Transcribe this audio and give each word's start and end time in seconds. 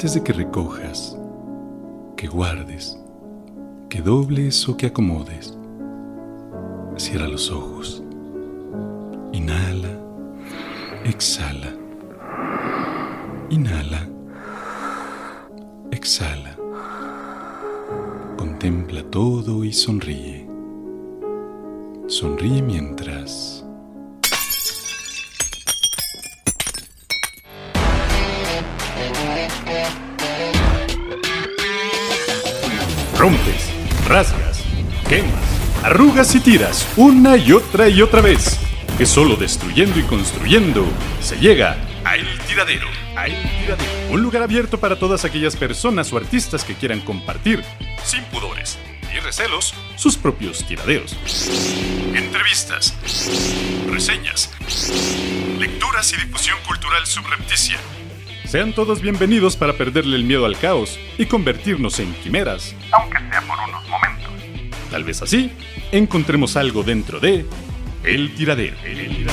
Antes 0.00 0.14
de 0.14 0.22
que 0.22 0.32
recojas, 0.32 1.14
que 2.16 2.26
guardes, 2.26 2.98
que 3.90 4.00
dobles 4.00 4.66
o 4.66 4.74
que 4.74 4.86
acomodes, 4.86 5.54
cierra 6.96 7.28
los 7.28 7.50
ojos. 7.50 8.02
Inhala, 9.32 10.00
exhala. 11.04 11.74
Inhala, 13.50 14.08
exhala. 15.90 16.56
Contempla 18.38 19.02
todo 19.02 19.64
y 19.64 19.72
sonríe. 19.74 20.48
Sonríe 22.06 22.62
mientras... 22.62 23.59
Rompes, 33.20 33.68
rasgas, 34.08 34.64
quemas, 35.06 35.44
arrugas 35.82 36.34
y 36.34 36.40
tiras 36.40 36.88
una 36.96 37.36
y 37.36 37.52
otra 37.52 37.86
y 37.86 38.00
otra 38.00 38.22
vez. 38.22 38.58
Que 38.96 39.04
solo 39.04 39.36
destruyendo 39.36 40.00
y 40.00 40.04
construyendo 40.04 40.86
se 41.20 41.36
llega 41.36 41.76
a 42.02 42.16
El 42.16 42.40
Tiradero. 42.48 42.88
A 43.16 43.26
El 43.26 43.34
Tiradero. 43.42 43.92
Un 44.08 44.22
lugar 44.22 44.42
abierto 44.42 44.80
para 44.80 44.98
todas 44.98 45.26
aquellas 45.26 45.54
personas 45.54 46.10
o 46.14 46.16
artistas 46.16 46.64
que 46.64 46.74
quieran 46.74 47.00
compartir, 47.00 47.62
sin 48.02 48.24
pudores 48.24 48.78
ni 49.12 49.20
recelos, 49.20 49.74
sus 49.96 50.16
propios 50.16 50.66
tiraderos. 50.66 51.14
Entrevistas, 52.14 52.96
reseñas, 53.86 54.50
lecturas 55.58 56.10
y 56.14 56.16
difusión 56.16 56.56
cultural 56.66 57.06
subrepticia. 57.06 57.78
Sean 58.50 58.72
todos 58.72 59.00
bienvenidos 59.00 59.56
para 59.56 59.74
perderle 59.74 60.16
el 60.16 60.24
miedo 60.24 60.44
al 60.44 60.58
caos 60.58 60.98
y 61.16 61.26
convertirnos 61.26 62.00
en 62.00 62.12
quimeras, 62.14 62.74
aunque 62.90 63.18
sea 63.30 63.42
por 63.42 63.56
unos 63.68 63.88
momentos. 63.88 64.90
Tal 64.90 65.04
vez 65.04 65.22
así 65.22 65.52
encontremos 65.92 66.56
algo 66.56 66.82
dentro 66.82 67.20
de 67.20 67.46
El 68.02 68.34
Tiradero. 68.34 68.74
El 68.84 69.06
Tiradero. 69.06 69.30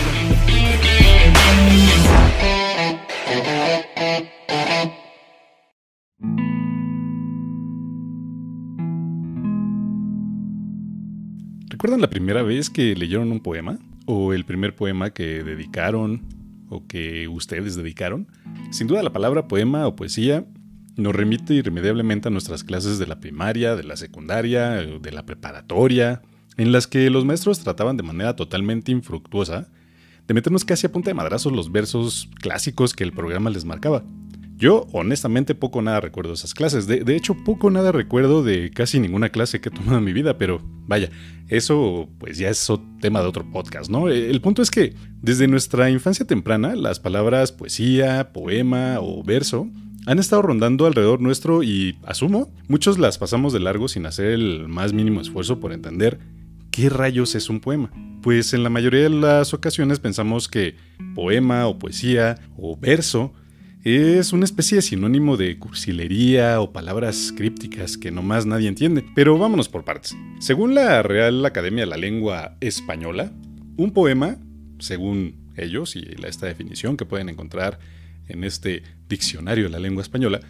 ¿Recuerdan 11.69 12.01
la 12.01 12.09
primera 12.11 12.43
vez 12.43 12.69
que 12.69 12.95
leyeron 12.95 13.31
un 13.31 13.39
poema? 13.39 13.79
¿O 14.05 14.31
el 14.31 14.45
primer 14.45 14.75
poema 14.75 15.09
que 15.09 15.43
dedicaron 15.43 16.36
o 16.69 16.87
que 16.87 17.27
ustedes 17.27 17.75
dedicaron? 17.75 18.27
Sin 18.71 18.87
duda 18.87 19.03
la 19.03 19.13
palabra 19.13 19.47
poema 19.47 19.87
o 19.87 19.95
poesía 19.95 20.45
nos 20.95 21.15
remite 21.15 21.53
irremediablemente 21.53 22.27
a 22.27 22.31
nuestras 22.31 22.63
clases 22.63 22.97
de 22.97 23.07
la 23.07 23.19
primaria, 23.19 23.75
de 23.75 23.83
la 23.83 23.97
secundaria, 23.97 24.71
de 24.71 25.11
la 25.11 25.25
preparatoria, 25.25 26.21
en 26.57 26.71
las 26.71 26.87
que 26.87 27.09
los 27.09 27.23
maestros 27.23 27.59
trataban 27.59 27.97
de 27.97 28.03
manera 28.03 28.35
totalmente 28.35 28.91
infructuosa 28.91 29.69
de 30.27 30.33
meternos 30.33 30.65
casi 30.65 30.85
a 30.85 30.91
punta 30.91 31.09
de 31.09 31.13
madrazos 31.13 31.53
los 31.53 31.71
versos 31.71 32.29
clásicos 32.41 32.93
que 32.93 33.05
el 33.05 33.13
programa 33.13 33.49
les 33.49 33.63
marcaba. 33.63 34.03
Yo, 34.57 34.87
honestamente, 34.91 35.53
poco 35.53 35.83
nada 35.83 36.01
recuerdo 36.01 36.33
esas 36.33 36.55
clases. 36.55 36.87
De, 36.87 37.15
hecho, 37.15 37.35
poco 37.45 37.69
nada 37.69 37.91
recuerdo 37.91 38.43
de 38.43 38.71
casi 38.71 38.99
ninguna 38.99 39.29
clase 39.29 39.61
que 39.61 39.69
he 39.69 39.71
tomado 39.71 39.99
en 39.99 40.03
mi 40.03 40.13
vida, 40.13 40.39
pero 40.39 40.61
vaya, 40.87 41.11
eso 41.47 42.09
pues 42.17 42.39
ya 42.39 42.49
es 42.49 42.67
tema 42.99 43.21
de 43.21 43.27
otro 43.27 43.49
podcast, 43.51 43.91
¿no? 43.91 44.09
El 44.09 44.41
punto 44.41 44.63
es 44.63 44.71
que 44.71 44.95
desde 45.21 45.47
nuestra 45.47 45.91
infancia 45.91 46.25
temprana, 46.25 46.75
las 46.75 46.99
palabras 46.99 47.51
poesía, 47.51 48.33
poema 48.33 48.97
o 48.99 49.23
verso 49.23 49.69
han 50.07 50.17
estado 50.17 50.41
rondando 50.41 50.87
alrededor 50.87 51.21
nuestro 51.21 51.61
y, 51.61 51.99
asumo, 52.03 52.51
muchos 52.67 52.97
las 52.97 53.19
pasamos 53.19 53.53
de 53.53 53.59
largo 53.59 53.87
sin 53.87 54.07
hacer 54.07 54.27
el 54.27 54.67
más 54.67 54.91
mínimo 54.91 55.21
esfuerzo 55.21 55.59
por 55.59 55.71
entender 55.71 56.17
qué 56.71 56.89
rayos 56.89 57.35
es 57.35 57.47
un 57.49 57.59
poema. 57.59 57.91
Pues 58.23 58.53
en 58.53 58.63
la 58.63 58.69
mayoría 58.71 59.03
de 59.03 59.09
las 59.09 59.53
ocasiones 59.53 59.99
pensamos 59.99 60.47
que 60.47 60.75
poema 61.13 61.67
o 61.67 61.77
poesía 61.77 62.39
o 62.57 62.75
verso 62.75 63.33
es 63.95 64.33
una 64.33 64.43
especie 64.43 64.77
de 64.77 64.81
sinónimo 64.81 65.37
de 65.37 65.57
cursilería 65.57 66.59
o 66.59 66.73
palabras 66.73 67.33
crípticas 67.35 67.97
que 67.97 68.11
nomás 68.11 68.45
nadie 68.45 68.67
entiende. 68.67 69.05
Pero 69.15 69.37
vámonos 69.37 69.69
por 69.69 69.85
partes. 69.85 70.15
Según 70.39 70.75
la 70.75 71.03
Real 71.03 71.45
Academia 71.45 71.83
de 71.85 71.89
la 71.89 71.97
Lengua 71.97 72.57
Española, 72.59 73.31
un 73.77 73.91
poema, 73.91 74.37
según 74.79 75.35
ellos 75.55 75.95
y 75.95 76.05
esta 76.25 76.47
definición 76.47 76.97
que 76.97 77.05
pueden 77.05 77.29
encontrar 77.29 77.79
en 78.27 78.43
este 78.43 78.83
diccionario 79.07 79.65
de 79.65 79.69
la 79.69 79.79
lengua 79.79 80.01
española, 80.01 80.41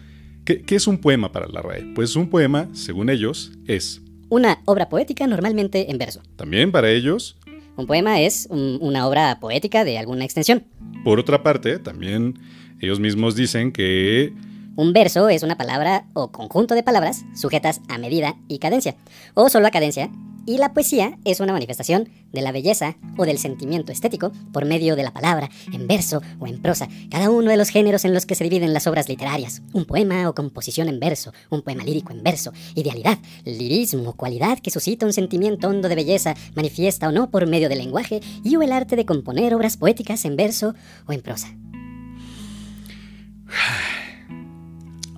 ¿qué, 0.44 0.62
qué 0.62 0.74
es 0.74 0.86
un 0.86 0.98
poema 0.98 1.30
para 1.30 1.46
la 1.46 1.62
RAE? 1.62 1.92
Pues 1.94 2.16
un 2.16 2.30
poema, 2.30 2.68
según 2.72 3.08
ellos, 3.08 3.52
es 3.66 4.02
una 4.30 4.58
obra 4.64 4.88
poética 4.88 5.26
normalmente 5.26 5.90
en 5.90 5.98
verso. 5.98 6.22
También 6.36 6.72
para 6.72 6.90
ellos, 6.90 7.38
un 7.76 7.86
poema 7.86 8.20
es 8.20 8.48
un, 8.50 8.78
una 8.80 9.06
obra 9.06 9.38
poética 9.38 9.84
de 9.84 9.96
alguna 9.96 10.24
extensión. 10.24 10.64
Por 11.04 11.20
otra 11.20 11.44
parte, 11.44 11.78
también 11.78 12.34
ellos 12.80 13.00
mismos 13.00 13.34
dicen 13.34 13.72
que... 13.72 14.32
Un 14.76 14.92
verso 14.92 15.28
es 15.28 15.42
una 15.42 15.56
palabra 15.56 16.06
o 16.14 16.30
conjunto 16.30 16.74
de 16.74 16.84
palabras 16.84 17.24
sujetas 17.34 17.80
a 17.88 17.98
medida 17.98 18.36
y 18.46 18.58
cadencia, 18.58 18.94
o 19.34 19.48
solo 19.48 19.66
a 19.66 19.72
cadencia, 19.72 20.08
y 20.48 20.56
la 20.56 20.72
poesía 20.72 21.18
es 21.26 21.40
una 21.40 21.52
manifestación 21.52 22.08
de 22.32 22.40
la 22.40 22.52
belleza 22.52 22.96
o 23.18 23.26
del 23.26 23.38
sentimiento 23.38 23.92
estético 23.92 24.32
por 24.50 24.64
medio 24.64 24.96
de 24.96 25.02
la 25.02 25.12
palabra, 25.12 25.50
en 25.74 25.86
verso 25.86 26.22
o 26.38 26.46
en 26.46 26.62
prosa, 26.62 26.88
cada 27.10 27.28
uno 27.28 27.50
de 27.50 27.58
los 27.58 27.68
géneros 27.68 28.06
en 28.06 28.14
los 28.14 28.24
que 28.24 28.34
se 28.34 28.44
dividen 28.44 28.72
las 28.72 28.86
obras 28.86 29.10
literarias, 29.10 29.60
un 29.74 29.84
poema 29.84 30.26
o 30.26 30.34
composición 30.34 30.88
en 30.88 31.00
verso, 31.00 31.34
un 31.50 31.60
poema 31.60 31.84
lírico 31.84 32.12
en 32.12 32.22
verso, 32.22 32.54
idealidad, 32.74 33.18
lirismo, 33.44 34.14
cualidad 34.14 34.58
que 34.58 34.70
suscita 34.70 35.04
un 35.04 35.12
sentimiento 35.12 35.68
hondo 35.68 35.86
de 35.90 35.96
belleza, 35.96 36.34
manifiesta 36.54 37.08
o 37.08 37.12
no 37.12 37.30
por 37.30 37.46
medio 37.46 37.68
del 37.68 37.80
lenguaje, 37.80 38.20
y 38.42 38.56
o 38.56 38.62
el 38.62 38.72
arte 38.72 38.96
de 38.96 39.04
componer 39.04 39.54
obras 39.54 39.76
poéticas 39.76 40.24
en 40.24 40.36
verso 40.36 40.74
o 41.06 41.12
en 41.12 41.20
prosa. 41.20 41.48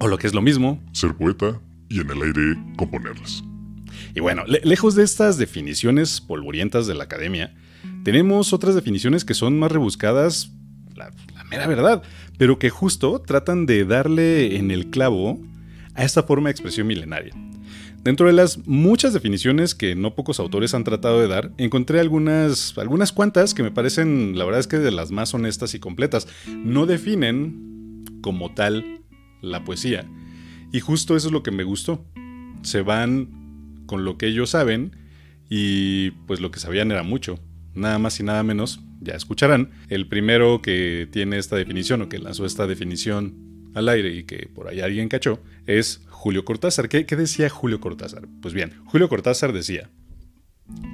O 0.03 0.09
lo 0.09 0.16
que 0.16 0.27
es 0.27 0.33
lo 0.33 0.41
mismo, 0.41 0.83
ser 0.93 1.15
poeta 1.15 1.61
y 1.91 2.00
en 2.00 2.11
el 2.11 2.22
aire 2.22 2.56
componerlas. 2.77 3.44
Y 4.15 4.21
bueno, 4.21 4.44
le 4.47 4.62
lejos 4.65 4.94
de 4.94 5.05
estas 5.05 5.37
definiciones 5.37 6.22
polvorientas 6.22 6.87
de 6.87 6.94
la 6.94 7.05
academia, 7.05 7.55
tenemos 8.03 8.55
otras 8.55 8.75
definiciones 8.75 9.27
que 9.27 9.34
son 9.34 9.59
más 9.59 9.71
rebuscadas, 9.71 10.53
la, 10.97 11.11
la, 11.34 11.44
mera 11.44 11.66
verdad, 11.66 12.03
pero 12.38 12.59
que 12.59 12.71
justo 12.71 13.21
tratan 13.21 13.66
de 13.66 13.84
darle 13.84 14.56
en 14.56 14.71
el 14.71 14.88
clavo 14.88 15.38
a 15.94 16.03
esta 16.03 16.22
forma 16.22 16.49
de 16.49 16.53
expresión 16.53 16.87
milenaria. 16.87 17.34
Dentro 18.03 18.27
de 18.27 18.32
las 18.32 18.67
muchas 18.67 19.12
definiciones 19.12 19.75
que 19.75 19.94
no 19.97 20.15
pocos 20.15 20.41
autores 20.41 20.72
han 20.72 20.84
tratado 20.84 21.21
de 21.21 21.28
dar, 21.28 21.53
encontré 21.59 22.00
algunas, 22.00 22.72
algunas 22.78 23.12
cuantas 23.12 23.53
que 23.53 23.62
me 23.62 23.71
parecen, 23.71 24.38
la 24.38 24.47
verdad 24.47 24.61
es 24.61 24.67
que 24.67 24.78
de 24.78 24.93
las 24.93 25.11
más 25.11 25.34
honestas 25.34 25.75
y 25.75 25.78
completas. 25.78 26.27
No 26.65 26.87
definen 26.87 28.06
como 28.22 28.55
tal 28.55 29.00
la 29.40 29.64
poesía. 29.64 30.06
Y 30.72 30.80
justo 30.80 31.16
eso 31.16 31.28
es 31.28 31.32
lo 31.32 31.42
que 31.42 31.50
me 31.50 31.64
gustó. 31.64 32.04
Se 32.62 32.82
van 32.82 33.84
con 33.86 34.04
lo 34.04 34.18
que 34.18 34.26
ellos 34.26 34.50
saben 34.50 34.96
y 35.48 36.12
pues 36.26 36.40
lo 36.40 36.50
que 36.50 36.60
sabían 36.60 36.90
era 36.92 37.02
mucho. 37.02 37.40
Nada 37.74 37.98
más 37.98 38.18
y 38.20 38.22
nada 38.22 38.42
menos, 38.42 38.80
ya 39.00 39.14
escucharán, 39.14 39.70
el 39.88 40.08
primero 40.08 40.60
que 40.62 41.08
tiene 41.10 41.38
esta 41.38 41.56
definición 41.56 42.02
o 42.02 42.08
que 42.08 42.18
lanzó 42.18 42.44
esta 42.44 42.66
definición 42.66 43.70
al 43.74 43.88
aire 43.88 44.14
y 44.14 44.24
que 44.24 44.48
por 44.52 44.68
ahí 44.68 44.80
alguien 44.80 45.08
cachó 45.08 45.40
es 45.66 46.02
Julio 46.08 46.44
Cortázar. 46.44 46.88
¿Qué, 46.88 47.06
¿Qué, 47.06 47.16
decía 47.16 47.48
Julio 47.48 47.80
Cortázar? 47.80 48.28
Pues 48.42 48.54
bien, 48.54 48.72
Julio 48.84 49.08
Cortázar 49.08 49.52
decía, 49.52 49.90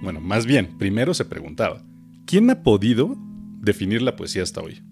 bueno, 0.02 0.20
más 0.20 0.46
bien, 0.46 0.78
primero 0.78 1.14
se 1.14 1.24
preguntaba, 1.24 1.82
¿quién 2.26 2.48
ha 2.50 2.62
podido 2.62 3.16
definir 3.60 4.02
la 4.02 4.16
poesía 4.16 4.42
hasta 4.42 4.60
hoy? 4.60 4.82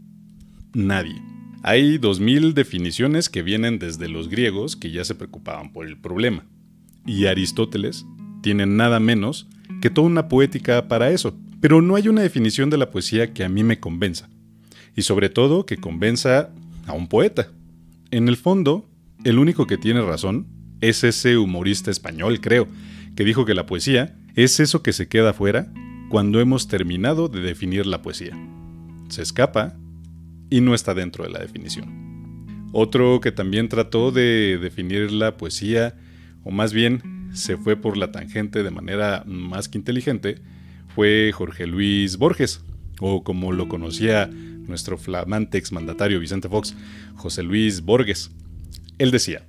Nadie. 0.73 1.34
Hay 1.67 1.97
2.000 1.97 2.53
definiciones 2.53 3.31
que 3.31 3.43
vienen 3.43 3.79
desde 3.79 4.11
los 4.11 4.29
griegos 4.29 4.77
que 4.77 4.91
ya 4.91 5.03
se 5.03 5.15
preocupaban 5.15 5.73
por 5.73 5.87
el 5.87 5.97
problema. 5.97 6.45
Y 7.07 7.25
Aristóteles 7.25 8.05
tiene 8.43 8.67
nada 8.67 9.01
menos 9.01 9.49
que 9.81 9.89
toda 9.89 10.07
una 10.07 10.29
poética 10.29 10.89
para 10.89 11.11
eso. 11.11 11.35
Pero 11.63 11.81
no 11.81 11.97
hay 11.97 12.09
una 12.09 12.21
definición 12.21 12.69
de 12.69 12.77
la 12.77 12.91
poesía 12.91 13.33
que 13.33 13.45
a 13.45 13.49
mí 13.49 13.65
me 13.65 13.81
convenza. 13.81 14.29
Y 14.95 15.03
sobre 15.03 15.31
todo 15.31 15.65
que 15.65 15.79
convenza 15.79 16.51
a 16.87 16.93
un 16.93 17.09
poeta. 17.09 17.49
En 18.11 18.29
el 18.29 18.37
fondo, 18.37 18.87
el 19.25 19.39
único 19.39 19.67
que 19.67 19.79
tiene 19.79 20.03
razón 20.03 20.47
es 20.83 21.03
ese 21.03 21.39
humorista 21.39 21.91
español, 21.91 22.43
creo, 22.43 22.69
que 23.17 23.25
dijo 23.25 23.47
que 23.47 23.55
la 23.55 23.65
poesía 23.65 24.15
es 24.35 24.61
eso 24.61 24.83
que 24.83 24.93
se 24.93 25.09
queda 25.09 25.31
afuera 25.31 25.73
cuando 26.11 26.41
hemos 26.41 26.69
terminado 26.69 27.29
de 27.29 27.41
definir 27.41 27.87
la 27.87 28.03
poesía. 28.03 28.37
Se 29.09 29.23
escapa 29.23 29.79
y 30.51 30.61
no 30.61 30.75
está 30.75 30.95
dentro 30.95 31.25
de 31.25 31.31
la 31.31 31.41
definición. 31.41 32.05
Otro 32.73 33.21
que 33.21 33.33
también 33.33 33.69
trató 33.69 34.11
de 34.11 34.59
definir 34.61 35.13
la 35.13 35.37
poesía, 35.37 35.95
o 36.43 36.51
más 36.51 36.73
bien 36.73 37.31
se 37.33 37.57
fue 37.57 37.77
por 37.77 37.97
la 37.97 38.13
tangente 38.13 38.63
de 38.63 38.71
manera 38.71 39.25
más 39.27 39.69
que 39.69 39.79
inteligente, 39.79 40.37
fue 40.95 41.33
Jorge 41.33 41.67
Luis 41.67 42.17
Borges, 42.17 42.65
o 43.01 43.25
como 43.25 43.53
lo 43.53 43.69
conocía 43.69 44.27
nuestro 44.27 44.97
flamante 44.99 45.59
exmandatario 45.59 46.21
Vicente 46.21 46.49
Fox, 46.49 46.75
José 47.17 47.43
Luis 47.43 47.83
Borges. 47.83 48.31
Él 48.99 49.11
decía, 49.11 49.47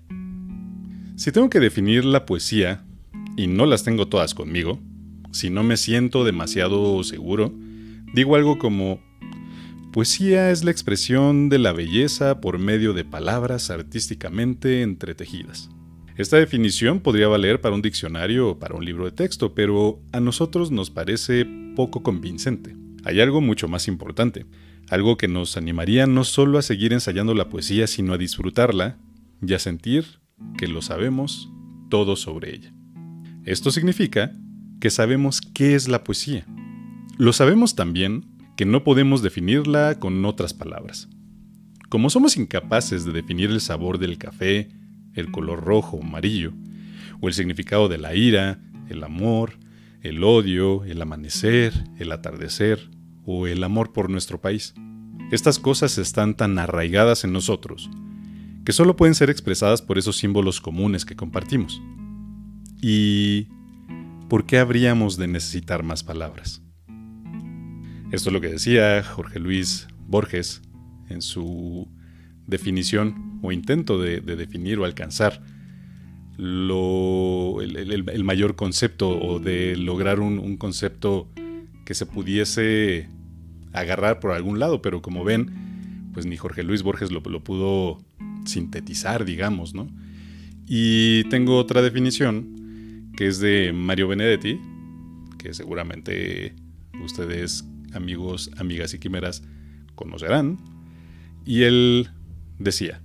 si 1.15 1.31
tengo 1.31 1.49
que 1.49 1.59
definir 1.59 2.03
la 2.03 2.25
poesía, 2.25 2.83
y 3.37 3.47
no 3.47 3.65
las 3.65 3.83
tengo 3.83 4.07
todas 4.07 4.33
conmigo, 4.33 4.79
si 5.31 5.49
no 5.49 5.63
me 5.63 5.77
siento 5.77 6.23
demasiado 6.23 7.03
seguro, 7.03 7.53
digo 8.13 8.35
algo 8.35 8.57
como, 8.57 8.99
poesía 9.95 10.51
es 10.51 10.65
la 10.65 10.71
expresión 10.71 11.47
de 11.47 11.57
la 11.57 11.71
belleza 11.71 12.41
por 12.41 12.59
medio 12.59 12.91
de 12.91 13.05
palabras 13.05 13.69
artísticamente 13.69 14.81
entretejidas. 14.81 15.69
Esta 16.17 16.35
definición 16.35 16.99
podría 16.99 17.29
valer 17.29 17.61
para 17.61 17.75
un 17.75 17.81
diccionario 17.81 18.49
o 18.49 18.59
para 18.59 18.75
un 18.75 18.83
libro 18.83 19.05
de 19.05 19.13
texto, 19.13 19.55
pero 19.55 20.01
a 20.11 20.19
nosotros 20.19 20.69
nos 20.69 20.89
parece 20.89 21.47
poco 21.77 22.03
convincente. 22.03 22.75
Hay 23.05 23.21
algo 23.21 23.39
mucho 23.39 23.69
más 23.69 23.87
importante, 23.87 24.45
algo 24.89 25.15
que 25.15 25.29
nos 25.29 25.55
animaría 25.55 26.07
no 26.07 26.25
solo 26.25 26.57
a 26.57 26.61
seguir 26.61 26.91
ensayando 26.91 27.33
la 27.33 27.47
poesía, 27.47 27.87
sino 27.87 28.11
a 28.11 28.17
disfrutarla 28.17 28.97
y 29.41 29.53
a 29.53 29.59
sentir 29.59 30.19
que 30.57 30.67
lo 30.67 30.81
sabemos 30.81 31.49
todo 31.89 32.17
sobre 32.17 32.53
ella. 32.53 32.73
Esto 33.45 33.71
significa 33.71 34.33
que 34.81 34.89
sabemos 34.89 35.39
qué 35.39 35.73
es 35.73 35.87
la 35.87 36.03
poesía. 36.03 36.45
Lo 37.17 37.31
sabemos 37.31 37.75
también 37.75 38.34
que 38.55 38.65
no 38.65 38.83
podemos 38.83 39.21
definirla 39.21 39.99
con 39.99 40.23
otras 40.25 40.53
palabras. 40.53 41.09
Como 41.89 42.09
somos 42.09 42.37
incapaces 42.37 43.05
de 43.05 43.11
definir 43.11 43.49
el 43.49 43.61
sabor 43.61 43.99
del 43.99 44.17
café, 44.17 44.69
el 45.13 45.31
color 45.31 45.63
rojo 45.63 45.97
o 45.97 46.03
amarillo, 46.03 46.53
o 47.21 47.27
el 47.27 47.33
significado 47.33 47.87
de 47.87 47.97
la 47.97 48.15
ira, 48.15 48.59
el 48.89 49.03
amor, 49.03 49.59
el 50.01 50.23
odio, 50.23 50.83
el 50.83 51.01
amanecer, 51.01 51.73
el 51.97 52.11
atardecer 52.11 52.89
o 53.25 53.47
el 53.47 53.63
amor 53.63 53.93
por 53.93 54.09
nuestro 54.09 54.39
país. 54.39 54.73
Estas 55.31 55.57
cosas 55.59 55.97
están 55.97 56.35
tan 56.35 56.59
arraigadas 56.59 57.23
en 57.23 57.33
nosotros 57.33 57.89
que 58.65 58.73
solo 58.73 58.95
pueden 58.95 59.15
ser 59.15 59.29
expresadas 59.29 59.81
por 59.81 59.97
esos 59.97 60.17
símbolos 60.17 60.59
comunes 60.59 61.05
que 61.05 61.15
compartimos. 61.15 61.81
¿Y 62.81 63.47
por 64.27 64.45
qué 64.45 64.57
habríamos 64.57 65.17
de 65.17 65.27
necesitar 65.27 65.83
más 65.83 66.03
palabras? 66.03 66.64
Esto 68.11 68.29
es 68.29 68.33
lo 68.33 68.41
que 68.41 68.49
decía 68.49 69.03
Jorge 69.03 69.39
Luis 69.39 69.87
Borges 70.07 70.61
en 71.09 71.21
su 71.21 71.87
definición 72.47 73.39
o 73.41 73.51
intento 73.51 73.99
de, 73.99 74.21
definir 74.21 74.79
o 74.79 74.85
alcanzar 74.85 75.41
lo, 76.37 77.61
el, 77.61 78.23
mayor 78.23 78.55
concepto 78.55 79.09
o 79.09 79.39
de 79.39 79.75
lograr 79.75 80.19
un, 80.19 80.57
concepto 80.57 81.29
que 81.85 81.93
se 81.93 82.05
pudiese 82.05 83.09
agarrar 83.73 84.19
por 84.19 84.31
algún 84.31 84.59
lado, 84.59 84.81
pero 84.81 85.01
como 85.01 85.23
ven, 85.23 86.11
pues 86.13 86.25
ni 86.25 86.37
Jorge 86.37 86.63
Luis 86.63 86.83
Borges 86.83 87.11
lo, 87.11 87.21
lo 87.21 87.43
pudo 87.43 87.99
sintetizar, 88.45 89.25
digamos, 89.25 89.73
¿no? 89.73 89.87
Y 90.67 91.23
tengo 91.25 91.57
otra 91.57 91.81
definición 91.81 93.11
que 93.15 93.27
es 93.27 93.39
de 93.39 93.71
Mario 93.73 94.07
Benedetti, 94.07 94.59
que 95.37 95.53
seguramente 95.53 96.55
ustedes, 97.03 97.65
amigos, 97.95 98.51
amigas 98.57 98.93
y 98.93 98.99
quimeras, 98.99 99.43
conocerán. 99.95 100.57
Y 101.45 101.63
él 101.63 102.09
decía, 102.59 103.01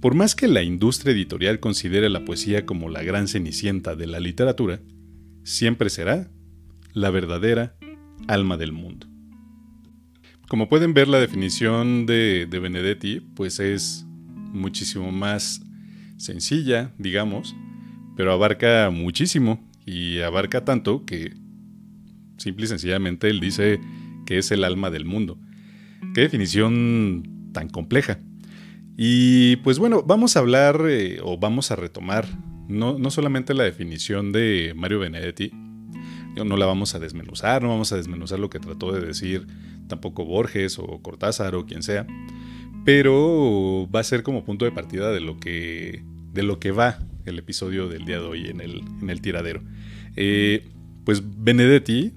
por 0.00 0.14
más 0.14 0.34
que 0.34 0.48
la 0.48 0.62
industria 0.62 1.12
editorial 1.12 1.60
considere 1.60 2.10
la 2.10 2.24
poesía 2.24 2.66
como 2.66 2.90
la 2.90 3.02
gran 3.02 3.28
cenicienta 3.28 3.96
de 3.96 4.06
la 4.06 4.20
literatura, 4.20 4.80
siempre 5.44 5.88
será 5.90 6.30
la 6.92 7.10
verdadera 7.10 7.76
alma 8.28 8.56
del 8.56 8.72
mundo. 8.72 9.06
Como 10.48 10.68
pueden 10.68 10.92
ver, 10.92 11.08
la 11.08 11.18
definición 11.18 12.06
de, 12.06 12.46
Benedetti 12.50 13.20
pues 13.20 13.58
es 13.60 14.04
muchísimo 14.06 15.10
más 15.10 15.62
sencilla, 16.18 16.92
digamos, 16.98 17.56
pero 18.16 18.32
abarca 18.32 18.90
muchísimo 18.90 19.66
y 19.86 20.20
abarca 20.20 20.64
tanto 20.64 21.04
que 21.06 21.34
simple 22.36 22.64
y 22.64 22.68
sencillamente 22.68 23.28
él 23.28 23.40
dice 23.40 23.80
que 24.26 24.38
es 24.38 24.50
el 24.50 24.64
alma 24.64 24.90
del 24.90 25.04
mundo. 25.04 25.38
Qué 26.14 26.22
definición 26.22 27.50
tan 27.52 27.68
compleja. 27.68 28.18
Y 28.96 29.56
pues 29.56 29.78
bueno, 29.78 30.02
vamos 30.02 30.36
a 30.36 30.40
hablar 30.40 30.84
eh, 30.88 31.18
o 31.22 31.38
vamos 31.38 31.70
a 31.70 31.76
retomar 31.76 32.26
no, 32.68 32.98
no, 32.98 33.10
solamente 33.10 33.54
la 33.54 33.64
definición 33.64 34.32
de 34.32 34.72
Mario 34.74 35.00
Benedetti, 35.00 35.50
no 36.34 36.56
la 36.56 36.66
vamos 36.66 36.94
a 36.94 36.98
desmenuzar, 36.98 37.62
no 37.62 37.68
vamos 37.68 37.92
a 37.92 37.96
desmenuzar 37.96 38.38
lo 38.38 38.50
que 38.50 38.58
trató 38.58 38.92
de 38.92 39.06
decir 39.06 39.46
tampoco 39.86 40.24
Borges 40.24 40.78
o 40.78 41.00
Cortázar 41.02 41.54
o 41.54 41.66
quien 41.66 41.82
sea, 41.82 42.06
pero 42.84 43.88
va 43.94 44.00
a 44.00 44.04
ser 44.04 44.22
como 44.22 44.44
punto 44.44 44.64
de 44.64 44.72
partida 44.72 45.12
de 45.12 45.20
lo 45.20 45.38
que, 45.38 46.02
de 46.32 46.42
lo 46.42 46.58
que 46.58 46.72
va 46.72 46.98
el 47.24 47.38
episodio 47.38 47.88
del 47.88 48.04
día 48.04 48.18
de 48.18 48.26
hoy 48.26 48.46
en 48.46 48.60
el, 48.60 48.82
en 49.00 49.10
el 49.10 49.20
tiradero. 49.20 49.62
Eh, 50.16 50.68
pues 51.04 51.22
Benedetti, 51.24 52.12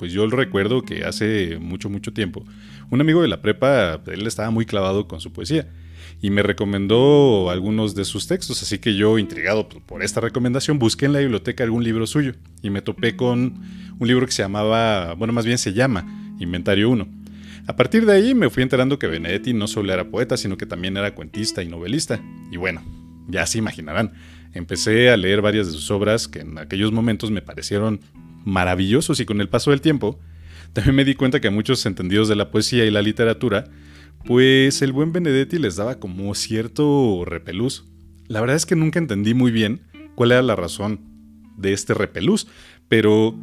pues 0.00 0.14
yo 0.14 0.26
recuerdo 0.28 0.80
que 0.80 1.04
hace 1.04 1.58
mucho, 1.58 1.90
mucho 1.90 2.14
tiempo, 2.14 2.42
un 2.88 3.02
amigo 3.02 3.20
de 3.20 3.28
la 3.28 3.42
prepa, 3.42 4.00
él 4.06 4.26
estaba 4.26 4.50
muy 4.50 4.64
clavado 4.64 5.06
con 5.06 5.20
su 5.20 5.30
poesía 5.30 5.68
y 6.22 6.30
me 6.30 6.42
recomendó 6.42 7.50
algunos 7.50 7.94
de 7.94 8.06
sus 8.06 8.26
textos, 8.26 8.62
así 8.62 8.78
que 8.78 8.94
yo, 8.94 9.18
intrigado 9.18 9.68
por 9.68 10.02
esta 10.02 10.22
recomendación, 10.22 10.78
busqué 10.78 11.04
en 11.04 11.12
la 11.12 11.18
biblioteca 11.18 11.64
algún 11.64 11.84
libro 11.84 12.06
suyo 12.06 12.32
y 12.62 12.70
me 12.70 12.80
topé 12.80 13.14
con 13.14 13.60
un 13.98 14.08
libro 14.08 14.24
que 14.24 14.32
se 14.32 14.40
llamaba, 14.40 15.12
bueno, 15.12 15.34
más 15.34 15.44
bien 15.44 15.58
se 15.58 15.74
llama 15.74 16.34
Inventario 16.38 16.88
1. 16.88 17.06
A 17.66 17.76
partir 17.76 18.06
de 18.06 18.14
ahí 18.14 18.34
me 18.34 18.48
fui 18.48 18.62
enterando 18.62 18.98
que 18.98 19.06
Benedetti 19.06 19.52
no 19.52 19.66
solo 19.66 19.92
era 19.92 20.08
poeta, 20.08 20.38
sino 20.38 20.56
que 20.56 20.64
también 20.64 20.96
era 20.96 21.14
cuentista 21.14 21.62
y 21.62 21.68
novelista. 21.68 22.18
Y 22.50 22.56
bueno, 22.56 22.82
ya 23.28 23.44
se 23.44 23.58
imaginarán, 23.58 24.14
empecé 24.54 25.10
a 25.10 25.18
leer 25.18 25.42
varias 25.42 25.66
de 25.66 25.74
sus 25.74 25.90
obras 25.90 26.26
que 26.26 26.38
en 26.38 26.56
aquellos 26.56 26.90
momentos 26.90 27.30
me 27.30 27.42
parecieron 27.42 28.00
maravillosos 28.44 29.20
y 29.20 29.26
con 29.26 29.40
el 29.40 29.48
paso 29.48 29.70
del 29.70 29.80
tiempo, 29.80 30.18
también 30.72 30.96
me 30.96 31.04
di 31.04 31.14
cuenta 31.14 31.40
que 31.40 31.48
a 31.48 31.52
muchos 31.52 31.84
entendidos 31.86 32.28
de 32.28 32.36
la 32.36 32.50
poesía 32.50 32.84
y 32.84 32.90
la 32.90 33.02
literatura 33.02 33.64
pues 34.24 34.82
el 34.82 34.92
buen 34.92 35.12
Benedetti 35.12 35.58
les 35.58 35.76
daba 35.76 35.98
como 35.98 36.34
cierto 36.34 37.24
repelús. 37.24 37.86
La 38.28 38.40
verdad 38.40 38.56
es 38.56 38.66
que 38.66 38.76
nunca 38.76 38.98
entendí 38.98 39.34
muy 39.34 39.50
bien 39.50 39.82
cuál 40.14 40.32
era 40.32 40.42
la 40.42 40.56
razón 40.56 41.00
de 41.56 41.72
este 41.72 41.94
repelús, 41.94 42.46
pero 42.88 43.38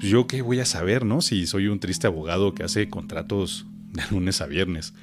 yo 0.00 0.26
qué 0.26 0.42
voy 0.42 0.60
a 0.60 0.64
saber, 0.64 1.04
¿no? 1.04 1.20
Si 1.20 1.46
soy 1.46 1.68
un 1.68 1.78
triste 1.78 2.06
abogado 2.06 2.54
que 2.54 2.64
hace 2.64 2.88
contratos 2.88 3.66
de 3.92 4.02
lunes 4.10 4.40
a 4.40 4.46
viernes. 4.46 4.94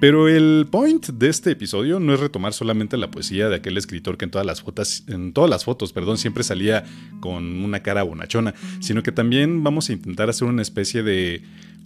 Pero 0.00 0.28
el 0.28 0.66
point 0.70 1.06
de 1.06 1.28
este 1.28 1.50
episodio 1.50 1.98
no 2.00 2.14
es 2.14 2.20
retomar 2.20 2.52
solamente 2.52 2.96
la 2.96 3.10
poesía 3.10 3.48
de 3.48 3.56
aquel 3.56 3.76
escritor 3.76 4.16
que 4.16 4.26
en 4.26 4.30
todas 4.30 4.46
las 4.46 4.62
fotos, 4.62 5.04
en 5.08 5.32
todas 5.32 5.50
las 5.50 5.64
fotos, 5.64 5.92
perdón, 5.92 6.18
siempre 6.18 6.44
salía 6.44 6.84
con 7.20 7.62
una 7.64 7.80
cara 7.80 8.02
bonachona, 8.02 8.54
sino 8.80 9.02
que 9.02 9.12
también 9.12 9.64
vamos 9.64 9.88
a 9.88 9.92
intentar 9.92 10.30
hacer 10.30 10.46
una 10.46 10.62
especie 10.62 11.02
de 11.02 11.42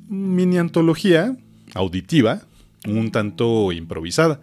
mini 0.09 0.59
antología 0.59 1.37
auditiva 1.75 2.43
un 2.87 3.11
tanto 3.11 3.73
improvisada. 3.73 4.41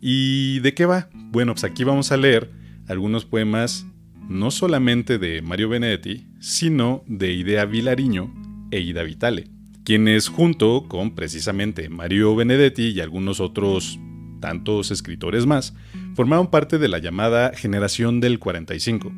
¿Y 0.00 0.60
de 0.60 0.74
qué 0.74 0.86
va? 0.86 1.08
Bueno, 1.14 1.54
pues 1.54 1.64
aquí 1.64 1.84
vamos 1.84 2.10
a 2.12 2.16
leer 2.16 2.50
algunos 2.88 3.24
poemas 3.24 3.86
no 4.28 4.50
solamente 4.50 5.18
de 5.18 5.42
Mario 5.42 5.68
Benedetti, 5.68 6.26
sino 6.40 7.02
de 7.06 7.32
Idea 7.32 7.64
Vilariño 7.64 8.32
e 8.70 8.80
Ida 8.80 9.02
Vitale, 9.02 9.48
quienes 9.84 10.28
junto 10.28 10.86
con 10.88 11.14
precisamente 11.14 11.88
Mario 11.88 12.34
Benedetti 12.36 12.88
y 12.88 13.00
algunos 13.00 13.40
otros 13.40 13.98
tantos 14.40 14.90
escritores 14.90 15.46
más, 15.46 15.74
formaron 16.14 16.50
parte 16.50 16.78
de 16.78 16.88
la 16.88 16.98
llamada 16.98 17.52
generación 17.54 18.20
del 18.20 18.38
45. 18.38 19.12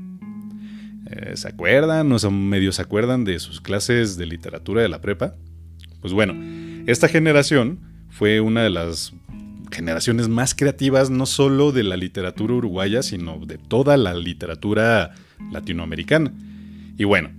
Eh, 1.07 1.37
¿Se 1.37 1.49
acuerdan 1.49 2.13
o 2.13 2.31
medio 2.31 2.73
se 2.73 2.83
acuerdan 2.83 3.25
de 3.25 3.39
sus 3.39 3.61
clases 3.61 4.17
de 4.17 4.27
literatura 4.27 4.83
de 4.83 4.89
la 4.89 5.01
prepa? 5.01 5.35
Pues 6.01 6.13
bueno, 6.13 6.35
esta 6.87 7.09
generación 7.09 7.81
fue 8.11 8.41
una 8.41 8.63
de 8.63 8.71
las 8.71 9.13
generaciones 9.71 10.29
más 10.29 10.55
creativas 10.55 11.11
no 11.11 11.27
solo 11.27 11.73
de 11.73 11.83
la 11.83 11.97
literatura 11.97 12.55
uruguaya, 12.55 13.03
sino 13.03 13.39
de 13.47 13.59
toda 13.59 13.97
la 13.97 14.15
literatura 14.15 15.13
latinoamericana. 15.51 16.33
Y 16.99 17.05
bueno, 17.05 17.31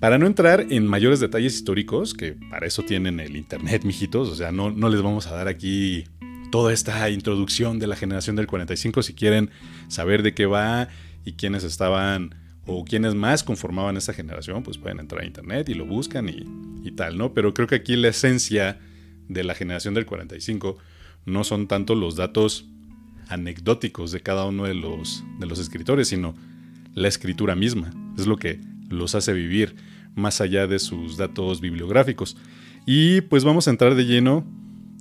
para 0.00 0.18
no 0.18 0.26
entrar 0.26 0.66
en 0.70 0.86
mayores 0.86 1.20
detalles 1.20 1.54
históricos, 1.54 2.14
que 2.14 2.32
para 2.32 2.66
eso 2.66 2.82
tienen 2.82 3.20
el 3.20 3.36
internet, 3.36 3.84
mijitos, 3.84 4.28
o 4.30 4.34
sea, 4.34 4.50
no, 4.50 4.70
no 4.70 4.88
les 4.88 5.02
vamos 5.02 5.26
a 5.26 5.32
dar 5.32 5.46
aquí 5.46 6.04
toda 6.50 6.72
esta 6.72 7.08
introducción 7.10 7.78
de 7.78 7.86
la 7.86 7.96
generación 7.96 8.34
del 8.34 8.46
45 8.46 9.02
si 9.02 9.14
quieren 9.14 9.50
saber 9.88 10.22
de 10.22 10.34
qué 10.34 10.46
va 10.46 10.88
y 11.24 11.32
quiénes 11.32 11.64
estaban 11.64 12.34
o 12.66 12.84
quiénes 12.84 13.14
más 13.14 13.44
conformaban 13.44 13.96
esta 13.96 14.12
generación, 14.12 14.62
pues 14.62 14.78
pueden 14.78 15.00
entrar 15.00 15.22
a 15.22 15.26
internet 15.26 15.68
y 15.68 15.74
lo 15.74 15.86
buscan 15.86 16.28
y, 16.28 16.44
y 16.82 16.92
tal, 16.92 17.18
¿no? 17.18 17.34
Pero 17.34 17.52
creo 17.54 17.68
que 17.68 17.76
aquí 17.76 17.94
la 17.96 18.08
esencia 18.08 18.78
de 19.28 19.44
la 19.44 19.54
generación 19.54 19.94
del 19.94 20.06
45 20.06 20.78
no 21.26 21.44
son 21.44 21.68
tanto 21.68 21.94
los 21.94 22.16
datos 22.16 22.66
anecdóticos 23.28 24.12
de 24.12 24.20
cada 24.20 24.46
uno 24.46 24.64
de 24.64 24.74
los, 24.74 25.24
de 25.38 25.46
los 25.46 25.58
escritores, 25.58 26.08
sino 26.08 26.34
la 26.94 27.08
escritura 27.08 27.54
misma. 27.54 27.90
Es 28.18 28.26
lo 28.26 28.36
que 28.36 28.60
los 28.90 29.14
hace 29.14 29.32
vivir 29.32 29.76
más 30.14 30.42
allá 30.42 30.66
de 30.66 30.78
sus 30.78 31.16
datos 31.16 31.62
bibliográficos. 31.62 32.36
Y 32.84 33.22
pues 33.22 33.44
vamos 33.44 33.66
a 33.66 33.70
entrar 33.70 33.94
de 33.94 34.04
lleno 34.04 34.44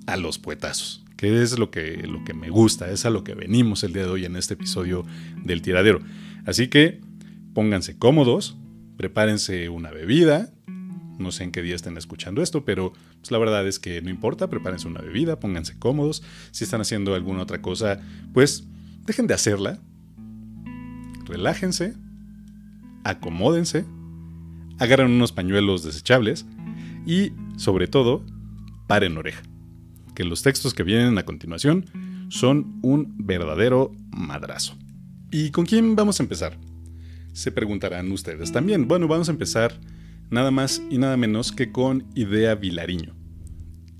a 0.07 0.15
los 0.15 0.39
poetazos, 0.39 1.03
que 1.17 1.41
es 1.41 1.59
lo 1.59 1.71
que, 1.71 2.07
lo 2.07 2.23
que 2.23 2.33
me 2.33 2.49
gusta, 2.49 2.89
es 2.89 3.05
a 3.05 3.09
lo 3.09 3.23
que 3.23 3.35
venimos 3.35 3.83
el 3.83 3.93
día 3.93 4.03
de 4.03 4.09
hoy 4.09 4.25
en 4.25 4.35
este 4.35 4.53
episodio 4.53 5.05
del 5.43 5.61
tiradero. 5.61 5.99
Así 6.45 6.67
que 6.67 7.01
pónganse 7.53 7.97
cómodos, 7.97 8.57
prepárense 8.97 9.69
una 9.69 9.91
bebida, 9.91 10.53
no 11.19 11.31
sé 11.31 11.43
en 11.43 11.51
qué 11.51 11.61
día 11.61 11.75
estén 11.75 11.97
escuchando 11.97 12.41
esto, 12.41 12.63
pero 12.63 12.93
pues, 13.19 13.31
la 13.31 13.37
verdad 13.37 13.67
es 13.67 13.77
que 13.77 14.01
no 14.01 14.09
importa, 14.09 14.49
prepárense 14.49 14.87
una 14.87 15.01
bebida, 15.01 15.39
pónganse 15.39 15.77
cómodos. 15.77 16.23
Si 16.51 16.63
están 16.63 16.81
haciendo 16.81 17.13
alguna 17.13 17.43
otra 17.43 17.61
cosa, 17.61 17.99
pues 18.33 18.65
dejen 19.05 19.27
de 19.27 19.33
hacerla. 19.33 19.79
Relájense, 21.25 21.93
acomódense, 23.09 23.85
agarren 24.77 25.11
unos 25.11 25.31
pañuelos 25.31 25.83
desechables 25.83 26.45
y, 27.05 27.31
sobre 27.57 27.87
todo, 27.87 28.23
paren 28.87 29.17
oreja. 29.17 29.43
Que 30.15 30.23
los 30.23 30.41
textos 30.41 30.73
que 30.73 30.83
vienen 30.83 31.17
a 31.17 31.23
continuación 31.23 31.85
son 32.29 32.79
un 32.81 33.15
verdadero 33.17 33.91
madrazo. 34.11 34.77
¿Y 35.31 35.51
con 35.51 35.65
quién 35.65 35.95
vamos 35.95 36.19
a 36.19 36.23
empezar? 36.23 36.57
Se 37.33 37.51
preguntarán 37.51 38.11
ustedes 38.11 38.51
también. 38.51 38.87
Bueno, 38.87 39.07
vamos 39.07 39.29
a 39.29 39.31
empezar 39.31 39.79
nada 40.29 40.51
más 40.51 40.81
y 40.89 40.97
nada 40.97 41.17
menos 41.17 41.51
que 41.51 41.71
con 41.71 42.05
Idea 42.15 42.55
Vilariño. 42.55 43.15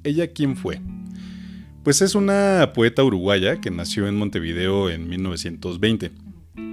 ¿Ella 0.03 0.31
quién 0.31 0.55
fue? 0.55 0.79
Pues 1.83 2.01
es 2.01 2.15
una 2.15 2.71
poeta 2.73 3.03
uruguaya 3.03 3.61
que 3.61 3.71
nació 3.71 4.07
en 4.07 4.15
Montevideo 4.17 4.89
en 4.89 5.07
1920. 5.07 6.11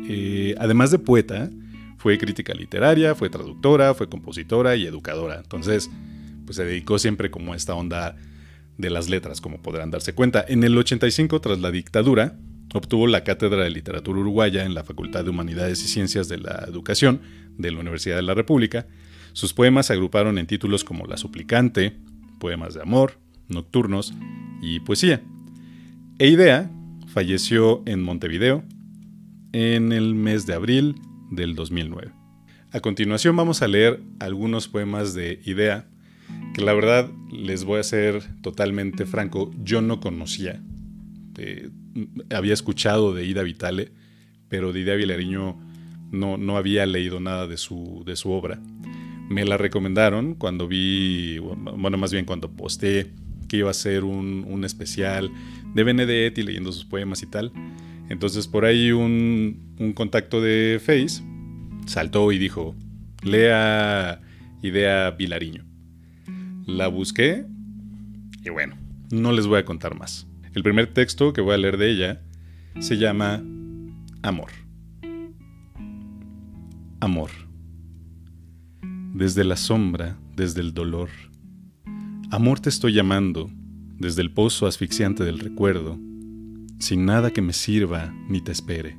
Eh, 0.08 0.54
además 0.58 0.90
de 0.90 0.98
poeta, 0.98 1.50
fue 1.96 2.18
crítica 2.18 2.54
literaria, 2.54 3.14
fue 3.14 3.30
traductora, 3.30 3.94
fue 3.94 4.08
compositora 4.08 4.76
y 4.76 4.86
educadora. 4.86 5.36
Entonces, 5.36 5.90
pues 6.44 6.56
se 6.56 6.64
dedicó 6.64 6.98
siempre 6.98 7.30
como 7.30 7.52
a 7.52 7.56
esta 7.56 7.74
onda 7.74 8.16
de 8.78 8.90
las 8.90 9.08
letras, 9.08 9.40
como 9.40 9.62
podrán 9.62 9.90
darse 9.90 10.14
cuenta. 10.14 10.44
En 10.46 10.62
el 10.64 10.76
85, 10.76 11.40
tras 11.40 11.60
la 11.60 11.70
dictadura, 11.70 12.36
obtuvo 12.74 13.06
la 13.06 13.24
cátedra 13.24 13.64
de 13.64 13.70
literatura 13.70 14.20
uruguaya 14.20 14.64
en 14.64 14.74
la 14.74 14.84
Facultad 14.84 15.24
de 15.24 15.30
Humanidades 15.30 15.82
y 15.82 15.88
Ciencias 15.88 16.28
de 16.28 16.38
la 16.38 16.64
Educación 16.68 17.20
de 17.56 17.70
la 17.70 17.80
Universidad 17.80 18.16
de 18.16 18.22
la 18.22 18.34
República 18.34 18.86
sus 19.36 19.52
poemas 19.52 19.84
se 19.84 19.92
agruparon 19.92 20.38
en 20.38 20.46
títulos 20.46 20.82
como 20.82 21.04
La 21.04 21.18
Suplicante, 21.18 21.92
Poemas 22.40 22.72
de 22.72 22.80
Amor, 22.80 23.18
Nocturnos 23.48 24.14
y 24.62 24.80
Poesía. 24.80 25.22
E 26.18 26.28
Idea 26.28 26.70
falleció 27.08 27.82
en 27.84 28.02
Montevideo 28.02 28.64
en 29.52 29.92
el 29.92 30.14
mes 30.14 30.46
de 30.46 30.54
abril 30.54 30.94
del 31.30 31.54
2009. 31.54 32.12
A 32.72 32.80
continuación 32.80 33.36
vamos 33.36 33.62
a 33.62 33.68
leer 33.68 34.00
algunos 34.18 34.68
poemas 34.68 35.14
de 35.14 35.40
Idea 35.44 35.88
que 36.54 36.62
la 36.62 36.72
verdad 36.72 37.10
les 37.30 37.64
voy 37.64 37.78
a 37.80 37.84
ser 37.84 38.22
totalmente 38.42 39.06
franco, 39.06 39.52
yo 39.62 39.80
no 39.80 40.00
conocía. 40.00 40.60
había 42.30 42.54
escuchado 42.54 43.14
de 43.14 43.26
Ida 43.26 43.42
Vitale, 43.42 43.92
pero 44.48 44.72
de 44.72 44.80
Idea 44.80 44.94
Vilariño 44.96 45.56
no, 46.10 46.36
no 46.36 46.56
había 46.56 46.86
leído 46.86 47.20
nada 47.20 47.46
de 47.46 47.56
su, 47.56 48.02
de 48.06 48.16
su 48.16 48.30
obra 48.30 48.60
me 49.28 49.44
la 49.44 49.56
recomendaron 49.56 50.34
cuando 50.34 50.68
vi, 50.68 51.38
bueno, 51.38 51.98
más 51.98 52.12
bien 52.12 52.24
cuando 52.24 52.50
posté 52.50 53.10
que 53.48 53.58
iba 53.58 53.70
a 53.70 53.74
ser 53.74 54.04
un, 54.04 54.64
especial 54.64 55.30
de 55.74 55.84
Benedetti 55.84 56.42
leyendo 56.42 56.72
sus 56.72 56.84
poemas 56.84 57.22
y 57.22 57.26
tal. 57.26 57.52
Entonces 58.08 58.46
por 58.46 58.64
ahí 58.64 58.92
un, 58.92 59.92
contacto 59.94 60.40
de 60.40 60.80
Face 60.80 61.22
saltó 61.86 62.32
y 62.32 62.38
dijo, 62.38 62.74
lea 63.22 64.20
Idea 64.62 65.10
Vilariño. 65.10 65.64
La 66.66 66.88
busqué 66.88 67.46
y 68.44 68.50
bueno, 68.50 68.76
no 69.10 69.32
les 69.32 69.46
voy 69.46 69.58
a 69.58 69.64
contar 69.64 69.96
más. 69.98 70.26
El 70.54 70.62
primer 70.62 70.92
texto 70.92 71.32
que 71.32 71.40
voy 71.40 71.54
a 71.54 71.58
leer 71.58 71.76
de 71.76 71.90
ella 71.90 72.22
se 72.80 72.96
llama 72.96 73.42
Amor. 74.22 74.50
Amor 77.00 77.30
desde 79.16 79.44
la 79.44 79.56
sombra, 79.56 80.18
desde 80.36 80.60
el 80.60 80.74
dolor. 80.74 81.08
Amor 82.30 82.60
te 82.60 82.68
estoy 82.68 82.92
llamando, 82.92 83.50
desde 83.98 84.20
el 84.20 84.30
pozo 84.30 84.66
asfixiante 84.66 85.24
del 85.24 85.38
recuerdo, 85.38 85.98
sin 86.78 87.06
nada 87.06 87.32
que 87.32 87.42
me 87.42 87.52
sirva 87.52 88.14
ni 88.28 88.40
te 88.40 88.52
espere. 88.52 88.98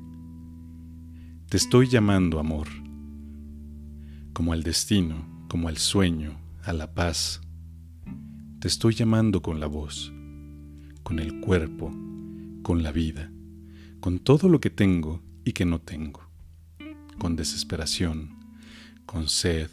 Te 1.49 1.57
estoy 1.57 1.87
llamando, 1.87 2.39
amor, 2.39 2.67
como 4.33 4.53
al 4.53 4.63
destino, 4.63 5.45
como 5.47 5.67
al 5.67 5.77
sueño, 5.77 6.37
a 6.63 6.73
la 6.73 6.93
paz. 6.93 7.41
Te 8.59 8.67
estoy 8.67 8.93
llamando 8.93 9.41
con 9.41 9.59
la 9.59 9.67
voz, 9.67 10.11
con 11.03 11.19
el 11.19 11.39
cuerpo, 11.39 11.91
con 12.63 12.83
la 12.83 12.91
vida, 12.91 13.31
con 13.99 14.19
todo 14.19 14.49
lo 14.49 14.59
que 14.59 14.69
tengo 14.69 15.21
y 15.45 15.53
que 15.53 15.65
no 15.65 15.79
tengo, 15.79 16.29
con 17.17 17.35
desesperación, 17.35 18.37
con 19.05 19.29
sed, 19.29 19.69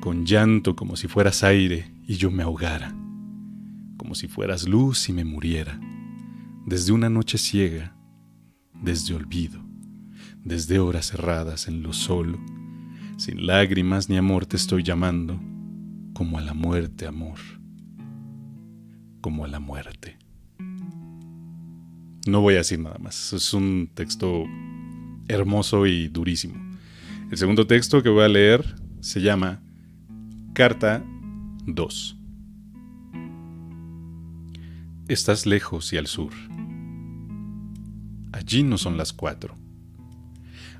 con 0.00 0.24
llanto 0.26 0.74
como 0.74 0.96
si 0.96 1.06
fueras 1.06 1.44
aire 1.44 1.92
y 2.06 2.16
yo 2.16 2.30
me 2.30 2.42
ahogara, 2.42 2.96
como 3.96 4.14
si 4.14 4.26
fueras 4.26 4.66
luz 4.66 5.08
y 5.08 5.12
me 5.12 5.24
muriera, 5.24 5.78
desde 6.68 6.92
una 6.92 7.08
noche 7.08 7.38
ciega, 7.38 7.96
desde 8.74 9.14
olvido, 9.14 9.58
desde 10.44 10.78
horas 10.78 11.06
cerradas 11.06 11.66
en 11.66 11.82
lo 11.82 11.94
solo, 11.94 12.38
sin 13.16 13.46
lágrimas 13.46 14.10
ni 14.10 14.18
amor 14.18 14.44
te 14.44 14.56
estoy 14.56 14.82
llamando, 14.82 15.40
como 16.12 16.36
a 16.36 16.42
la 16.42 16.52
muerte, 16.52 17.06
amor, 17.06 17.38
como 19.22 19.46
a 19.46 19.48
la 19.48 19.60
muerte. 19.60 20.18
No 22.26 22.42
voy 22.42 22.54
a 22.54 22.58
decir 22.58 22.80
nada 22.80 22.98
más, 22.98 23.32
es 23.32 23.54
un 23.54 23.90
texto 23.94 24.44
hermoso 25.26 25.86
y 25.86 26.08
durísimo. 26.08 26.54
El 27.30 27.38
segundo 27.38 27.66
texto 27.66 28.02
que 28.02 28.10
voy 28.10 28.24
a 28.24 28.28
leer 28.28 28.76
se 29.00 29.22
llama 29.22 29.62
Carta 30.52 31.02
2. 31.64 32.17
Estás 35.08 35.46
lejos 35.46 35.92
y 35.92 35.96
al 35.96 36.06
sur. 36.06 36.32
Allí 38.32 38.62
no 38.62 38.76
son 38.76 38.96
las 38.96 39.12
cuatro. 39.12 39.54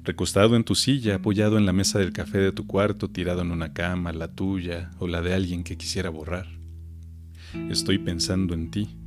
Recostado 0.05 0.55
en 0.55 0.65
tu 0.65 0.75
silla, 0.75 1.17
apoyado 1.17 1.59
en 1.59 1.67
la 1.67 1.73
mesa 1.73 1.99
del 1.99 2.13
café 2.13 2.39
de 2.39 2.53
tu 2.53 2.67
cuarto, 2.67 3.11
tirado 3.11 3.41
en 3.41 3.51
una 3.51 3.73
cama, 3.73 4.13
la 4.13 4.35
tuya 4.35 4.91
o 4.99 5.09
la 5.09 5.23
de 5.23 5.35
alguien 5.35 5.65
que 5.65 5.77
quisiera 5.77 6.11
borrar. 6.11 6.47
Estoy 7.71 7.99
pensando 7.99 8.53
en 8.53 8.71
ti, 8.71 8.99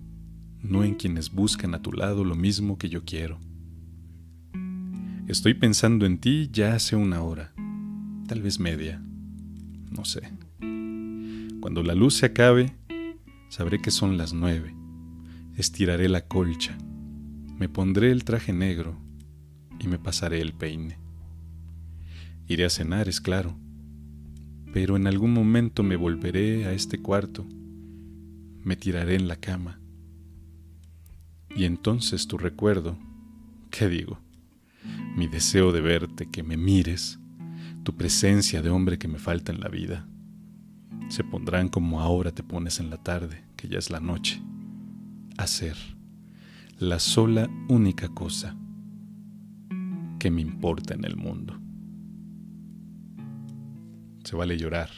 no 0.59 0.83
en 0.83 0.95
quienes 0.95 1.31
buscan 1.31 1.75
a 1.75 1.81
tu 1.81 1.91
lado 1.91 2.23
lo 2.23 2.35
mismo 2.35 2.77
que 2.77 2.89
yo 2.89 3.05
quiero. 3.05 3.39
Estoy 5.27 5.53
pensando 5.53 6.05
en 6.05 6.17
ti 6.17 6.49
ya 6.51 6.73
hace 6.73 6.95
una 6.95 7.21
hora 7.21 7.53
tal 8.31 8.41
vez 8.41 8.61
media, 8.61 9.03
no 9.91 10.05
sé. 10.05 10.21
Cuando 11.59 11.83
la 11.83 11.93
luz 11.93 12.13
se 12.13 12.27
acabe, 12.27 12.77
sabré 13.49 13.81
que 13.81 13.91
son 13.91 14.17
las 14.17 14.31
nueve. 14.31 14.73
Estiraré 15.57 16.07
la 16.07 16.27
colcha, 16.27 16.77
me 17.57 17.67
pondré 17.67 18.11
el 18.11 18.23
traje 18.23 18.53
negro 18.53 18.97
y 19.79 19.87
me 19.87 19.99
pasaré 19.99 20.41
el 20.41 20.53
peine. 20.53 20.97
Iré 22.47 22.65
a 22.65 22.69
cenar, 22.69 23.09
es 23.09 23.19
claro, 23.19 23.57
pero 24.73 24.95
en 24.95 25.07
algún 25.07 25.33
momento 25.33 25.83
me 25.83 25.95
volveré 25.95 26.65
a 26.65 26.71
este 26.71 27.01
cuarto, 27.01 27.45
me 28.63 28.75
tiraré 28.75 29.15
en 29.15 29.27
la 29.27 29.35
cama. 29.35 29.79
Y 31.53 31.65
entonces 31.65 32.27
tu 32.27 32.37
recuerdo, 32.37 32.97
¿qué 33.69 33.89
digo? 33.89 34.19
Mi 35.15 35.27
deseo 35.27 35.73
de 35.73 35.81
verte, 35.81 36.29
que 36.31 36.43
me 36.43 36.55
mires, 36.55 37.19
tu 37.83 37.95
presencia 37.97 38.61
de 38.61 38.69
hombre 38.69 38.97
que 38.97 39.09
me 39.09 39.19
falta 39.19 39.51
en 39.51 39.59
la 39.59 39.67
vida. 39.67 40.07
Se 41.09 41.25
pondrán 41.25 41.67
como 41.67 41.99
ahora 41.99 42.31
te 42.31 42.41
pones 42.41 42.79
en 42.79 42.89
la 42.89 42.97
tarde, 42.97 43.43
que 43.57 43.67
ya 43.67 43.77
es 43.77 43.89
la 43.89 43.99
noche, 43.99 44.41
a 45.37 45.47
ser 45.47 45.75
la 46.79 46.99
sola 46.99 47.49
única 47.69 48.09
cosa 48.09 48.55
que 50.19 50.31
me 50.31 50.41
importa 50.41 50.93
en 50.93 51.05
el 51.05 51.15
mundo. 51.15 51.59
Se 54.23 54.35
vale 54.35 54.57
llorar, 54.57 54.89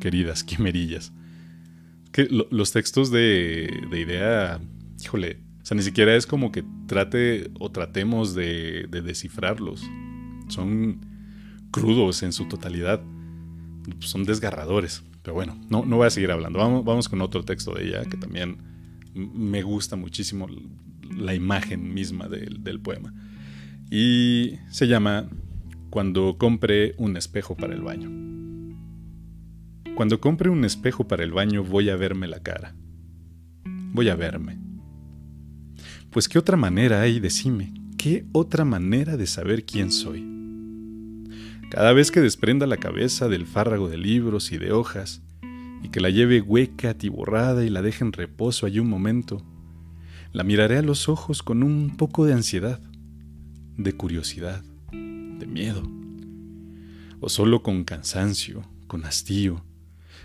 queridas 0.00 0.44
quimerillas. 0.44 1.12
Que 2.12 2.28
los 2.28 2.72
textos 2.72 3.10
de, 3.10 3.70
de 3.90 4.00
idea, 4.00 4.60
híjole, 5.02 5.40
o 5.62 5.66
sea, 5.66 5.76
ni 5.76 5.82
siquiera 5.82 6.14
es 6.14 6.26
como 6.26 6.52
que 6.52 6.64
trate 6.86 7.50
o 7.58 7.70
tratemos 7.70 8.34
de, 8.34 8.86
de 8.88 9.02
descifrarlos. 9.02 9.82
Son 10.48 11.00
crudos 11.72 12.22
en 12.22 12.32
su 12.32 12.46
totalidad. 12.46 13.02
Son 13.98 14.24
desgarradores. 14.24 15.02
Pero 15.22 15.34
bueno, 15.34 15.58
no, 15.68 15.84
no 15.84 15.96
voy 15.96 16.06
a 16.06 16.10
seguir 16.10 16.30
hablando. 16.30 16.60
Vamos, 16.60 16.84
vamos 16.84 17.08
con 17.08 17.20
otro 17.20 17.44
texto 17.44 17.74
de 17.74 17.88
ella 17.88 18.04
que 18.04 18.16
también 18.16 18.75
me 19.16 19.62
gusta 19.62 19.96
muchísimo 19.96 20.46
la 21.16 21.34
imagen 21.34 21.92
misma 21.92 22.28
del, 22.28 22.80
poema. 22.80 23.12
Y 23.90 24.58
se 24.70 24.86
llama 24.86 25.28
Cuando 25.90 26.36
compre 26.38 26.94
un 26.98 27.16
espejo 27.16 27.56
para 27.56 27.74
el 27.74 27.82
baño. 27.82 28.10
Cuando 29.94 30.20
compre 30.20 30.50
un 30.50 30.64
espejo 30.64 31.08
para 31.08 31.24
el 31.24 31.32
baño 31.32 31.64
voy 31.64 31.88
a 31.88 31.96
verme 31.96 32.28
la 32.28 32.40
cara. 32.40 32.74
Voy 33.92 34.08
a 34.08 34.16
verme. 34.16 34.58
Pues 36.10 36.28
qué 36.28 36.38
otra 36.38 36.56
manera 36.56 37.00
hay, 37.00 37.20
decime, 37.20 37.72
qué 37.96 38.26
otra 38.32 38.64
manera 38.64 39.16
de 39.16 39.26
saber 39.26 39.64
quién 39.64 39.90
soy. 39.90 40.24
Cada 41.70 41.92
vez 41.92 42.10
que 42.10 42.20
desprenda 42.20 42.66
la 42.66 42.76
cabeza 42.76 43.28
del 43.28 43.46
fárrago 43.46 43.88
de 43.88 43.98
libros 43.98 44.52
y 44.52 44.58
de 44.58 44.72
hojas, 44.72 45.22
y 45.86 45.88
que 45.88 46.00
la 46.00 46.10
lleve 46.10 46.40
hueca, 46.40 46.90
atiborrada 46.90 47.64
y 47.64 47.68
la 47.68 47.80
deje 47.80 48.02
en 48.02 48.12
reposo 48.12 48.66
allí 48.66 48.80
un 48.80 48.90
momento, 48.90 49.40
la 50.32 50.42
miraré 50.42 50.78
a 50.78 50.82
los 50.82 51.08
ojos 51.08 51.44
con 51.44 51.62
un 51.62 51.96
poco 51.96 52.24
de 52.26 52.32
ansiedad, 52.32 52.80
de 53.76 53.92
curiosidad, 53.92 54.64
de 54.90 55.46
miedo, 55.46 55.88
o 57.20 57.28
solo 57.28 57.62
con 57.62 57.84
cansancio, 57.84 58.68
con 58.88 59.04
hastío, 59.04 59.64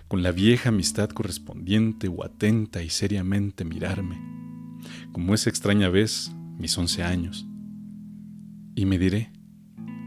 con 0.07 0.23
la 0.23 0.31
vieja 0.31 0.69
amistad 0.69 1.09
correspondiente 1.09 2.07
o 2.07 2.25
atenta 2.25 2.81
y 2.81 2.89
seriamente 2.89 3.63
mirarme, 3.63 4.19
como 5.11 5.35
esa 5.35 5.51
extraña 5.51 5.89
vez, 5.89 6.31
mis 6.57 6.75
once 6.75 7.03
años, 7.03 7.45
y 8.73 8.85
me 8.85 8.97
diré, 8.97 9.31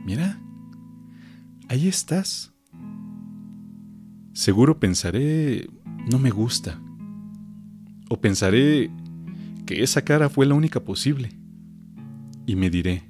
mira, 0.05 0.43
ahí 1.69 1.87
estás. 1.87 2.54
Seguro 4.35 4.81
pensaré, 4.81 5.71
no 6.11 6.19
me 6.19 6.31
gusta. 6.31 6.81
O 8.09 8.21
pensaré 8.21 8.91
que 9.65 9.85
esa 9.85 10.03
cara 10.03 10.29
fue 10.29 10.45
la 10.45 10.55
única 10.55 10.81
posible. 10.81 11.31
Y 12.45 12.57
me 12.57 12.69
diré, 12.69 13.05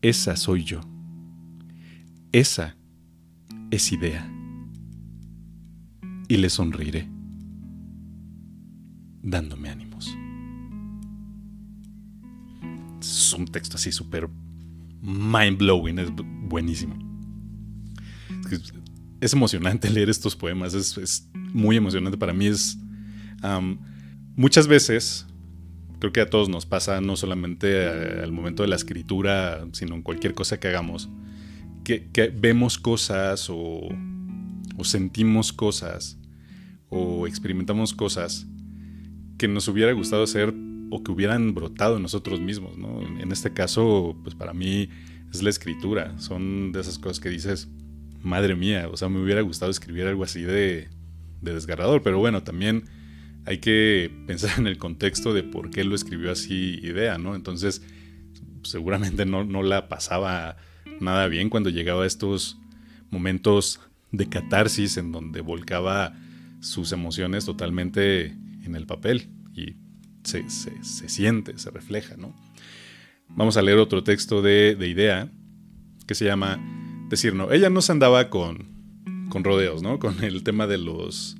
esa 0.00 0.36
soy 0.36 0.64
yo. 0.64 0.80
Esa 2.32 2.76
es 3.70 3.92
idea. 3.92 4.26
Y 6.28 6.38
le 6.38 6.48
sonreiré, 6.48 7.06
dándome 9.22 9.68
ánimos. 9.68 10.16
Es 13.00 13.34
un 13.34 13.44
texto 13.44 13.76
así 13.76 13.92
súper 13.92 14.30
mind 15.02 15.58
blowing, 15.58 15.98
es 15.98 16.10
buenísimo. 16.48 16.96
Es, 18.50 18.72
emocionante 19.32 19.90
leer 19.90 20.10
estos 20.10 20.36
poemas, 20.36 20.74
es, 20.74 21.28
muy 21.34 21.76
emocionante. 21.76 22.18
Para 22.18 22.32
mí 22.32 22.46
es... 22.46 22.78
muchas 24.36 24.66
veces, 24.66 25.26
creo 25.98 26.12
que 26.12 26.20
a 26.20 26.28
todos 26.28 26.48
nos 26.48 26.66
pasa, 26.66 27.00
no 27.00 27.16
solamente 27.16 27.88
al 27.88 28.32
momento 28.32 28.62
de 28.62 28.68
la 28.68 28.76
escritura, 28.76 29.66
sino 29.72 29.94
en 29.94 30.02
cualquier 30.02 30.34
cosa 30.34 30.58
que 30.58 30.68
hagamos, 30.68 31.08
que, 31.84 32.32
vemos 32.34 32.78
cosas 32.78 33.48
o, 33.50 33.88
sentimos 34.82 35.52
cosas 35.52 36.18
o 36.88 37.26
experimentamos 37.26 37.94
cosas 37.94 38.46
que 39.38 39.48
nos 39.48 39.68
hubiera 39.68 39.92
gustado 39.92 40.24
hacer 40.24 40.52
o 40.90 41.02
que 41.02 41.12
hubieran 41.12 41.54
brotado 41.54 41.96
en 41.96 42.02
nosotros 42.02 42.40
mismos. 42.40 42.76
En 43.20 43.32
este 43.32 43.52
caso, 43.52 44.16
pues 44.22 44.34
para 44.34 44.52
mí 44.52 44.88
es 45.32 45.42
la 45.42 45.50
escritura. 45.50 46.18
Son 46.18 46.72
de 46.72 46.80
esas 46.80 46.98
cosas 46.98 47.20
que 47.20 47.28
dices, 47.28 47.68
madre 48.24 48.56
mía, 48.56 48.88
o 48.90 48.96
sea, 48.96 49.08
me 49.08 49.22
hubiera 49.22 49.40
gustado 49.42 49.70
escribir 49.70 50.06
algo 50.06 50.24
así 50.24 50.42
de, 50.42 50.88
desgarrador, 51.40 52.02
pero 52.02 52.18
bueno, 52.18 52.42
también 52.42 52.84
hay 53.44 53.58
que 53.58 54.10
pensar 54.26 54.58
en 54.58 54.66
el 54.66 54.78
contexto 54.78 55.34
de 55.34 55.42
por 55.42 55.70
qué 55.70 55.84
lo 55.84 55.94
escribió 55.94 56.32
así 56.32 56.80
idea, 56.82 57.18
¿no? 57.18 57.34
Entonces, 57.34 57.82
seguramente 58.62 59.26
no, 59.26 59.44
no 59.44 59.62
la 59.62 59.88
pasaba 59.88 60.56
nada 61.00 61.28
bien 61.28 61.50
cuando 61.50 61.68
llegaba 61.70 62.04
a 62.04 62.06
estos 62.06 62.58
momentos 63.10 63.80
de 64.10 64.28
catarsis 64.28 64.96
en 64.96 65.12
donde 65.12 65.40
volcaba 65.40 66.14
sus 66.60 66.92
emociones 66.92 67.44
totalmente 67.44 68.34
en 68.64 68.74
el 68.74 68.86
papel 68.86 69.28
y 69.54 69.76
se, 70.24 70.48
siente, 71.08 71.58
se 71.58 71.70
refleja, 71.70 72.16
¿no? 72.16 72.34
Vamos 73.28 73.56
a 73.56 73.62
leer 73.62 73.78
otro 73.78 74.02
texto 74.02 74.42
de, 74.42 74.76
Idea 74.80 75.30
que 76.06 76.14
se 76.14 76.24
llama 76.24 76.58
Decir 77.14 77.36
no. 77.36 77.52
Ella 77.52 77.70
no 77.70 77.80
se 77.80 77.92
andaba 77.92 78.28
con, 78.28 78.66
con 79.28 79.44
rodeos, 79.44 79.84
¿no? 79.84 80.00
Con 80.00 80.24
el 80.24 80.42
tema 80.42 80.66
de 80.66 80.78
los, 80.78 81.36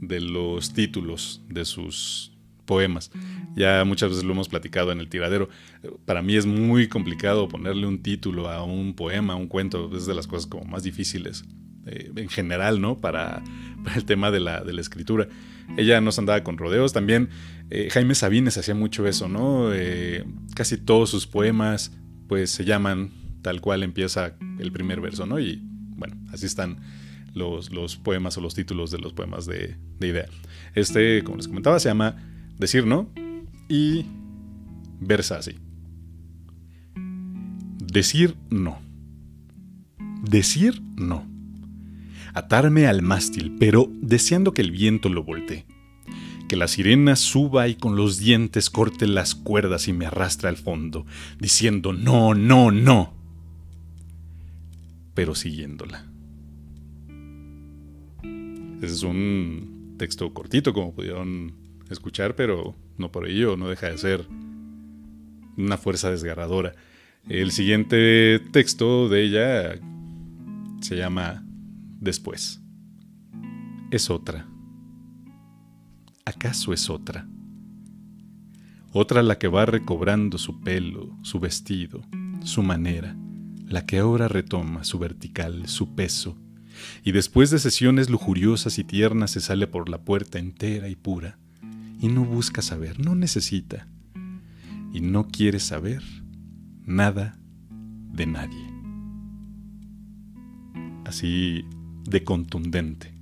de 0.00 0.20
los 0.20 0.72
títulos 0.72 1.40
de 1.48 1.64
sus 1.64 2.32
poemas. 2.64 3.12
Ya 3.54 3.84
muchas 3.84 4.08
veces 4.08 4.24
lo 4.24 4.32
hemos 4.32 4.48
platicado 4.48 4.90
en 4.90 4.98
el 4.98 5.08
tiradero. 5.08 5.48
Para 6.04 6.20
mí 6.20 6.34
es 6.34 6.46
muy 6.46 6.88
complicado 6.88 7.46
ponerle 7.46 7.86
un 7.86 8.02
título 8.02 8.48
a 8.50 8.64
un 8.64 8.94
poema, 8.94 9.34
a 9.34 9.36
un 9.36 9.46
cuento. 9.46 9.88
Es 9.96 10.04
de 10.06 10.14
las 10.14 10.26
cosas 10.26 10.46
como 10.46 10.64
más 10.64 10.82
difíciles 10.82 11.44
eh, 11.86 12.10
en 12.16 12.28
general, 12.28 12.80
¿no? 12.80 12.98
Para, 12.98 13.40
el 13.94 14.04
tema 14.04 14.32
de 14.32 14.40
la, 14.40 14.64
de 14.64 14.72
la, 14.72 14.80
escritura. 14.80 15.28
Ella 15.76 16.00
no 16.00 16.10
se 16.10 16.22
andaba 16.22 16.42
con 16.42 16.58
rodeos. 16.58 16.92
También 16.92 17.28
eh, 17.70 17.88
Jaime 17.92 18.16
Sabines 18.16 18.58
hacía 18.58 18.74
mucho 18.74 19.06
eso, 19.06 19.28
¿no? 19.28 19.72
Eh, 19.72 20.24
casi 20.56 20.76
todos 20.76 21.08
sus 21.08 21.28
poemas, 21.28 21.92
pues 22.26 22.50
se 22.50 22.64
llaman 22.64 23.12
tal 23.44 23.60
cual 23.60 23.82
empieza 23.82 24.34
el 24.58 24.72
primer 24.72 25.00
verso, 25.00 25.26
¿no? 25.26 25.38
Y 25.38 25.62
bueno, 25.96 26.16
así 26.32 26.46
están 26.46 26.78
los, 27.34 27.70
los 27.70 27.96
poemas 27.96 28.36
o 28.38 28.40
los 28.40 28.54
títulos 28.54 28.90
de 28.90 28.98
los 28.98 29.12
poemas 29.12 29.44
de, 29.46 29.76
de 30.00 30.08
idea. 30.08 30.26
Este, 30.74 31.22
como 31.22 31.36
les 31.36 31.46
comentaba, 31.46 31.78
se 31.78 31.90
llama 31.90 32.16
Decir 32.58 32.86
no 32.86 33.10
y 33.68 34.06
versa 34.98 35.36
así. 35.36 35.56
Decir 37.78 38.34
no. 38.48 38.80
Decir 40.22 40.80
no 40.96 41.34
atarme 42.34 42.88
al 42.88 43.00
mástil, 43.00 43.54
pero 43.58 43.90
deseando 44.00 44.52
que 44.52 44.62
el 44.62 44.72
viento 44.72 45.08
lo 45.08 45.22
voltee. 45.22 45.66
Que 46.48 46.56
la 46.56 46.68
sirena 46.68 47.14
suba 47.14 47.68
y 47.68 47.76
con 47.76 47.96
los 47.96 48.18
dientes 48.18 48.70
corte 48.70 49.06
las 49.06 49.34
cuerdas 49.34 49.88
y 49.88 49.92
me 49.92 50.06
arrastre 50.06 50.48
al 50.48 50.56
fondo, 50.56 51.06
diciendo 51.38 51.92
no, 51.92 52.34
no, 52.34 52.70
no, 52.70 53.14
pero 55.14 55.34
siguiéndola. 55.34 56.04
Ese 58.82 58.92
es 58.92 59.02
un 59.02 59.94
texto 59.98 60.32
cortito, 60.34 60.72
como 60.72 60.94
pudieron 60.94 61.54
escuchar, 61.90 62.34
pero 62.34 62.76
no 62.98 63.10
por 63.10 63.28
ello 63.28 63.56
no 63.56 63.68
deja 63.68 63.88
de 63.88 63.98
ser 63.98 64.26
una 65.56 65.76
fuerza 65.76 66.10
desgarradora. 66.10 66.74
El 67.28 67.52
siguiente 67.52 68.40
texto 68.52 69.08
de 69.08 69.22
ella 69.22 69.80
se 70.80 70.96
llama 70.96 71.44
después. 72.00 72.60
Es 73.90 74.10
otra. 74.10 74.46
¿Acaso 76.26 76.72
es 76.72 76.90
otra? 76.90 77.26
Otra 78.92 79.22
la 79.22 79.38
que 79.38 79.48
va 79.48 79.66
recobrando 79.66 80.38
su 80.38 80.60
pelo, 80.60 81.16
su 81.22 81.40
vestido, 81.40 82.02
su 82.42 82.62
manera, 82.62 83.16
la 83.74 83.86
que 83.86 83.98
ahora 83.98 84.28
retoma 84.28 84.84
su 84.84 85.00
vertical, 85.00 85.66
su 85.66 85.96
peso, 85.96 86.38
y 87.02 87.10
después 87.10 87.50
de 87.50 87.58
sesiones 87.58 88.08
lujuriosas 88.08 88.78
y 88.78 88.84
tiernas 88.84 89.32
se 89.32 89.40
sale 89.40 89.66
por 89.66 89.88
la 89.88 90.04
puerta 90.04 90.38
entera 90.38 90.88
y 90.88 90.94
pura, 90.94 91.38
y 92.00 92.06
no 92.06 92.24
busca 92.24 92.62
saber, 92.62 93.00
no 93.00 93.16
necesita, 93.16 93.88
y 94.92 95.00
no 95.00 95.26
quiere 95.26 95.58
saber 95.58 96.04
nada 96.84 97.36
de 98.12 98.26
nadie. 98.26 98.64
Así 101.04 101.64
de 102.04 102.22
contundente. 102.22 103.12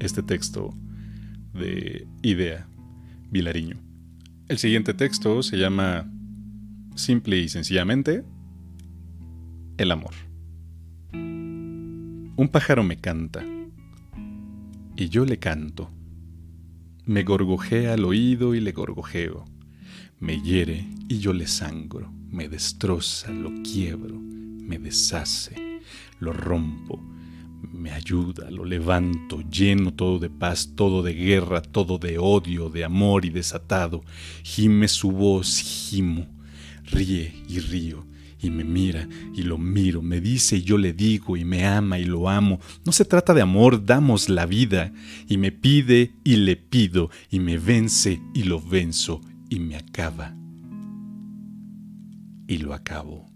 Este 0.00 0.22
texto 0.22 0.76
de 1.54 2.06
Idea 2.20 2.68
Vilariño. 3.30 3.80
El 4.48 4.58
siguiente 4.58 4.92
texto 4.92 5.42
se 5.42 5.56
llama 5.56 6.12
simple 6.94 7.38
y 7.38 7.48
sencillamente 7.48 8.22
El 9.78 9.90
amor. 9.90 10.14
Un 11.12 12.48
pájaro 12.50 12.84
me 12.84 12.98
canta 12.98 13.44
y 14.96 15.08
yo 15.08 15.24
le 15.24 15.38
canto. 15.38 15.90
Me 17.04 17.24
gorgojea 17.24 17.94
al 17.94 18.04
oído 18.04 18.54
y 18.54 18.60
le 18.60 18.72
gorgojeo. 18.72 19.44
Me 20.20 20.40
hiere 20.40 20.86
y 21.08 21.18
yo 21.18 21.32
le 21.32 21.46
sangro. 21.46 22.12
Me 22.30 22.48
destroza, 22.48 23.30
lo 23.30 23.50
quiebro, 23.62 24.18
me 24.18 24.78
deshace, 24.78 25.80
lo 26.18 26.32
rompo, 26.32 27.02
me 27.70 27.90
ayuda, 27.90 28.50
lo 28.50 28.64
levanto, 28.64 29.42
lleno 29.42 29.92
todo 29.92 30.18
de 30.18 30.30
paz, 30.30 30.72
todo 30.74 31.02
de 31.02 31.14
guerra, 31.14 31.62
todo 31.62 31.98
de 31.98 32.18
odio, 32.18 32.70
de 32.70 32.84
amor 32.84 33.24
y 33.24 33.30
desatado. 33.30 34.02
Gime 34.42 34.88
su 34.88 35.10
voz, 35.10 35.58
gimo, 35.58 36.26
ríe 36.84 37.34
y 37.48 37.58
río, 37.58 38.06
y 38.42 38.50
me 38.50 38.64
mira 38.64 39.08
y 39.34 39.42
lo 39.42 39.56
miro, 39.56 40.02
me 40.02 40.20
dice 40.20 40.56
y 40.56 40.62
yo 40.62 40.76
le 40.76 40.92
digo, 40.92 41.36
y 41.36 41.44
me 41.44 41.64
ama 41.64 41.98
y 41.98 42.04
lo 42.04 42.28
amo. 42.28 42.60
No 42.84 42.92
se 42.92 43.04
trata 43.04 43.32
de 43.32 43.42
amor, 43.42 43.86
damos 43.86 44.28
la 44.28 44.46
vida, 44.46 44.92
y 45.28 45.38
me 45.38 45.52
pide 45.52 46.12
y 46.24 46.36
le 46.36 46.56
pido, 46.56 47.10
y 47.30 47.40
me 47.40 47.56
vence 47.56 48.20
y 48.34 48.42
lo 48.42 48.60
venzo, 48.60 49.20
y 49.48 49.60
me 49.60 49.76
acaba. 49.76 50.34
Y 52.48 52.58
lo 52.58 52.74
acabo. 52.74 53.32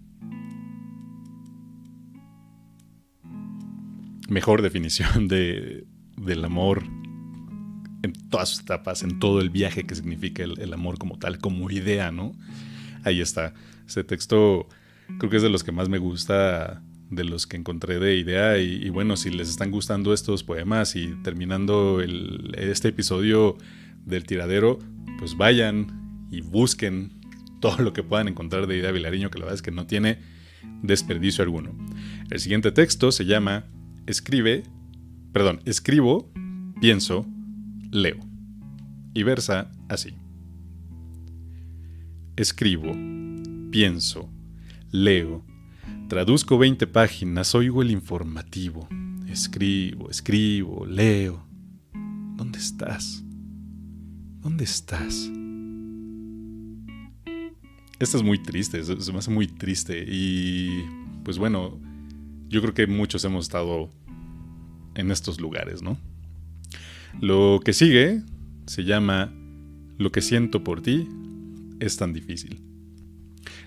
mejor 4.28 4.62
definición 4.62 5.28
de, 5.28 5.86
del 6.16 6.44
amor 6.44 6.82
en 8.02 8.12
todas 8.30 8.50
sus 8.50 8.60
etapas, 8.60 9.02
en 9.02 9.18
todo 9.18 9.40
el 9.40 9.50
viaje 9.50 9.84
que 9.84 9.94
significa 9.94 10.44
el, 10.44 10.72
amor 10.72 10.98
como 10.98 11.18
tal, 11.18 11.38
como 11.38 11.70
idea, 11.70 12.12
¿no? 12.12 12.32
Ahí 13.04 13.20
está. 13.20 13.54
Ese 13.86 14.04
texto 14.04 14.68
creo 15.18 15.30
que 15.30 15.36
es 15.36 15.42
de 15.42 15.50
los 15.50 15.64
que 15.64 15.72
más 15.72 15.88
me 15.88 15.98
gusta, 15.98 16.82
de 17.10 17.24
los 17.24 17.46
que 17.46 17.56
encontré 17.56 17.98
de 17.98 18.16
idea. 18.16 18.58
Y, 18.58 18.88
bueno, 18.90 19.16
si 19.16 19.30
les 19.30 19.48
están 19.48 19.70
gustando 19.70 20.12
estos 20.12 20.42
poemas 20.42 20.96
y 20.96 21.14
terminando 21.22 22.00
este 22.56 22.88
episodio 22.88 23.56
del 24.04 24.24
tiradero, 24.24 24.78
pues 25.18 25.36
vayan 25.36 26.26
y 26.30 26.40
busquen 26.40 27.12
todo 27.60 27.78
lo 27.82 27.92
que 27.92 28.02
puedan 28.02 28.28
encontrar 28.28 28.66
de 28.66 28.76
idea 28.76 28.92
Vilariño, 28.92 29.30
que 29.30 29.38
la 29.38 29.46
verdad 29.46 29.56
es 29.56 29.62
que 29.62 29.70
no 29.70 29.86
tiene 29.86 30.18
desperdicio 30.82 31.42
alguno. 31.42 31.72
El 32.30 32.40
siguiente 32.40 32.72
texto 32.72 33.12
se 33.12 33.24
llama 33.24 33.64
Escribe, 34.06 34.64
perdón, 35.32 35.60
escribo, 35.64 36.30
pienso, 36.80 37.26
leo. 37.90 38.18
Y 39.14 39.22
versa 39.22 39.70
así. 39.88 40.14
Escribo, 42.36 42.92
pienso, 43.70 44.30
leo, 44.96 45.44
traduzco 46.08 46.56
20 46.58 46.86
páginas, 46.86 47.54
oigo 47.54 47.82
el 47.82 47.90
informativo, 47.90 48.88
escribo, 49.28 50.10
escribo, 50.10 50.86
leo. 50.86 51.46
¿Dónde 52.36 52.58
estás? 52.58 53.22
¿Dónde 54.40 54.64
estás? 54.64 55.30
Esto 57.98 58.16
es 58.16 58.22
muy 58.22 58.42
triste, 58.42 58.82
se 58.84 59.12
me 59.12 59.18
hace 59.18 59.30
muy 59.30 59.46
triste 59.46 60.04
y 60.06 60.82
pues 61.24 61.38
bueno, 61.38 61.78
yo 62.48 62.60
creo 62.62 62.74
que 62.74 62.86
muchos 62.86 63.24
hemos 63.24 63.46
estado 63.46 63.90
en 64.94 65.10
estos 65.10 65.40
lugares, 65.40 65.82
¿no? 65.82 65.98
Lo 67.20 67.60
que 67.64 67.72
sigue 67.72 68.22
se 68.66 68.84
llama 68.84 69.32
Lo 69.98 70.12
que 70.12 70.20
siento 70.20 70.62
por 70.62 70.82
ti 70.82 71.08
es 71.80 71.96
tan 71.96 72.12
difícil. 72.12 72.62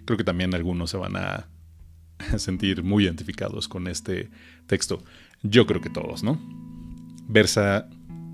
Creo 0.10 0.18
que 0.18 0.24
también 0.24 0.56
algunos 0.56 0.90
se 0.90 0.98
van 0.98 1.16
a 1.18 1.48
sentir 2.40 2.82
muy 2.82 3.04
identificados 3.04 3.68
con 3.68 3.88
este 3.88 4.32
texto. 4.66 5.04
Yo 5.44 5.68
creo 5.68 5.82
que 5.82 5.92
todos, 5.92 6.24
¿no? 6.24 6.42
Versa 7.28 7.88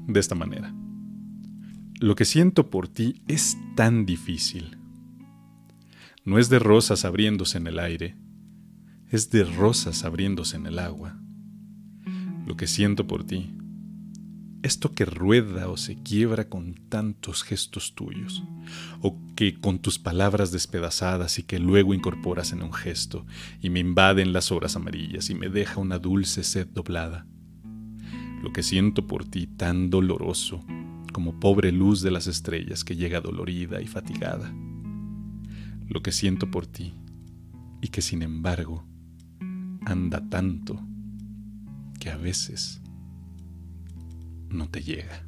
de 0.08 0.18
esta 0.18 0.36
manera. 0.36 0.74
Lo 2.00 2.16
que 2.16 2.24
siento 2.24 2.70
por 2.70 2.88
ti 2.88 3.22
es 3.28 3.58
tan 3.76 4.06
difícil. 4.06 4.78
No 6.24 6.40
es 6.40 6.48
de 6.48 6.60
rosas 6.60 7.04
abriéndose 7.04 7.58
en 7.58 7.68
el 7.68 7.80
aire, 7.80 8.16
es 9.12 9.30
de 9.30 9.44
rosas 9.44 10.06
abriéndose 10.06 10.56
en 10.56 10.68
el 10.68 10.80
agua. 10.80 11.20
Lo 12.48 12.56
que 12.56 12.68
siento 12.68 13.06
por 13.06 13.26
ti 13.26 13.54
esto 14.66 14.94
que 14.94 15.06
rueda 15.06 15.70
o 15.70 15.78
se 15.78 16.02
quiebra 16.02 16.50
con 16.50 16.74
tantos 16.90 17.44
gestos 17.44 17.94
tuyos, 17.94 18.44
o 19.02 19.16
que 19.36 19.60
con 19.60 19.80
tus 19.80 20.00
palabras 20.00 20.52
despedazadas 20.52 21.40
y 21.40 21.44
que 21.44 21.60
luego 21.60 21.94
incorporas 21.94 22.54
en 22.54 22.64
un 22.64 22.74
gesto, 22.74 23.26
y 23.62 23.70
me 23.70 23.80
invaden 23.80 24.34
las 24.34 24.52
horas 24.52 24.76
amarillas 24.76 25.30
y 25.30 25.36
me 25.36 25.50
deja 25.50 25.80
una 25.80 26.00
dulce 26.00 26.44
sed 26.44 26.68
doblada. 26.68 27.28
Lo 28.42 28.54
que 28.54 28.64
siento 28.64 29.08
por 29.08 29.26
ti 29.26 29.48
tan 29.48 29.90
doloroso, 29.90 30.64
como 31.12 31.40
pobre 31.40 31.72
luz 31.72 32.02
de 32.02 32.12
las 32.12 32.28
estrellas 32.28 32.84
que 32.84 32.96
llega 32.96 33.22
dolorida 33.22 33.82
y 33.82 33.88
fatigada. 33.88 34.54
Lo 35.88 36.02
que 36.02 36.12
siento 36.12 36.50
por 36.52 36.68
ti, 36.68 36.94
y 37.82 37.90
que 37.90 38.02
sin 38.02 38.22
embargo 38.22 38.86
anda 39.86 40.28
tanto 40.30 40.82
que 42.00 42.10
a 42.10 42.18
veces 42.18 42.82
no 44.50 44.70
te 44.70 44.82
llega. 44.82 45.24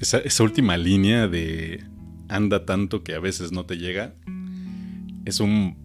Esa, 0.00 0.42
última 0.42 0.76
línea 0.76 1.26
de 1.26 1.84
anda 2.28 2.66
tanto 2.66 3.02
que 3.02 3.14
a 3.14 3.20
veces 3.20 3.52
no 3.52 3.64
te 3.64 3.78
llega 3.78 4.14
es 5.24 5.40
un 5.40 5.76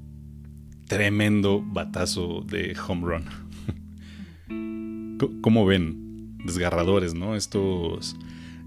tremendo 0.87 1.63
batazo 1.65 2.45
de 2.45 2.75
home 2.87 3.07
run. 3.07 3.25
¿Cómo 5.41 5.65
ven? 5.65 6.37
Desgarradores, 6.43 7.13
¿no? 7.13 7.35
Estos, 7.35 8.17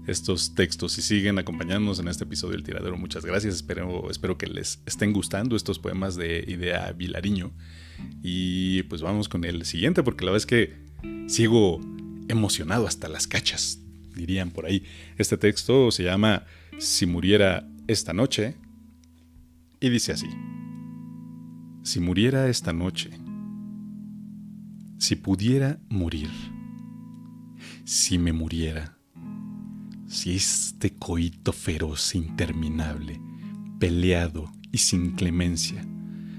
estos 0.07 0.55
textos 0.55 0.97
y 0.97 1.01
siguen 1.01 1.37
acompañándonos 1.37 1.99
en 1.99 2.07
este 2.07 2.23
episodio 2.23 2.53
del 2.53 2.63
tiradero. 2.63 2.97
Muchas 2.97 3.23
gracias. 3.25 3.55
Espero, 3.55 4.09
espero 4.09 4.37
que 4.37 4.47
les 4.47 4.81
estén 4.85 5.13
gustando 5.13 5.55
estos 5.55 5.77
poemas 5.77 6.15
de 6.15 6.43
Idea 6.47 6.91
Vilariño. 6.93 7.51
Y 8.23 8.83
pues 8.83 9.01
vamos 9.01 9.29
con 9.29 9.43
el 9.43 9.65
siguiente, 9.65 10.01
porque 10.03 10.25
la 10.25 10.31
verdad 10.31 10.43
es 10.43 10.45
que 10.47 10.73
sigo 11.27 11.79
emocionado 12.27 12.87
hasta 12.87 13.07
las 13.07 13.27
cachas, 13.27 13.79
dirían 14.15 14.51
por 14.51 14.65
ahí. 14.65 14.83
Este 15.17 15.37
texto 15.37 15.91
se 15.91 16.03
llama 16.03 16.43
Si 16.79 17.05
muriera 17.05 17.67
esta 17.87 18.13
noche 18.13 18.55
y 19.79 19.89
dice 19.89 20.13
así. 20.13 20.29
Si 21.83 21.99
muriera 21.99 22.47
esta 22.47 22.73
noche, 22.73 23.11
si 24.97 25.15
pudiera 25.15 25.79
morir, 25.89 26.31
si 27.83 28.17
me 28.17 28.33
muriera, 28.33 28.97
si 30.07 30.35
este 30.35 30.95
coito 30.95 31.53
feroz 31.53 32.15
interminable, 32.15 33.19
peleado 33.79 34.51
y 34.71 34.79
sin 34.79 35.11
clemencia, 35.11 35.85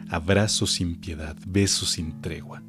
abrazo 0.09 0.67
sin 0.67 0.97
piedad, 0.97 1.37
beso 1.47 1.87
sin 1.87 2.21
tregua, 2.21 2.63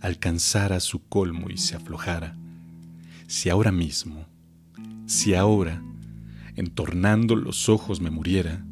alcanzara 0.00 0.80
su 0.80 1.06
colmo 1.08 1.48
y 1.48 1.56
se 1.56 1.76
aflojara, 1.76 2.36
si 3.26 3.48
ahora 3.48 3.72
mismo, 3.72 4.26
si 5.10 5.34
ahora, 5.34 5.82
entornando 6.54 7.34
los 7.34 7.68
ojos 7.68 8.00
me 8.00 8.10
muriera, 8.10 8.64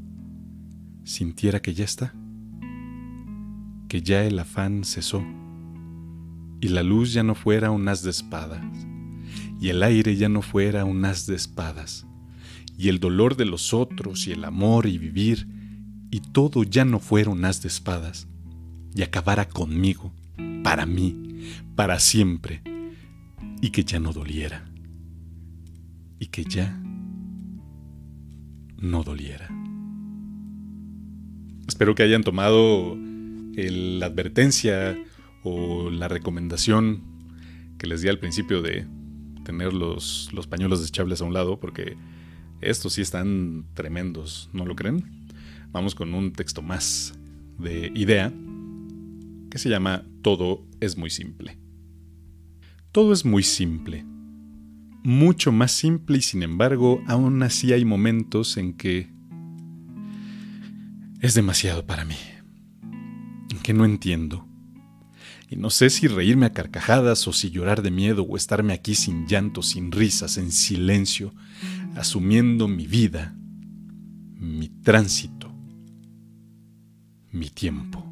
sintiera 1.02 1.60
que 1.60 1.74
ya 1.74 1.84
está, 1.84 2.14
que 3.88 4.02
ya 4.02 4.24
el 4.24 4.38
afán 4.38 4.84
cesó, 4.84 5.20
y 6.60 6.68
la 6.68 6.84
luz 6.84 7.12
ya 7.12 7.24
no 7.24 7.34
fuera 7.34 7.72
un 7.72 7.88
haz 7.88 8.04
de 8.04 8.10
espadas, 8.10 8.62
y 9.60 9.70
el 9.70 9.82
aire 9.82 10.14
ya 10.14 10.28
no 10.28 10.40
fuera 10.40 10.84
un 10.84 11.04
haz 11.04 11.26
de 11.26 11.34
espadas, 11.34 12.06
y 12.78 12.88
el 12.88 13.00
dolor 13.00 13.36
de 13.36 13.44
los 13.44 13.74
otros, 13.74 14.28
y 14.28 14.30
el 14.30 14.44
amor 14.44 14.86
y 14.86 14.96
vivir, 14.96 15.48
y 16.12 16.20
todo 16.20 16.62
ya 16.62 16.84
no 16.84 17.00
fuera 17.00 17.30
un 17.30 17.44
haz 17.44 17.62
de 17.62 17.68
espadas, 17.68 18.28
y 18.94 19.02
acabara 19.02 19.48
conmigo, 19.48 20.12
para 20.62 20.86
mí, 20.86 21.50
para 21.74 21.98
siempre, 21.98 22.62
y 23.60 23.70
que 23.70 23.82
ya 23.82 23.98
no 23.98 24.12
doliera. 24.12 24.67
Y 26.18 26.26
que 26.26 26.44
ya 26.44 26.80
no 28.76 29.02
doliera. 29.02 29.48
Espero 31.66 31.94
que 31.94 32.02
hayan 32.02 32.22
tomado 32.22 32.96
la 33.54 34.06
advertencia 34.06 34.96
o 35.42 35.90
la 35.90 36.08
recomendación 36.08 37.02
que 37.78 37.86
les 37.86 38.02
di 38.02 38.08
al 38.08 38.18
principio 38.18 38.62
de 38.62 38.86
tener 39.44 39.72
los, 39.72 40.30
los 40.32 40.46
pañuelos 40.46 40.80
desechables 40.80 41.20
a 41.20 41.24
un 41.24 41.34
lado, 41.34 41.58
porque 41.58 41.96
estos 42.60 42.94
sí 42.94 43.02
están 43.02 43.66
tremendos, 43.74 44.50
¿no 44.52 44.64
lo 44.64 44.76
creen? 44.76 45.04
Vamos 45.70 45.94
con 45.94 46.14
un 46.14 46.32
texto 46.32 46.62
más 46.62 47.14
de 47.58 47.92
idea 47.94 48.32
que 49.50 49.58
se 49.58 49.68
llama 49.68 50.04
Todo 50.22 50.64
es 50.80 50.96
muy 50.96 51.10
simple. 51.10 51.58
Todo 52.92 53.12
es 53.12 53.24
muy 53.24 53.42
simple. 53.42 54.04
Mucho 55.04 55.52
más 55.52 55.72
simple 55.72 56.18
y 56.18 56.22
sin 56.22 56.42
embargo, 56.42 57.02
aún 57.06 57.42
así 57.42 57.72
hay 57.72 57.84
momentos 57.84 58.56
en 58.56 58.74
que 58.74 59.08
es 61.20 61.34
demasiado 61.34 61.86
para 61.86 62.04
mí. 62.04 62.16
En 63.50 63.58
que 63.62 63.72
no 63.72 63.84
entiendo. 63.84 64.46
Y 65.50 65.56
no 65.56 65.70
sé 65.70 65.88
si 65.88 66.08
reírme 66.08 66.46
a 66.46 66.52
carcajadas 66.52 67.26
o 67.26 67.32
si 67.32 67.50
llorar 67.50 67.82
de 67.82 67.90
miedo 67.90 68.22
o 68.22 68.36
estarme 68.36 68.74
aquí 68.74 68.94
sin 68.94 69.26
llanto, 69.26 69.62
sin 69.62 69.92
risas, 69.92 70.36
en 70.36 70.52
silencio, 70.52 71.32
asumiendo 71.96 72.68
mi 72.68 72.86
vida, 72.86 73.34
mi 74.34 74.68
tránsito, 74.68 75.50
mi 77.32 77.48
tiempo. 77.48 78.04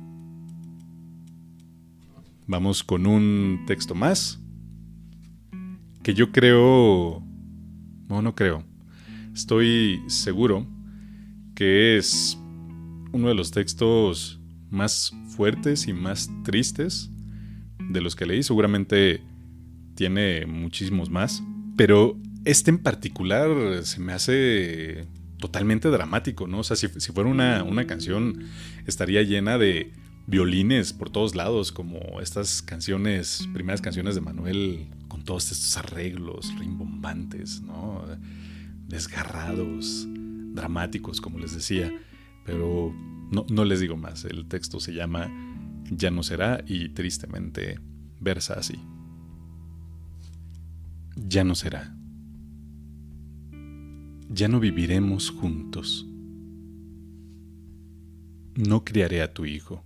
Vamos 2.46 2.82
con 2.84 3.06
un 3.06 3.64
texto 3.66 3.94
más 3.94 4.40
que 6.06 6.14
yo 6.14 6.30
creo, 6.30 7.20
no, 8.08 8.22
no 8.22 8.36
creo, 8.36 8.62
estoy 9.34 10.00
seguro 10.06 10.64
que 11.56 11.96
es 11.96 12.38
uno 13.10 13.26
de 13.26 13.34
los 13.34 13.50
textos 13.50 14.40
más 14.70 15.12
fuertes 15.30 15.88
y 15.88 15.92
más 15.92 16.30
tristes 16.44 17.10
de 17.90 18.00
los 18.00 18.14
que 18.14 18.24
leí. 18.24 18.44
Seguramente 18.44 19.20
tiene 19.96 20.46
muchísimos 20.46 21.10
más, 21.10 21.42
pero 21.76 22.16
este 22.44 22.70
en 22.70 22.78
particular 22.78 23.82
se 23.82 23.98
me 23.98 24.12
hace 24.12 25.08
totalmente 25.38 25.88
dramático, 25.88 26.46
¿no? 26.46 26.60
O 26.60 26.62
sea, 26.62 26.76
si, 26.76 26.86
fuera 26.86 27.28
una, 27.28 27.64
una 27.64 27.84
canción 27.88 28.44
estaría 28.86 29.22
llena 29.24 29.58
de 29.58 29.90
violines 30.26 30.92
por 30.92 31.10
todos 31.10 31.34
lados, 31.34 31.72
como 31.72 32.20
estas 32.20 32.62
canciones, 32.62 33.48
primeras 33.52 33.80
canciones 33.80 34.14
de 34.14 34.20
Manuel, 34.20 34.88
con 35.08 35.22
todos 35.22 35.52
estos 35.52 35.76
arreglos 35.76 36.52
rimbombantes, 36.58 37.62
¿no? 37.62 38.04
desgarrados, 38.88 40.06
dramáticos, 40.54 41.20
como 41.20 41.38
les 41.38 41.54
decía. 41.54 41.92
Pero 42.44 42.92
no, 43.30 43.46
no 43.48 43.64
les 43.64 43.80
digo 43.80 43.96
más, 43.96 44.24
el 44.24 44.46
texto 44.46 44.80
se 44.80 44.94
llama 44.94 45.30
Ya 45.90 46.10
no 46.10 46.22
será 46.22 46.62
y 46.66 46.90
tristemente 46.90 47.78
versa 48.20 48.54
así. 48.54 48.80
Ya 51.16 51.44
no 51.44 51.54
será. 51.54 51.96
Ya 54.28 54.48
no 54.48 54.60
viviremos 54.60 55.30
juntos. 55.30 56.06
No 58.54 58.84
criaré 58.84 59.22
a 59.22 59.32
tu 59.32 59.44
hijo. 59.44 59.85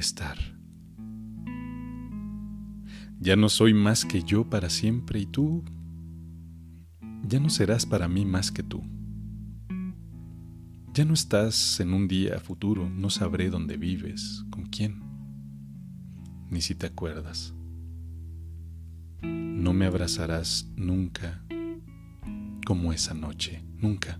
estar. 0.00 0.36
Ya 3.20 3.36
no 3.36 3.48
soy 3.48 3.74
más 3.74 4.04
que 4.04 4.22
yo 4.22 4.48
para 4.48 4.70
siempre 4.70 5.20
y 5.20 5.26
tú 5.26 5.62
ya 7.22 7.38
no 7.38 7.50
serás 7.50 7.86
para 7.86 8.08
mí 8.08 8.24
más 8.24 8.50
que 8.50 8.62
tú. 8.62 8.82
Ya 10.92 11.04
no 11.04 11.14
estás 11.14 11.78
en 11.78 11.92
un 11.92 12.08
día 12.08 12.40
futuro, 12.40 12.90
no 12.90 13.10
sabré 13.10 13.50
dónde 13.50 13.76
vives, 13.76 14.44
con 14.50 14.66
quién, 14.66 15.02
ni 16.50 16.60
si 16.60 16.74
te 16.74 16.86
acuerdas. 16.86 17.54
No 19.22 19.72
me 19.72 19.86
abrazarás 19.86 20.68
nunca 20.74 21.44
como 22.66 22.92
esa 22.92 23.14
noche, 23.14 23.62
nunca 23.76 24.18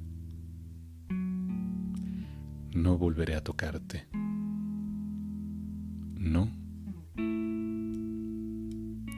no 2.74 2.96
volveré 2.98 3.34
a 3.34 3.42
tocarte. 3.42 4.08
No. 6.20 6.50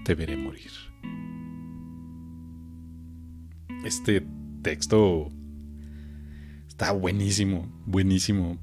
Te 0.04 0.14
veré 0.14 0.36
morir. 0.36 0.70
Este 3.84 4.24
texto 4.62 5.32
está 6.68 6.92
buenísimo, 6.92 7.68
buenísimo. 7.86 8.56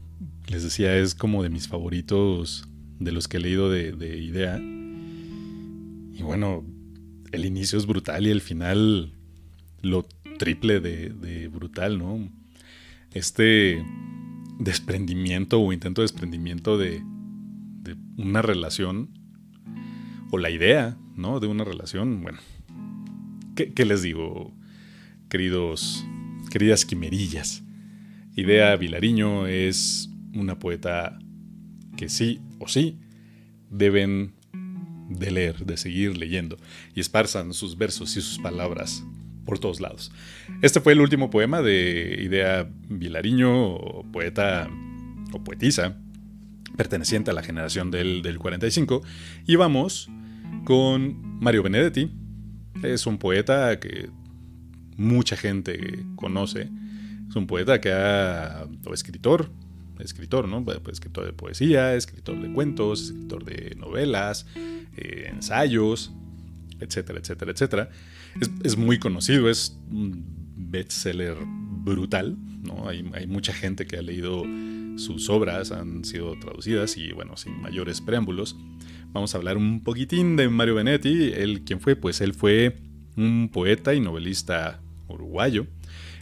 Les 0.47 0.63
decía, 0.63 0.97
es 0.97 1.15
como 1.15 1.43
de 1.43 1.49
mis 1.49 1.67
favoritos 1.67 2.69
de 2.97 3.11
los 3.11 3.27
que 3.27 3.37
he 3.37 3.41
leído 3.41 3.69
de, 3.69 4.17
idea. 4.17 4.57
Y 4.57 6.23
bueno, 6.23 6.63
el 7.33 7.43
inicio 7.43 7.77
es 7.77 7.85
brutal 7.85 8.25
y 8.25 8.29
el 8.29 8.39
final 8.39 9.11
lo 9.81 10.07
triple 10.37 10.79
de, 10.79 11.09
de 11.09 11.49
brutal, 11.49 11.97
¿no? 11.97 12.29
Este 13.13 13.83
desprendimiento 14.59 15.59
o 15.59 15.73
intento 15.73 16.01
de 16.01 16.03
desprendimiento 16.03 16.77
de, 16.77 17.01
una 18.17 18.41
relación 18.41 19.09
o 20.31 20.37
la 20.37 20.49
idea, 20.49 20.97
¿no? 21.15 21.39
De 21.39 21.47
una 21.47 21.63
relación, 21.63 22.21
bueno, 22.21 22.39
¿qué, 23.55 23.85
les 23.85 24.01
digo, 24.01 24.53
queridos, 25.29 26.05
queridas 26.51 26.85
quimerillas? 26.85 27.63
Idea 28.35 28.75
Vilariño 28.75 29.47
es 29.47 30.09
una 30.33 30.59
poeta 30.59 31.19
que 31.97 32.09
sí 32.09 32.39
o 32.59 32.67
sí 32.67 32.99
deben 33.69 34.33
de 35.09 35.31
leer, 35.31 35.65
de 35.65 35.77
seguir 35.77 36.17
leyendo 36.17 36.57
y 36.93 36.99
esparzan 36.99 37.53
sus 37.53 37.77
versos 37.77 38.15
y 38.15 38.21
sus 38.21 38.39
palabras 38.39 39.03
por 39.45 39.59
todos 39.59 39.81
lados. 39.81 40.11
Este 40.61 40.79
fue 40.79 40.93
el 40.93 41.01
último 41.01 41.29
poema 41.29 41.61
de 41.61 42.19
Idea 42.21 42.69
Vilariño, 42.87 44.03
poeta 44.11 44.69
o 45.33 45.43
poetisa, 45.43 45.97
perteneciente 46.79 47.29
a 47.29 47.33
la 47.33 47.43
generación 47.43 47.91
del, 47.91 48.21
del 48.21 48.39
45. 48.39 49.01
Y 49.45 49.57
vamos 49.57 50.09
con 50.63 51.41
Mario 51.41 51.61
Benedetti. 51.61 52.09
Es 52.81 53.05
un 53.05 53.17
poeta 53.17 53.81
que 53.81 54.09
mucha 54.95 55.35
gente 55.35 56.05
conoce. 56.15 56.69
Es 57.27 57.35
un 57.35 57.47
poeta 57.47 57.81
que 57.81 57.91
ha, 57.91 58.65
o 58.85 58.93
escritor, 58.93 59.51
escritor, 59.99 60.47
¿no? 60.47 60.63
Pues, 60.63 60.79
escritor 60.93 61.25
de 61.25 61.33
poesía, 61.33 61.95
escritor 61.95 62.41
de 62.41 62.49
cuentos, 62.53 63.07
escritor 63.07 63.43
de 63.43 63.75
novelas, 63.75 64.45
eh, 64.95 65.31
ensayos, 65.33 66.13
etcétera, 66.79 67.19
etcétera, 67.19 67.51
etcétera. 67.51 67.89
Es, 68.63 68.77
muy 68.77 68.99
conocido, 68.99 69.49
es 69.49 69.77
un 69.91 70.23
bestseller 70.55 71.35
brutal, 71.43 72.37
¿no? 72.63 72.87
Hay, 72.87 73.27
mucha 73.27 73.51
gente 73.51 73.85
que 73.85 73.97
ha 73.97 74.01
leído 74.01 74.45
sus 74.99 75.29
obras, 75.29 75.71
han 75.71 76.05
sido 76.05 76.37
traducidas 76.39 76.97
y 76.97 77.11
bueno, 77.11 77.37
sin 77.37 77.59
mayores 77.61 78.01
preámbulos, 78.01 78.55
vamos 79.11 79.33
a 79.33 79.37
hablar 79.37 79.57
un 79.57 79.81
poquitín 79.83 80.35
de 80.35 80.49
Mario 80.49 80.75
Benetti. 80.75 81.31
Él, 81.33 81.63
¿quién 81.65 81.79
fue? 81.79 81.95
Pues 81.95 82.21
él 82.21 82.33
fue 82.33 82.77
un 83.17 83.49
poeta 83.51 83.93
y 83.93 83.99
novelista 83.99 84.79
uruguayo. 85.07 85.65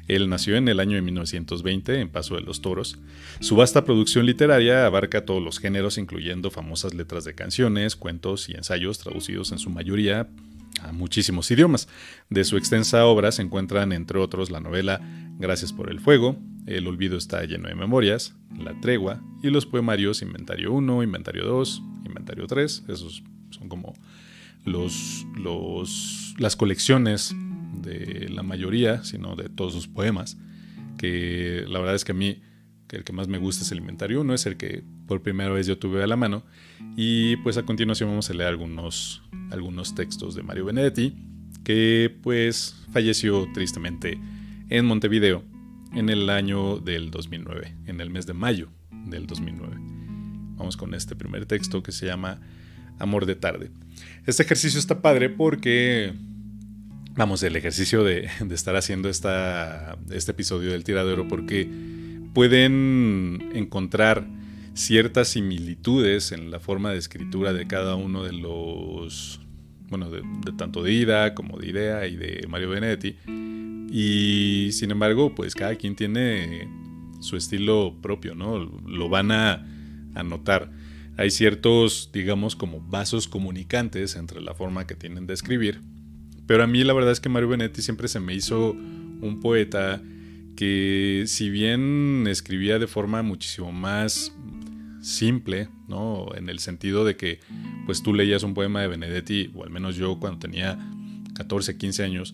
Él 0.08 0.30
nació 0.30 0.56
en 0.56 0.70
el 0.70 0.80
año 0.80 0.96
de 0.96 1.02
1920 1.02 2.00
en 2.00 2.10
Paso 2.10 2.36
de 2.36 2.42
los 2.42 2.62
Toros. 2.62 2.98
Su 3.42 3.58
vasta 3.58 3.84
producción 3.84 4.26
literaria 4.26 4.86
abarca 4.86 5.26
todos 5.26 5.44
los 5.44 5.60
géneros, 5.60 5.98
incluyendo 5.98 6.50
famosas 6.50 6.94
letras 6.94 7.26
de 7.26 7.36
canciones, 7.36 7.98
cuentos 7.98 8.48
y 8.48 8.54
ensayos 8.54 9.00
traducidos 9.00 9.52
en 9.52 9.60
su 9.60 9.70
mayoría 9.70 10.30
a 10.82 10.92
muchísimos 10.94 11.52
idiomas. 11.52 11.90
De 12.30 12.46
su 12.46 12.58
extensa 12.58 13.06
obra 13.06 13.32
se 13.32 13.42
encuentran, 13.42 13.92
entre 13.92 14.20
otros, 14.20 14.50
la 14.50 14.62
novela 14.62 15.02
Gracias 15.40 15.72
por 15.72 15.92
el 15.92 16.00
Fuego, 16.00 16.36
El 16.66 16.88
Olvido 16.88 17.16
está 17.16 17.46
lleno 17.46 17.68
de 17.68 17.76
memorias, 17.76 18.36
La 18.58 18.80
Tregua 18.82 19.22
y 19.44 19.52
los 19.52 19.68
poemarios 19.68 20.24
Inventario 20.24 20.74
1, 20.74 21.04
Inventario 21.04 21.46
2, 21.46 21.84
Inventario 22.06 22.48
3. 22.48 22.86
Esos 22.88 23.24
son 23.52 23.70
como 23.70 23.94
los, 24.66 25.28
los, 25.36 26.34
las 26.40 26.56
colecciones 26.56 27.36
de 27.84 28.30
la 28.30 28.42
mayoría, 28.42 29.04
sino 29.04 29.36
de 29.36 29.48
todos 29.48 29.74
sus 29.74 29.88
poemas, 29.88 30.38
que 30.98 31.66
la 31.68 31.78
verdad 31.80 31.94
es 31.94 32.04
que 32.04 32.14
a 32.14 32.16
mí 32.16 32.42
que 32.88 32.96
el 32.96 33.04
que 33.04 33.14
más 33.14 33.28
me 33.28 33.38
gusta 33.38 33.64
es 33.64 33.72
el 33.72 33.80
inventario 33.80 34.22
1, 34.22 34.34
es 34.34 34.46
el 34.46 34.58
que 34.58 34.84
por 35.08 35.22
primera 35.22 35.52
vez 35.52 35.68
yo 35.68 35.78
tuve 35.78 36.04
a 36.04 36.08
la 36.08 36.16
mano. 36.16 36.44
Y 36.96 37.36
pues 37.38 37.58
a 37.58 37.64
continuación 37.64 38.10
vamos 38.10 38.30
a 38.30 38.34
leer 38.34 38.50
algunos, 38.50 39.22
algunos 39.52 39.94
textos 39.94 40.36
de 40.36 40.42
Mario 40.42 40.66
Benedetti, 40.66 41.14
que 41.64 42.18
pues 42.24 42.76
falleció 42.92 43.48
tristemente 43.54 44.18
en 44.70 44.86
Montevideo 44.86 45.44
en 45.94 46.10
el 46.10 46.30
año 46.30 46.78
del 46.78 47.12
2009, 47.12 47.76
en 47.86 48.02
el 48.02 48.10
mes 48.10 48.26
de 48.26 48.34
mayo 48.34 48.70
del 49.06 49.26
2009. 49.28 49.76
Vamos 50.58 50.76
con 50.76 50.94
este 50.94 51.16
primer 51.16 51.46
texto 51.46 51.82
que 51.84 51.92
se 51.92 52.06
llama 52.06 52.40
Amor 53.00 53.26
de 53.26 53.36
tarde. 53.36 53.72
Este 54.26 54.44
ejercicio 54.44 54.80
está 54.80 55.02
padre 55.02 55.30
porque, 55.30 56.14
vamos, 57.16 57.42
el 57.44 57.56
ejercicio 57.56 58.04
de, 58.04 58.30
estar 58.52 58.76
haciendo 58.76 59.10
esta, 59.10 59.98
este 60.12 60.32
episodio 60.32 60.72
del 60.72 60.84
tiradero 60.84 61.28
porque 61.28 61.70
pueden 62.34 63.52
encontrar 63.54 64.28
ciertas 64.74 65.30
similitudes 65.30 66.32
en 66.32 66.52
la 66.52 66.60
forma 66.60 66.92
de 66.92 67.00
escritura 67.00 67.54
de 67.54 67.66
cada 67.66 67.96
uno 67.96 68.24
de 68.24 68.34
los, 68.34 69.40
bueno, 69.90 70.10
de, 70.10 70.22
tanto 70.58 70.84
de 70.84 70.94
Ida 70.94 71.34
como 71.34 71.58
de 71.58 71.68
Idea 71.68 72.08
y 72.08 72.16
de 72.16 72.46
Mario 72.48 72.70
Benedetti. 72.70 73.16
Y 73.92 74.70
sin 74.74 74.92
embargo, 74.92 75.34
pues 75.34 75.56
cada 75.56 75.76
quien 75.76 75.96
tiene 75.96 76.68
su 77.20 77.38
estilo 77.38 77.96
propio, 78.02 78.36
¿no? 78.36 78.60
Lo 78.86 79.10
van 79.10 79.32
a, 79.32 79.66
a 80.14 80.24
notar. 80.24 80.72
Hay 81.18 81.32
ciertos, 81.32 82.12
digamos, 82.14 82.56
como 82.56 82.82
vasos 82.82 83.28
comunicantes 83.28 84.16
entre 84.16 84.42
la 84.42 84.54
forma 84.54 84.86
que 84.86 84.96
tienen 84.96 85.26
de 85.26 85.34
escribir. 85.34 85.82
Pero 86.46 86.64
a 86.64 86.68
mí 86.68 86.84
la 86.84 86.94
verdad 86.94 87.12
es 87.12 87.20
que 87.20 87.30
Mario 87.30 87.50
Benedetti 87.50 87.82
siempre 87.82 88.08
se 88.08 88.20
me 88.20 88.34
hizo 88.34 88.72
un 88.72 89.40
poeta 89.42 90.02
que 90.56 91.24
si 91.28 91.50
bien 91.50 92.26
escribía 92.28 92.80
de 92.80 92.88
forma 92.88 93.22
muchísimo 93.22 93.72
más 93.72 94.34
simple, 95.08 95.70
¿no? 95.88 96.28
En 96.36 96.50
el 96.50 96.60
sentido 96.60 97.06
de 97.06 97.16
que 97.16 97.40
pues 97.86 98.04
tú 98.04 98.14
leías 98.14 98.44
un 98.44 98.54
poema 98.54 98.82
de 98.82 98.88
Benedetti, 98.88 99.52
o 99.56 99.64
al 99.64 99.70
menos 99.70 99.96
yo 99.96 100.20
cuando 100.20 100.40
tenía 100.40 100.78
14, 101.34 101.78
15 101.78 102.04
años, 102.04 102.34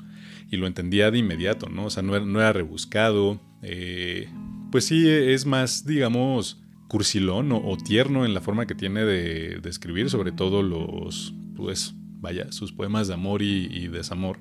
y 0.49 0.57
lo 0.57 0.65
entendía 0.65 1.11
de 1.11 1.19
inmediato, 1.19 1.69
¿no? 1.69 1.85
O 1.85 1.89
sea, 1.89 2.01
no 2.01 2.15
era, 2.15 2.51
rebuscado, 2.51 3.39
eh, 3.61 4.27
pues 4.71 4.85
sí, 4.85 5.07
es 5.07 5.45
más, 5.45 5.85
digamos, 5.85 6.61
cursilón 6.87 7.51
o, 7.51 7.77
tierno 7.77 8.25
en 8.25 8.33
la 8.33 8.41
forma 8.41 8.65
que 8.65 8.75
tiene 8.75 9.05
de, 9.05 9.61
escribir, 9.69 10.09
sobre 10.09 10.31
todo 10.31 10.63
los, 10.63 11.33
pues, 11.55 11.93
vaya, 12.21 12.51
sus 12.51 12.71
poemas 12.71 13.07
de 13.07 13.13
amor 13.13 13.43
y, 13.43 13.87
desamor. 13.87 14.39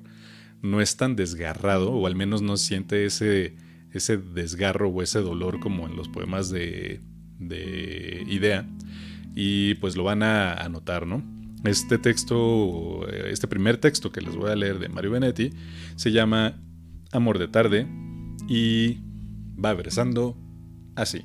No 0.63 0.81
es 0.81 0.97
tan 0.97 1.15
desgarrado, 1.15 1.91
o 1.91 2.07
al 2.07 2.15
menos 2.15 2.41
no 2.41 2.57
siente 2.57 3.05
ese, 3.05 3.55
ese 3.91 4.17
desgarro 4.17 4.89
o 4.89 5.03
ese 5.03 5.19
dolor 5.19 5.59
como 5.59 5.87
en 5.87 5.95
los 5.95 6.09
poemas 6.09 6.49
de, 6.49 7.01
de 7.39 8.25
Idea. 8.27 8.67
Y 9.35 9.75
pues 9.75 9.95
lo 9.95 10.03
van 10.03 10.23
a 10.23 10.53
anotar, 10.53 11.07
¿no? 11.07 11.23
Este 11.63 11.97
texto, 11.97 13.07
este 13.07 13.47
primer 13.47 13.77
texto 13.77 14.11
que 14.11 14.21
les 14.21 14.35
voy 14.35 14.51
a 14.51 14.55
leer 14.55 14.79
de 14.79 14.89
Mario 14.89 15.11
Benetti, 15.11 15.51
se 15.95 16.11
llama 16.11 16.59
Amor 17.11 17.39
de 17.39 17.47
tarde 17.47 17.87
y 18.47 18.97
va 19.63 19.73
versando 19.73 20.37
así. 20.95 21.21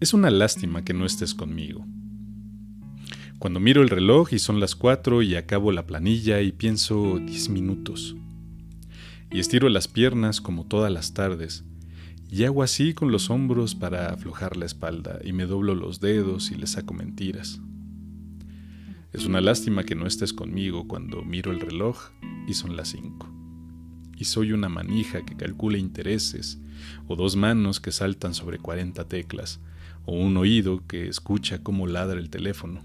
Es 0.00 0.12
una 0.12 0.30
lástima 0.30 0.84
que 0.84 0.94
no 0.94 1.06
estés 1.06 1.34
conmigo. 1.34 1.86
Cuando 3.38 3.60
miro 3.60 3.82
el 3.82 3.90
reloj 3.90 4.32
y 4.32 4.38
son 4.38 4.60
las 4.60 4.74
cuatro 4.74 5.22
y 5.22 5.34
acabo 5.36 5.72
la 5.72 5.86
planilla 5.86 6.40
y 6.40 6.52
pienso 6.52 7.18
diez 7.18 7.48
minutos. 7.48 8.16
Y 9.30 9.40
estiro 9.40 9.68
las 9.68 9.88
piernas 9.88 10.40
como 10.40 10.66
todas 10.66 10.92
las 10.92 11.14
tardes, 11.14 11.64
y 12.32 12.44
hago 12.44 12.62
así 12.62 12.94
con 12.94 13.12
los 13.12 13.28
hombros 13.28 13.74
para 13.74 14.10
aflojar 14.10 14.56
la 14.56 14.64
espalda 14.64 15.20
y 15.22 15.34
me 15.34 15.44
doblo 15.44 15.74
los 15.74 16.00
dedos 16.00 16.50
y 16.50 16.54
le 16.54 16.66
saco 16.66 16.94
mentiras. 16.94 17.60
Es 19.12 19.26
una 19.26 19.42
lástima 19.42 19.84
que 19.84 19.94
no 19.94 20.06
estés 20.06 20.32
conmigo 20.32 20.88
cuando 20.88 21.20
miro 21.20 21.52
el 21.52 21.60
reloj 21.60 22.08
y 22.48 22.54
son 22.54 22.74
las 22.74 22.88
cinco. 22.88 23.28
Y 24.16 24.24
soy 24.24 24.52
una 24.52 24.70
manija 24.70 25.26
que 25.26 25.36
calcula 25.36 25.76
intereses, 25.76 26.58
o 27.06 27.16
dos 27.16 27.36
manos 27.36 27.80
que 27.80 27.92
saltan 27.92 28.32
sobre 28.32 28.58
cuarenta 28.58 29.06
teclas, 29.06 29.60
o 30.06 30.14
un 30.14 30.34
oído 30.38 30.86
que 30.86 31.08
escucha 31.08 31.62
cómo 31.62 31.86
ladra 31.86 32.18
el 32.18 32.30
teléfono, 32.30 32.82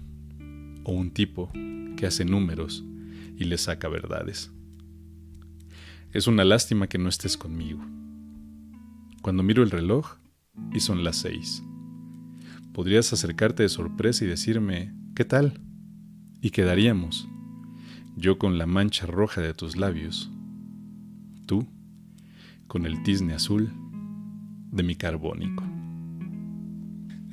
o 0.84 0.92
un 0.92 1.10
tipo 1.10 1.50
que 1.96 2.06
hace 2.06 2.26
números 2.26 2.84
y 3.38 3.44
le 3.44 3.56
saca 3.56 3.88
verdades. 3.88 4.50
Es 6.12 6.26
una 6.26 6.44
lástima 6.44 6.86
que 6.86 6.98
no 6.98 7.08
estés 7.08 7.38
conmigo. 7.38 7.82
Cuando 9.28 9.42
miro 9.42 9.62
el 9.62 9.70
reloj 9.70 10.16
y 10.72 10.80
son 10.80 11.04
las 11.04 11.16
seis. 11.16 11.62
Podrías 12.72 13.12
acercarte 13.12 13.62
de 13.62 13.68
sorpresa 13.68 14.24
y 14.24 14.26
decirme, 14.26 14.94
¿qué 15.14 15.26
tal? 15.26 15.60
y 16.40 16.48
quedaríamos, 16.48 17.28
yo 18.16 18.38
con 18.38 18.56
la 18.56 18.64
mancha 18.64 19.04
roja 19.04 19.42
de 19.42 19.52
tus 19.52 19.76
labios, 19.76 20.30
tú 21.44 21.66
con 22.68 22.86
el 22.86 23.02
tizne 23.02 23.34
azul 23.34 23.70
de 24.72 24.82
mi 24.82 24.96
carbónico. 24.96 25.62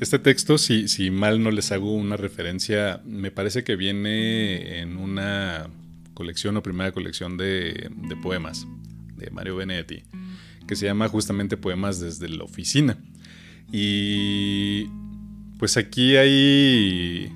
Este 0.02 0.20
texto, 0.20 0.58
si, 0.58 1.12
mal 1.12 1.42
no 1.42 1.50
les 1.50 1.72
hago 1.72 1.94
una 1.94 2.18
referencia, 2.18 3.02
me 3.06 3.32
parece 3.32 3.64
que 3.64 3.78
viene 3.78 4.82
en 4.82 4.98
una 4.98 5.70
colección 6.14 6.58
o 6.58 6.62
primera 6.62 6.92
colección 6.92 7.38
de, 7.38 7.90
de 7.96 8.16
poemas 8.18 8.68
de 9.16 9.32
Mario 9.32 9.56
Benetti, 9.56 10.04
que 10.68 10.76
se 10.76 10.86
llama 10.86 11.08
justamente 11.08 11.58
Poemas 11.58 12.00
desde 12.00 12.30
la 12.30 12.44
oficina. 12.44 12.98
Y 13.72 14.86
pues 15.58 15.78
aquí 15.78 16.16
hay 16.18 17.32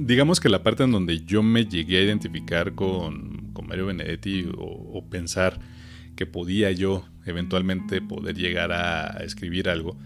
digamos 0.00 0.40
que 0.40 0.48
la 0.48 0.62
parte 0.62 0.84
en 0.84 0.92
donde 0.92 1.24
yo 1.24 1.42
me 1.42 1.66
llegué 1.66 1.98
a 1.98 2.02
identificar 2.02 2.74
con, 2.74 3.38
Mario 3.66 3.86
Benedetti 3.86 4.48
o, 4.56 5.04
pensar 5.10 5.60
que 6.16 6.24
podía 6.24 6.70
yo 6.70 7.04
eventualmente 7.26 8.00
poder 8.00 8.34
llegar 8.34 8.72
a, 8.72 9.18
escribir 9.22 9.68
algo, 9.68 9.98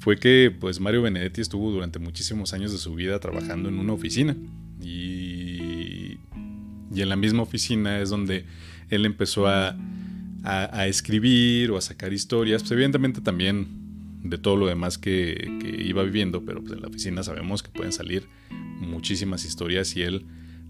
fue 0.00 0.16
que 0.16 0.52
pues 0.58 0.80
Mario 0.80 1.02
Benedetti 1.02 1.40
estuvo 1.40 1.70
durante 1.70 2.00
muchísimos 2.00 2.52
años 2.54 2.72
de 2.72 2.78
su 2.78 2.94
vida 2.94 3.20
trabajando 3.20 3.68
en 3.68 3.78
una 3.78 3.92
oficina 3.92 4.36
y, 4.82 6.18
y 6.92 7.00
en 7.00 7.08
la 7.08 7.14
misma 7.14 7.42
oficina 7.42 8.00
es 8.00 8.10
donde 8.10 8.46
él 8.90 9.06
empezó 9.06 9.46
a, 9.46 9.76
a, 10.44 10.86
escribir 10.86 11.70
o 11.70 11.78
a 11.78 11.80
sacar 11.80 12.12
historias, 12.12 12.62
pues 12.62 12.72
evidentemente 12.72 13.20
también 13.20 13.66
de 14.22 14.38
todo 14.38 14.56
lo 14.56 14.66
demás 14.66 14.98
que, 14.98 15.48
iba 15.78 16.02
viviendo, 16.02 16.44
pero 16.44 16.60
pues 16.60 16.74
en 16.74 16.82
la 16.82 16.88
oficina 16.88 17.22
sabemos 17.22 17.62
que 17.62 17.70
pueden 17.70 17.92
salir 17.92 18.28
muchísimas 18.50 19.44
historias 19.44 19.96
y 19.96 20.02
él 20.02 20.26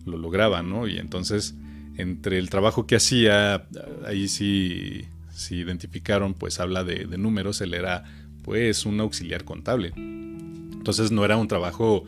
lo 0.07 0.17
lograba, 0.17 0.63
¿no? 0.63 0.87
Y 0.87 0.99
entonces, 0.99 1.55
entre 1.97 2.39
el 2.39 2.51
trabajo 2.51 2.87
que 2.87 2.97
hacía, 2.97 3.67
ahí 4.07 4.29
sí, 4.29 5.07
sí 5.33 5.57
identificaron, 5.57 6.35
pues 6.35 6.61
habla 6.61 6.85
de, 6.85 7.07
números, 7.19 7.61
él 7.61 7.75
era 7.75 8.05
pues 8.43 8.87
un 8.87 9.01
auxiliar 9.01 9.45
contable. 9.45 9.93
Entonces 9.97 11.11
no 11.11 11.25
era 11.25 11.37
un 11.37 11.49
trabajo, 11.49 12.05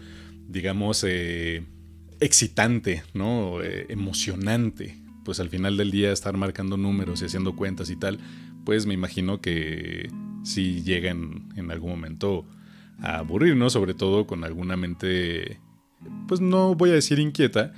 digamos, 0.49 1.03
eh, 1.07 1.65
excitante, 2.21 3.03
¿no? 3.15 3.63
Eh, 3.63 3.87
emocionante. 3.89 5.06
Pues 5.27 5.41
al 5.41 5.51
final 5.51 5.77
del 5.77 5.91
día 5.91 6.11
estar 6.11 6.37
marcando 6.39 6.79
números 6.79 7.21
y 7.21 7.27
haciendo 7.27 7.55
cuentas 7.55 7.91
y 7.91 7.97
tal, 7.97 8.19
pues 8.65 8.87
me 8.87 8.95
imagino 8.95 9.43
que 9.43 10.09
si 10.43 10.83
llegan 10.83 11.51
en 11.57 11.71
algún 11.71 11.91
momento 11.91 12.47
a 13.01 13.19
aburrir, 13.19 13.57
¿no? 13.57 13.69
Sobre 13.69 13.93
todo 13.93 14.27
con 14.27 14.45
alguna 14.45 14.77
mente 14.77 15.61
pues 16.29 16.41
no 16.41 16.75
voy 16.75 16.91
a 16.91 16.95
decir 16.95 17.19
inquieta, 17.19 17.73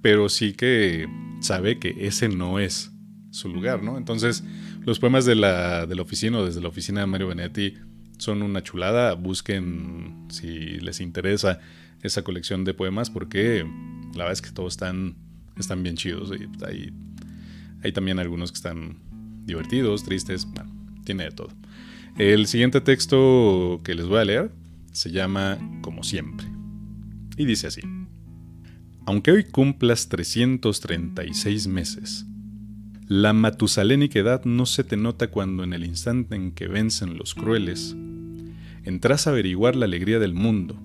pero 0.00 0.28
sí 0.28 0.52
que 0.52 1.08
sabe 1.40 1.78
que 1.78 2.06
ese 2.06 2.28
no 2.28 2.58
es 2.58 2.92
su 3.30 3.48
lugar, 3.48 3.82
¿no? 3.82 3.96
Entonces, 3.96 4.44
los 4.84 4.98
poemas 4.98 5.24
de 5.24 5.34
la, 5.34 5.86
de 5.86 5.94
la 5.94 6.02
oficina 6.02 6.38
o 6.38 6.46
desde 6.46 6.60
la 6.60 6.68
oficina 6.68 7.00
de 7.00 7.06
Mario 7.06 7.28
Benetti 7.28 7.74
son 8.18 8.42
una 8.42 8.62
chulada. 8.62 9.14
Busquen 9.14 10.26
si 10.30 10.78
les 10.80 11.00
interesa 11.00 11.60
esa 12.02 12.22
colección 12.22 12.64
de 12.64 12.74
poemas 12.74 13.10
porque 13.10 13.66
la 14.12 14.24
verdad 14.24 14.32
es 14.32 14.42
que 14.42 14.50
todos 14.50 14.74
están, 14.74 15.16
están 15.58 15.82
bien 15.82 15.96
chidos. 15.96 16.32
Y 16.32 16.92
hay, 17.82 17.92
también 17.92 18.18
algunos 18.18 18.52
que 18.52 18.56
están 18.56 18.96
divertidos, 19.44 20.04
tristes, 20.04 20.46
bueno, 20.46 20.70
tiene 21.04 21.24
de 21.24 21.30
todo. 21.30 21.50
El 22.18 22.46
siguiente 22.46 22.80
texto 22.80 23.80
que 23.84 23.94
les 23.94 24.06
voy 24.06 24.18
a 24.18 24.24
leer 24.24 24.50
se 24.92 25.10
llama 25.10 25.58
Como 25.80 26.04
siempre 26.04 26.46
y 27.36 27.44
dice 27.44 27.66
así. 27.66 27.80
Aunque 29.04 29.32
hoy 29.32 29.44
cumplas 29.44 30.08
336 30.08 31.66
meses, 31.66 32.26
la 33.08 33.32
matusalénica 33.32 34.18
edad 34.20 34.44
no 34.44 34.64
se 34.64 34.84
te 34.84 34.96
nota 34.96 35.28
cuando 35.28 35.64
en 35.64 35.72
el 35.72 35.84
instante 35.84 36.36
en 36.36 36.52
que 36.52 36.68
vencen 36.68 37.16
los 37.16 37.34
crueles, 37.34 37.96
entras 38.84 39.26
a 39.26 39.30
averiguar 39.30 39.74
la 39.74 39.86
alegría 39.86 40.18
del 40.18 40.34
mundo, 40.34 40.78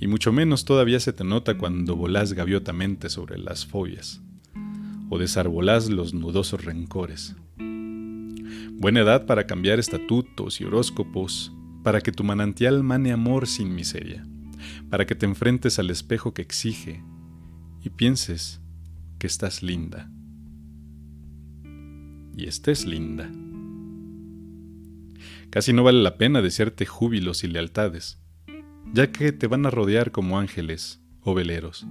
y 0.00 0.06
mucho 0.06 0.32
menos 0.32 0.64
todavía 0.64 0.98
se 0.98 1.12
te 1.12 1.22
nota 1.22 1.56
cuando 1.58 1.94
volás 1.94 2.32
gaviotamente 2.32 3.10
sobre 3.10 3.38
las 3.38 3.66
fobias, 3.66 4.20
o 5.10 5.18
desarbolás 5.18 5.88
los 5.88 6.14
nudosos 6.14 6.64
rencores. 6.64 7.36
Buena 7.58 9.00
edad 9.00 9.26
para 9.26 9.46
cambiar 9.46 9.78
estatutos 9.78 10.60
y 10.60 10.64
horóscopos, 10.64 11.52
para 11.84 12.00
que 12.00 12.12
tu 12.12 12.24
manantial 12.24 12.82
mane 12.82 13.12
amor 13.12 13.46
sin 13.46 13.74
miseria 13.74 14.24
para 14.88 15.06
que 15.06 15.14
te 15.14 15.26
enfrentes 15.26 15.78
al 15.78 15.90
espejo 15.90 16.34
que 16.34 16.42
exige 16.42 17.02
y 17.82 17.90
pienses 17.90 18.60
que 19.18 19.26
estás 19.26 19.62
linda. 19.62 20.10
Y 22.36 22.46
estés 22.46 22.86
linda. 22.86 23.30
Casi 25.50 25.72
no 25.72 25.82
vale 25.82 26.02
la 26.02 26.16
pena 26.16 26.42
desearte 26.42 26.86
júbilos 26.86 27.44
y 27.44 27.48
lealtades, 27.48 28.19
ya 28.92 29.12
que 29.12 29.32
te 29.32 29.46
van 29.46 29.66
a 29.66 29.70
rodear 29.70 30.10
como 30.10 30.38
ángeles 30.38 31.00
o 31.22 31.34
veleros. 31.34 31.86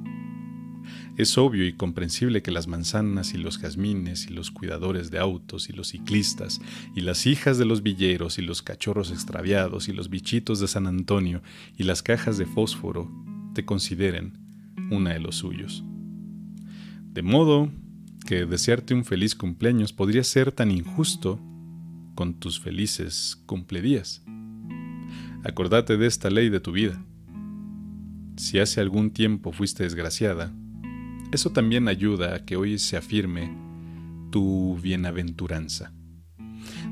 Es 1.18 1.38
obvio 1.38 1.68
y 1.68 1.74
comprensible 1.74 2.42
que 2.42 2.52
las 2.52 2.68
manzanas 2.68 3.34
y 3.34 3.38
los 3.38 3.60
jazmines 3.60 4.28
y 4.28 4.34
los 4.34 4.52
cuidadores 4.52 5.12
de 5.12 5.20
autos 5.20 5.70
y 5.70 5.74
los 5.74 5.90
ciclistas 5.90 6.62
y 6.96 7.02
las 7.02 7.26
hijas 7.26 7.58
de 7.58 7.66
los 7.66 7.84
villeros 7.84 8.40
y 8.40 8.42
los 8.42 8.62
cachorros 8.62 9.12
extraviados 9.12 9.90
y 9.90 9.94
los 9.94 10.10
bichitos 10.10 10.60
de 10.60 10.68
San 10.68 10.88
Antonio 10.88 11.42
y 11.78 11.84
las 11.84 12.02
cajas 12.02 12.38
de 12.38 12.46
fósforo 12.46 13.12
te 13.54 13.66
consideren 13.66 14.38
una 14.92 15.12
de 15.12 15.20
los 15.20 15.36
suyos. 15.36 15.84
De 17.12 17.22
modo 17.22 17.70
que 18.26 18.46
desearte 18.46 18.94
un 18.94 19.04
feliz 19.04 19.36
cumpleaños 19.36 19.92
podría 19.92 20.24
ser 20.24 20.52
tan 20.52 20.72
injusto 20.72 21.40
con 22.16 22.40
tus 22.40 22.60
felices 22.60 23.42
cumpledías. 23.46 24.24
Acordate 25.44 25.96
de 25.96 26.06
esta 26.06 26.30
ley 26.30 26.50
de 26.50 26.60
tu 26.60 26.74
vida. 26.74 27.02
Si 28.36 28.60
hace 28.60 28.82
algún 28.82 29.12
tiempo 29.12 29.54
fuiste 29.54 29.84
desgraciada, 29.84 30.52
eso 31.32 31.52
también 31.52 31.88
ayuda 31.88 32.36
a 32.36 32.46
que 32.46 32.58
hoy 32.58 32.78
se 32.78 32.98
afirme 32.98 33.50
tu 34.32 34.78
bienaventuranza. 34.82 35.94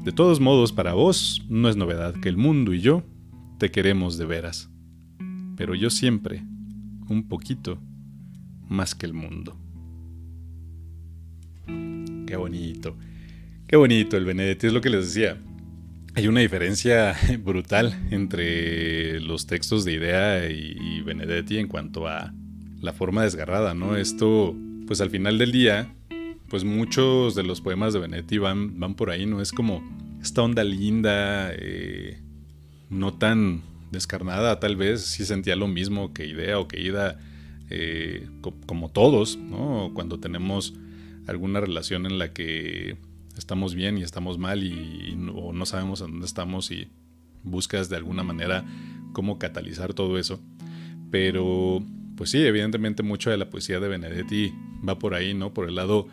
De 0.04 0.12
todos 0.14 0.40
modos, 0.40 0.72
para 0.72 0.94
vos 0.94 1.46
no 1.50 1.68
es 1.68 1.76
novedad 1.76 2.16
que 2.16 2.30
el 2.30 2.38
mundo 2.38 2.74
y 2.74 2.80
yo 2.80 3.04
te 3.58 3.70
queremos 3.70 4.18
de 4.18 4.26
veras, 4.26 4.70
pero 5.58 5.76
yo 5.76 5.90
siempre, 5.90 6.44
un 7.10 7.28
poquito, 7.28 7.80
más 8.70 8.96
que 8.96 9.06
el 9.06 9.14
mundo. 9.14 9.58
Qué 12.26 12.36
bonito, 12.38 12.96
qué 13.68 13.76
bonito 13.76 14.16
el 14.16 14.26
Benedetti, 14.26 14.68
es 14.68 14.74
lo 14.74 14.82
que 14.82 14.90
les 14.90 15.14
decía. 15.14 15.38
Hay 16.18 16.28
una 16.28 16.40
diferencia 16.40 17.16
brutal 17.46 17.96
entre 18.10 19.20
los 19.22 19.46
textos 19.46 19.86
de 19.86 19.94
Idea 19.94 20.50
y, 20.50 21.02
Benedetti 21.02 21.60
en 21.60 21.68
cuanto 21.68 22.08
a 22.08 22.34
la 22.82 22.92
forma 22.92 23.22
desgarrada, 23.22 23.76
¿no? 23.76 23.96
Esto, 23.96 24.56
pues 24.88 25.00
al 25.00 25.12
final 25.12 25.38
del 25.38 25.52
día, 25.52 25.94
pues 26.50 26.64
muchos 26.64 27.36
de 27.36 27.44
los 27.44 27.62
poemas 27.62 27.94
de 27.94 28.00
Benedetti 28.00 28.40
van, 28.40 28.80
van 28.80 28.96
por 28.96 29.12
ahí, 29.12 29.28
¿no? 29.28 29.42
Es 29.42 29.52
como 29.52 29.88
esta 30.20 30.42
onda 30.42 30.64
linda, 30.64 31.52
eh, 31.54 32.20
no 32.90 33.14
tan 33.14 33.62
descarnada, 33.92 34.60
tal 34.60 34.76
vez 34.76 35.06
sí 35.06 35.24
sentía 35.24 35.56
lo 35.56 35.68
mismo 35.68 36.16
que 36.16 36.26
Idea 36.26 36.58
o 36.58 36.68
que 36.68 36.82
Ida, 36.82 37.20
eh, 37.70 38.28
como 38.66 38.90
todos, 38.90 39.38
¿no? 39.38 39.92
Cuando 39.94 40.20
tenemos 40.20 40.74
alguna 41.28 41.62
relación 41.62 42.08
en 42.08 42.18
la 42.18 42.34
que 42.34 42.98
estamos 43.38 43.76
bien 43.76 43.98
y 43.98 44.04
estamos 44.04 44.38
mal 44.38 44.64
y, 44.64 45.16
no, 45.16 45.54
no 45.54 45.66
sabemos 45.66 46.02
en 46.02 46.12
dónde 46.12 46.26
estamos 46.26 46.72
y 46.72 46.90
buscas 47.44 47.90
de 47.90 47.96
alguna 47.96 48.24
manera 48.24 48.66
cómo 49.14 49.40
catalizar 49.40 49.94
todo 49.94 50.18
eso. 50.18 50.40
Pero, 51.12 51.84
pues 52.16 52.32
sí, 52.32 52.40
evidentemente 52.40 53.04
mucho 53.04 53.30
de 53.30 53.38
la 53.38 53.50
poesía 53.50 53.80
de 53.80 53.88
Benedetti 53.88 54.54
va 54.88 55.00
por 55.00 55.14
ahí, 55.14 55.34
¿no? 55.34 55.54
Por 55.54 55.68
el 55.68 55.76
lado 55.76 56.08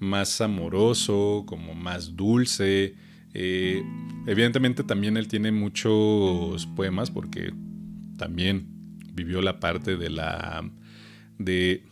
más 0.00 0.40
amoroso, 0.40 1.44
como 1.46 1.74
más 1.74 2.16
dulce. 2.16 2.94
Eh, 3.34 3.82
evidentemente 4.26 4.84
también 4.84 5.16
él 5.16 5.28
tiene 5.28 5.52
muchos 5.52 6.66
poemas 6.66 7.10
porque 7.10 7.54
también 8.18 8.66
vivió 9.14 9.40
la 9.42 9.60
parte 9.60 9.96
de 9.96 10.10
la... 10.10 10.68
de 11.38 11.84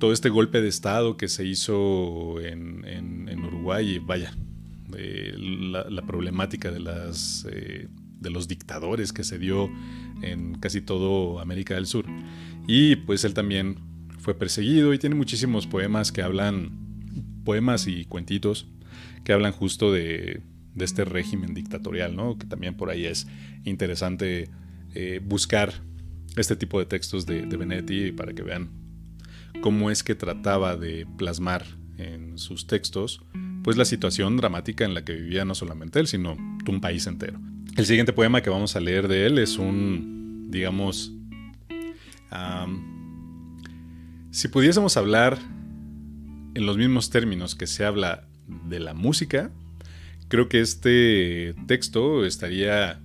todo 0.00 0.12
este 0.12 0.30
golpe 0.30 0.60
de 0.60 0.68
Estado 0.68 1.16
que 1.16 1.28
se 1.28 1.46
hizo 1.46 2.40
en, 2.40 2.80
Uruguay 3.44 3.96
y 3.96 3.98
vaya, 3.98 4.34
la, 4.90 6.02
problemática 6.02 6.70
de, 6.70 6.80
las, 6.80 7.46
eh, 7.50 7.88
los 8.22 8.48
dictadores 8.48 9.12
que 9.12 9.24
se 9.24 9.38
dio 9.38 9.70
en 10.22 10.54
casi 10.54 10.80
todo 10.80 11.38
América 11.40 11.74
del 11.74 11.86
Sur. 11.86 12.06
Y 12.66 12.96
pues 12.96 13.24
él 13.24 13.34
también 13.34 13.76
fue 14.18 14.34
perseguido 14.34 14.92
y 14.92 14.98
tiene 14.98 15.14
muchísimos 15.14 15.66
poemas 15.66 16.12
que 16.12 16.22
hablan, 16.22 16.70
poemas 17.44 17.86
y 17.86 18.04
cuentitos 18.04 18.66
que 19.24 19.32
hablan 19.32 19.52
justo 19.52 19.92
de, 19.92 20.42
este 20.76 21.04
régimen 21.04 21.52
dictatorial, 21.52 22.16
¿no? 22.16 22.38
Que 22.38 22.46
también 22.46 22.74
por 22.74 22.88
ahí 22.88 23.04
es 23.04 23.26
interesante 23.64 24.48
eh, 24.94 25.20
buscar 25.22 25.74
este 26.36 26.56
tipo 26.56 26.78
de 26.78 26.86
textos 26.86 27.26
de, 27.26 27.42
de 27.42 27.56
Benetti 27.58 28.12
para 28.12 28.32
que 28.32 28.42
vean 28.42 28.79
cómo 29.62 29.90
es 29.90 30.02
que 30.02 30.14
trataba 30.14 30.76
de 30.76 31.06
plasmar 31.16 31.64
en 31.98 32.38
sus 32.38 32.66
textos 32.66 33.22
pues 33.62 33.76
la 33.76 33.84
situación 33.84 34.36
dramática 34.36 34.84
en 34.84 34.94
la 34.94 35.04
que 35.04 35.14
vivía 35.14 35.44
no 35.44 35.54
solamente 35.54 36.00
él, 36.00 36.06
sino 36.06 36.36
un 36.66 36.80
país 36.80 37.06
entero. 37.06 37.40
El 37.76 37.86
siguiente 37.86 38.12
poema 38.12 38.42
que 38.42 38.50
vamos 38.50 38.76
a 38.76 38.80
leer 38.80 39.08
de 39.08 39.26
él 39.26 39.38
es 39.38 39.58
un, 39.58 40.48
digamos, 40.50 41.12
si 44.30 44.48
pudiésemos 44.48 44.96
hablar 44.96 45.38
en 46.54 46.66
los 46.66 46.76
mismos 46.76 47.10
términos 47.10 47.54
que 47.54 47.66
se 47.66 47.84
habla 47.84 48.28
de 48.68 48.80
la 48.80 48.94
música, 48.94 49.50
creo 50.28 50.48
que 50.48 50.60
este 50.60 51.54
texto 51.66 52.24
estaría 52.24 53.00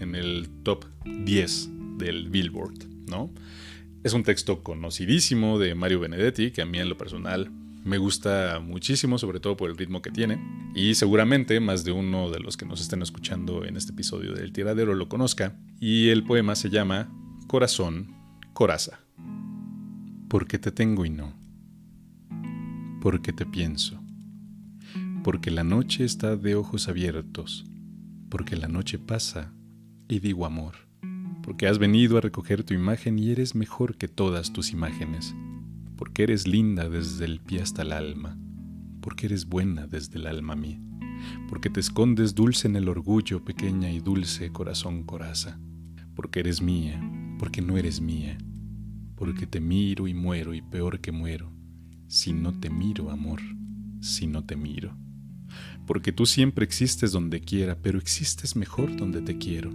en 0.00 0.14
el 0.14 0.48
top 0.64 0.84
10 1.04 1.68
del 1.98 2.28
Billboard, 2.28 2.84
¿no? 3.08 3.30
Es 4.04 4.12
un 4.12 4.22
texto 4.22 4.62
conocidísimo 4.62 5.58
de 5.58 5.74
Mario 5.74 5.98
Benedetti, 5.98 6.50
que 6.50 6.60
a 6.60 6.66
mí 6.66 6.78
en 6.78 6.90
lo 6.90 6.98
personal 6.98 7.50
me 7.84 7.96
gusta 7.96 8.60
muchísimo, 8.60 9.16
sobre 9.16 9.40
todo 9.40 9.56
por 9.56 9.70
el 9.70 9.78
ritmo 9.78 10.02
que 10.02 10.10
tiene. 10.10 10.38
Y 10.74 10.94
seguramente 10.94 11.58
más 11.58 11.84
de 11.84 11.92
uno 11.92 12.30
de 12.30 12.38
los 12.38 12.58
que 12.58 12.66
nos 12.66 12.82
estén 12.82 13.00
escuchando 13.00 13.64
en 13.64 13.78
este 13.78 13.92
episodio 13.92 14.34
del 14.34 14.52
tiradero 14.52 14.94
lo 14.94 15.08
conozca. 15.08 15.56
Y 15.80 16.10
el 16.10 16.22
poema 16.22 16.54
se 16.54 16.68
llama 16.68 17.10
Corazón, 17.46 18.14
Coraza. 18.52 19.00
Porque 20.28 20.58
te 20.58 20.70
tengo 20.70 21.06
y 21.06 21.10
no. 21.10 21.32
Porque 23.00 23.32
te 23.32 23.46
pienso. 23.46 23.98
Porque 25.22 25.50
la 25.50 25.64
noche 25.64 26.04
está 26.04 26.36
de 26.36 26.56
ojos 26.56 26.88
abiertos. 26.88 27.64
Porque 28.28 28.54
la 28.54 28.68
noche 28.68 28.98
pasa 28.98 29.54
y 30.08 30.18
digo 30.18 30.44
amor 30.44 30.83
porque 31.44 31.66
has 31.66 31.78
venido 31.78 32.16
a 32.16 32.22
recoger 32.22 32.64
tu 32.64 32.72
imagen 32.72 33.18
y 33.18 33.30
eres 33.30 33.54
mejor 33.54 33.98
que 33.98 34.08
todas 34.08 34.54
tus 34.54 34.72
imágenes, 34.72 35.34
porque 35.96 36.22
eres 36.22 36.48
linda 36.48 36.88
desde 36.88 37.26
el 37.26 37.40
pie 37.40 37.60
hasta 37.60 37.82
el 37.82 37.92
alma, 37.92 38.38
porque 39.02 39.26
eres 39.26 39.44
buena 39.44 39.86
desde 39.86 40.16
el 40.16 40.26
alma 40.26 40.56
mí, 40.56 40.80
porque 41.50 41.68
te 41.68 41.80
escondes 41.80 42.34
dulce 42.34 42.66
en 42.66 42.76
el 42.76 42.88
orgullo, 42.88 43.44
pequeña 43.44 43.90
y 43.90 44.00
dulce 44.00 44.52
corazón 44.52 45.04
coraza, 45.04 45.60
porque 46.14 46.40
eres 46.40 46.62
mía, 46.62 46.98
porque 47.38 47.60
no 47.60 47.76
eres 47.76 48.00
mía, 48.00 48.38
porque 49.14 49.46
te 49.46 49.60
miro 49.60 50.08
y 50.08 50.14
muero 50.14 50.54
y 50.54 50.62
peor 50.62 51.00
que 51.00 51.12
muero, 51.12 51.52
si 52.06 52.32
no 52.32 52.58
te 52.58 52.70
miro, 52.70 53.10
amor, 53.10 53.42
si 54.00 54.26
no 54.26 54.44
te 54.44 54.56
miro. 54.56 54.96
Porque 55.86 56.10
tú 56.10 56.24
siempre 56.24 56.64
existes 56.64 57.12
donde 57.12 57.42
quiera, 57.42 57.76
pero 57.82 57.98
existes 57.98 58.56
mejor 58.56 58.96
donde 58.96 59.20
te 59.20 59.36
quiero 59.36 59.70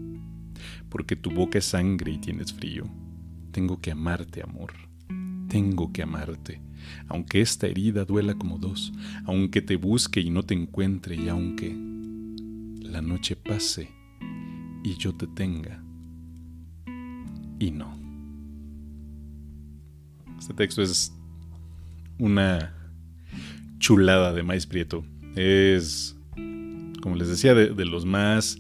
porque 0.90 1.16
tu 1.16 1.32
boca 1.32 1.60
es 1.60 1.66
sangre 1.66 2.12
y 2.14 2.18
tienes 2.18 2.54
frío. 2.54 2.86
Tengo 3.52 3.80
que 3.82 3.92
amarte, 3.92 4.42
amor. 4.42 4.74
Tengo 5.50 5.92
que 5.92 6.04
amarte, 6.04 6.62
aunque 7.08 7.42
esta 7.42 7.66
herida 7.66 8.06
duela 8.06 8.36
como 8.36 8.60
dos, 8.60 8.94
aunque 9.26 9.64
te 9.64 9.78
busque 9.78 10.22
y 10.22 10.30
no 10.30 10.44
te 10.44 10.54
encuentre 10.54 11.16
y 11.16 11.28
aunque 11.28 11.76
la 12.82 13.02
noche 13.02 13.36
pase 13.36 13.90
y 14.84 14.96
yo 14.96 15.16
te 15.16 15.26
tenga 15.26 15.84
y 17.58 17.72
no. 17.72 17.98
Este 20.38 20.54
texto 20.54 20.82
es 20.82 21.14
una 22.18 22.74
chulada 23.80 24.34
de 24.34 24.44
Maíz 24.44 24.66
Prieto. 24.68 25.04
Es, 25.36 26.16
como 27.02 27.16
les 27.16 27.28
decía, 27.28 27.54
de 27.56 27.86
los 27.86 28.06
más 28.06 28.60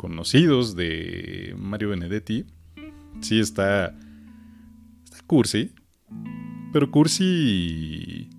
conocidos 0.00 0.76
de 0.76 1.54
Mario 1.58 1.90
Benedetti. 1.90 2.46
Sí 3.20 3.38
está, 3.38 3.94
está 5.04 5.18
cursi, 5.26 5.72
pero 6.72 6.90
cursi, 6.90 8.30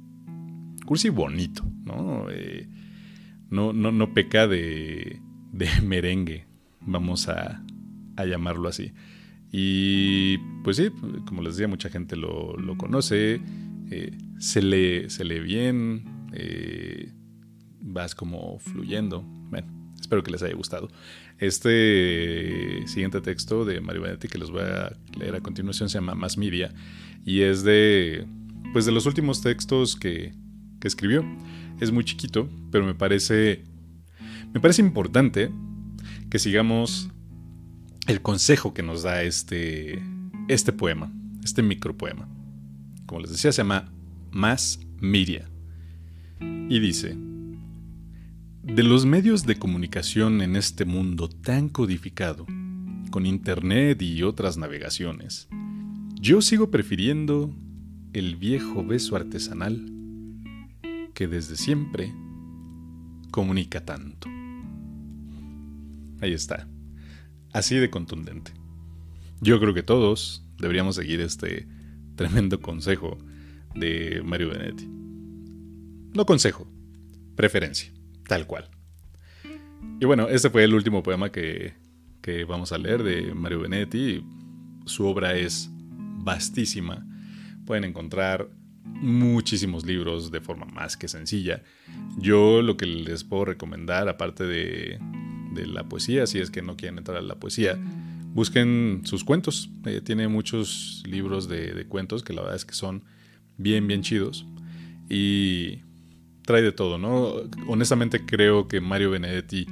cursi 0.88 1.10
bonito, 1.10 1.64
¿no? 1.86 2.32
Eh, 2.32 2.68
no, 3.52 3.74
no, 3.74 3.92
no, 3.92 4.12
peca 4.16 4.48
de, 4.48 5.22
de 5.52 5.70
merengue, 5.84 6.48
vamos 6.80 7.30
a, 7.30 7.64
a, 8.16 8.26
llamarlo 8.26 8.68
así. 8.68 8.94
Y 9.52 10.40
pues 10.64 10.78
sí, 10.78 10.90
como 11.28 11.44
les 11.44 11.58
decía, 11.58 11.68
mucha 11.68 11.90
gente 11.90 12.16
lo, 12.16 12.56
conoce, 12.76 13.40
eh, 13.92 14.18
se, 14.40 14.64
lee, 14.64 15.12
se 15.12 15.24
bien, 15.42 16.06
eh, 16.34 17.12
vas 17.82 18.16
como 18.16 18.58
fluyendo. 18.58 19.22
Bueno, 19.52 19.68
espero 20.02 20.24
que 20.24 20.32
les 20.32 20.42
haya 20.42 20.56
gustado. 20.56 20.90
Este 21.42 22.86
siguiente 22.86 23.20
texto 23.20 23.66
de 23.66 23.82
Mario 23.82 24.04
Benetti 24.04 24.28
que 24.28 24.38
les 24.38 24.52
voy 24.52 24.62
a 24.62 24.96
leer 25.18 25.34
a 25.34 25.42
continuación 25.42 25.90
se 25.90 25.98
llama 25.98 26.14
Más 26.14 26.38
Media 26.38 26.72
y 27.26 27.42
es 27.42 27.64
de, 27.64 28.28
pues 28.74 28.86
de 28.86 28.92
los 28.92 29.08
últimos 29.08 29.42
textos 29.42 29.96
que, 29.96 30.36
que 30.80 30.88
escribió. 30.88 31.26
Es 31.80 31.92
muy 31.92 32.04
chiquito, 32.04 32.48
pero 32.72 32.86
me 32.86 32.94
parece, 32.94 33.64
me 34.54 34.60
parece 34.60 34.84
importante 34.84 35.50
que 36.30 36.38
sigamos 36.38 37.10
el 38.06 38.22
consejo 38.22 38.76
que 38.76 38.84
nos 38.84 39.02
da 39.02 39.24
este, 39.24 40.00
este 40.48 40.72
poema, 40.72 41.12
este 41.44 41.64
micropoema. 41.64 42.30
Como 43.08 43.22
les 43.22 43.32
decía, 43.32 43.52
se 43.52 43.64
llama 43.64 43.92
Más 44.30 44.80
Media 45.00 45.50
y 46.70 46.80
dice, 46.80 47.18
de 48.64 48.84
los 48.84 49.06
medios 49.06 49.46
de 49.46 49.58
comunicación 49.58 50.42
en 50.42 50.56
este 50.56 50.86
mundo 50.86 51.28
tan 51.28 51.68
codificado, 51.68 52.46
con 53.10 53.26
Internet 53.26 54.02
y 54.02 54.22
otras 54.24 54.58
navegaciones, 54.58 55.50
yo 56.20 56.42
sigo 56.42 56.70
prefiriendo 56.70 57.54
el 58.14 58.36
viejo 58.36 58.86
beso 58.86 59.16
artesanal 59.16 59.84
que 61.16 61.28
desde 61.28 61.56
siempre 61.56 62.14
comunica 63.32 63.84
tanto. 63.84 64.30
Ahí 66.22 66.34
está, 66.34 66.68
así 67.54 67.76
de 67.76 67.90
contundente. 67.90 68.52
Yo 69.42 69.60
creo 69.60 69.74
que 69.74 69.84
todos 69.84 70.46
deberíamos 70.60 70.96
seguir 70.96 71.20
este 71.20 71.68
tremendo 72.16 72.62
consejo 72.62 73.18
de 73.74 74.22
Mario 74.24 74.50
Benetti. 74.50 74.88
No 76.14 76.28
consejo, 76.28 76.68
preferencia. 77.36 77.92
Tal 78.32 78.48
cual. 78.48 78.70
Y 80.00 80.06
bueno, 80.06 80.30
este 80.30 80.50
fue 80.50 80.64
el 80.64 80.74
último 80.74 81.04
poema 81.04 81.34
que, 81.34 81.74
vamos 82.48 82.72
a 82.72 82.78
leer 82.78 83.04
de 83.04 83.34
Mario 83.34 83.60
Benetti. 83.60 84.24
Su 84.86 85.06
obra 85.06 85.36
es 85.36 85.70
vastísima. 85.70 87.06
Pueden 87.66 87.84
encontrar 87.84 88.48
muchísimos 88.86 89.86
libros 89.86 90.32
de 90.32 90.40
forma 90.40 90.66
más 90.66 90.96
que 90.96 91.10
sencilla. 91.10 91.62
Yo 92.20 92.62
lo 92.62 92.78
que 92.78 92.86
les 92.86 93.26
puedo 93.26 93.44
recomendar, 93.44 94.08
aparte 94.08 94.46
de, 94.46 94.98
de 95.54 95.68
la 95.68 95.90
poesía, 95.90 96.26
si 96.26 96.40
es 96.40 96.50
que 96.50 96.62
no 96.62 96.78
quieren 96.78 97.00
entrar 97.00 97.18
a 97.18 97.22
la 97.22 97.36
poesía, 97.36 97.78
busquen 98.34 99.02
sus 99.04 99.26
cuentos. 99.26 99.70
Eh, 99.84 100.00
tiene 100.00 100.30
muchos 100.30 101.04
libros 101.06 101.50
de, 101.50 101.74
de, 101.74 101.86
cuentos 101.86 102.24
que 102.24 102.32
la 102.32 102.44
verdad 102.44 102.56
es 102.56 102.64
que 102.64 102.76
son 102.76 103.04
bien, 103.58 103.88
bien 103.88 104.04
chidos. 104.04 104.46
Y 105.10 105.82
trae 106.52 106.62
de 106.62 106.74
todo, 106.74 106.98
¿no? 106.98 107.34
Honestamente 107.68 108.26
creo 108.26 108.68
que 108.68 108.82
Mario 108.82 109.12
Benedetti 109.12 109.66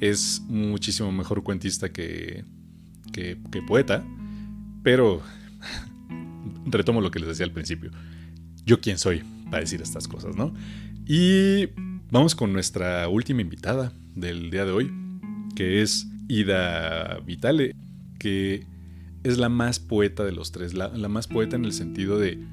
es 0.00 0.42
muchísimo 0.48 1.12
mejor 1.12 1.44
cuentista 1.44 1.92
que, 1.92 2.44
que, 3.12 3.36
poeta, 3.68 4.04
pero 4.82 5.22
retomo 6.66 7.00
lo 7.00 7.12
que 7.12 7.20
les 7.20 7.28
decía 7.28 7.46
al 7.46 7.52
principio. 7.52 7.92
Yo 8.66 8.80
quién 8.80 8.98
soy 8.98 9.22
para 9.48 9.60
decir 9.60 9.80
estas 9.80 10.08
cosas, 10.08 10.34
¿no? 10.34 10.52
Y 11.06 11.68
vamos 12.10 12.34
con 12.34 12.52
nuestra 12.52 13.08
última 13.08 13.40
invitada 13.40 13.92
del 14.16 14.50
día 14.50 14.64
de 14.64 14.72
hoy, 14.72 14.92
que 15.54 15.82
es 15.82 16.08
Ida 16.26 17.20
Vitale, 17.20 17.76
que 18.18 18.66
es 19.22 19.38
la 19.38 19.48
más 19.48 19.78
poeta 19.78 20.24
de 20.24 20.32
los 20.32 20.50
tres, 20.50 20.74
la 20.74 21.08
más 21.08 21.28
poeta 21.28 21.54
en 21.54 21.64
el 21.64 21.72
sentido 21.72 22.18
de 22.18 22.44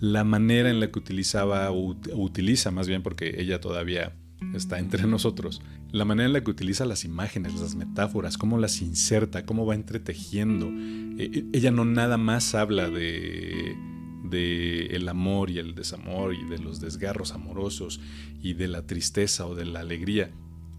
la 0.00 0.24
manera 0.24 0.70
en 0.70 0.80
la 0.80 0.90
que 0.90 0.98
utilizaba, 0.98 1.70
o 1.70 1.96
utiliza 2.14 2.70
más 2.70 2.88
bien 2.88 3.02
porque 3.02 3.40
ella 3.40 3.60
todavía 3.60 4.12
está 4.54 4.78
entre 4.78 5.02
nosotros, 5.06 5.62
la 5.90 6.04
manera 6.04 6.26
en 6.26 6.32
la 6.32 6.44
que 6.44 6.50
utiliza 6.50 6.84
las 6.84 7.04
imágenes, 7.04 7.54
las 7.60 7.74
metáforas, 7.74 8.38
cómo 8.38 8.58
las 8.58 8.82
inserta, 8.82 9.44
cómo 9.44 9.66
va 9.66 9.74
entretejiendo. 9.74 10.68
E, 10.68 11.24
e, 11.24 11.44
ella 11.52 11.70
no 11.70 11.84
nada 11.84 12.18
más 12.18 12.54
habla 12.54 12.90
de, 12.90 13.76
de 14.24 14.86
el 14.86 15.08
amor 15.08 15.50
y 15.50 15.58
el 15.58 15.74
desamor 15.74 16.34
y 16.34 16.44
de 16.48 16.58
los 16.58 16.80
desgarros 16.80 17.32
amorosos 17.32 18.00
y 18.42 18.54
de 18.54 18.68
la 18.68 18.86
tristeza 18.86 19.46
o 19.46 19.54
de 19.54 19.64
la 19.64 19.80
alegría. 19.80 20.30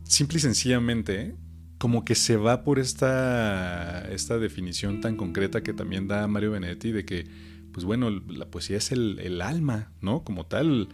Simple 0.04 0.38
y 0.38 0.42
sencillamente, 0.42 1.36
como 1.78 2.06
que 2.06 2.16
se 2.16 2.38
va 2.38 2.64
por 2.64 2.80
esta, 2.80 4.08
esta 4.12 4.38
definición 4.38 5.02
tan 5.02 5.16
concreta 5.16 5.64
que 5.64 5.74
también 5.74 6.08
da 6.08 6.28
Mario 6.28 6.52
Benedetti 6.52 6.92
de 6.92 7.06
que, 7.06 7.28
pues 7.80 7.86
bueno, 7.86 8.10
la 8.10 8.46
poesía 8.46 8.76
es 8.76 8.92
el, 8.92 9.42
alma, 9.42 9.90
¿no? 10.02 10.26
Como 10.26 10.46
tal. 10.46 10.90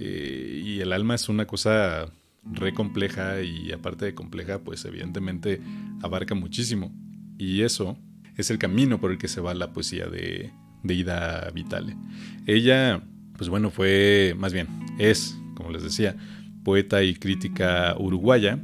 Eh, 0.00 0.62
y 0.64 0.80
el 0.80 0.94
alma 0.94 1.14
es 1.14 1.28
una 1.28 1.46
cosa 1.46 2.10
re 2.50 2.72
compleja 2.72 3.42
y 3.42 3.70
aparte 3.70 4.06
de 4.06 4.14
compleja, 4.14 4.60
pues 4.60 4.82
evidentemente 4.86 5.60
abarca 6.00 6.34
muchísimo. 6.34 6.90
Y 7.36 7.60
eso 7.60 7.98
es 8.38 8.50
el 8.50 8.58
camino 8.58 8.98
por 8.98 9.10
el 9.10 9.18
que 9.18 9.28
se 9.28 9.42
va 9.42 9.52
la 9.52 9.74
poesía 9.74 10.06
de, 10.06 10.50
de 10.82 10.94
Ida 10.94 11.50
Vitale. 11.50 11.98
Ella, 12.46 13.02
pues 13.36 13.50
bueno, 13.50 13.70
fue, 13.70 14.34
más 14.38 14.54
bien, 14.54 14.68
es, 14.98 15.38
como 15.54 15.70
les 15.70 15.82
decía, 15.82 16.16
poeta 16.64 17.02
y 17.02 17.14
crítica 17.14 17.94
uruguaya. 17.98 18.58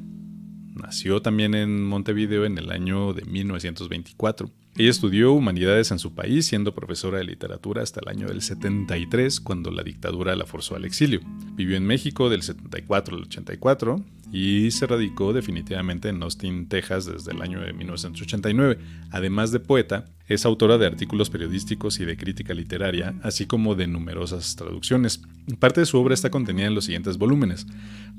Nació 0.74 1.20
también 1.20 1.54
en 1.54 1.84
Montevideo 1.84 2.46
en 2.46 2.56
el 2.56 2.70
año 2.70 3.12
de 3.12 3.26
1924. 3.26 4.50
Ella 4.78 4.90
estudió 4.90 5.32
humanidades 5.32 5.90
en 5.90 5.98
su 5.98 6.14
país, 6.14 6.46
siendo 6.46 6.72
profesora 6.72 7.18
de 7.18 7.24
literatura 7.24 7.82
hasta 7.82 7.98
el 8.00 8.08
año 8.08 8.28
del 8.28 8.42
73, 8.42 9.40
cuando 9.40 9.72
la 9.72 9.82
dictadura 9.82 10.36
la 10.36 10.46
forzó 10.46 10.76
al 10.76 10.84
exilio. 10.84 11.20
Vivió 11.54 11.76
en 11.76 11.84
México 11.84 12.30
del 12.30 12.42
74 12.42 13.16
al 13.16 13.22
84 13.24 14.04
y 14.30 14.70
se 14.70 14.86
radicó 14.86 15.32
definitivamente 15.32 16.10
en 16.10 16.22
Austin, 16.22 16.68
Texas 16.68 17.06
desde 17.06 17.32
el 17.32 17.42
año 17.42 17.60
de 17.60 17.72
1989. 17.72 18.78
Además 19.10 19.50
de 19.50 19.58
poeta, 19.58 20.04
es 20.28 20.46
autora 20.46 20.78
de 20.78 20.86
artículos 20.86 21.28
periodísticos 21.28 21.98
y 21.98 22.04
de 22.04 22.16
crítica 22.16 22.54
literaria, 22.54 23.16
así 23.24 23.46
como 23.46 23.74
de 23.74 23.88
numerosas 23.88 24.54
traducciones. 24.54 25.22
Parte 25.58 25.80
de 25.80 25.86
su 25.86 25.98
obra 25.98 26.14
está 26.14 26.30
contenida 26.30 26.68
en 26.68 26.76
los 26.76 26.84
siguientes 26.84 27.18
volúmenes. 27.18 27.66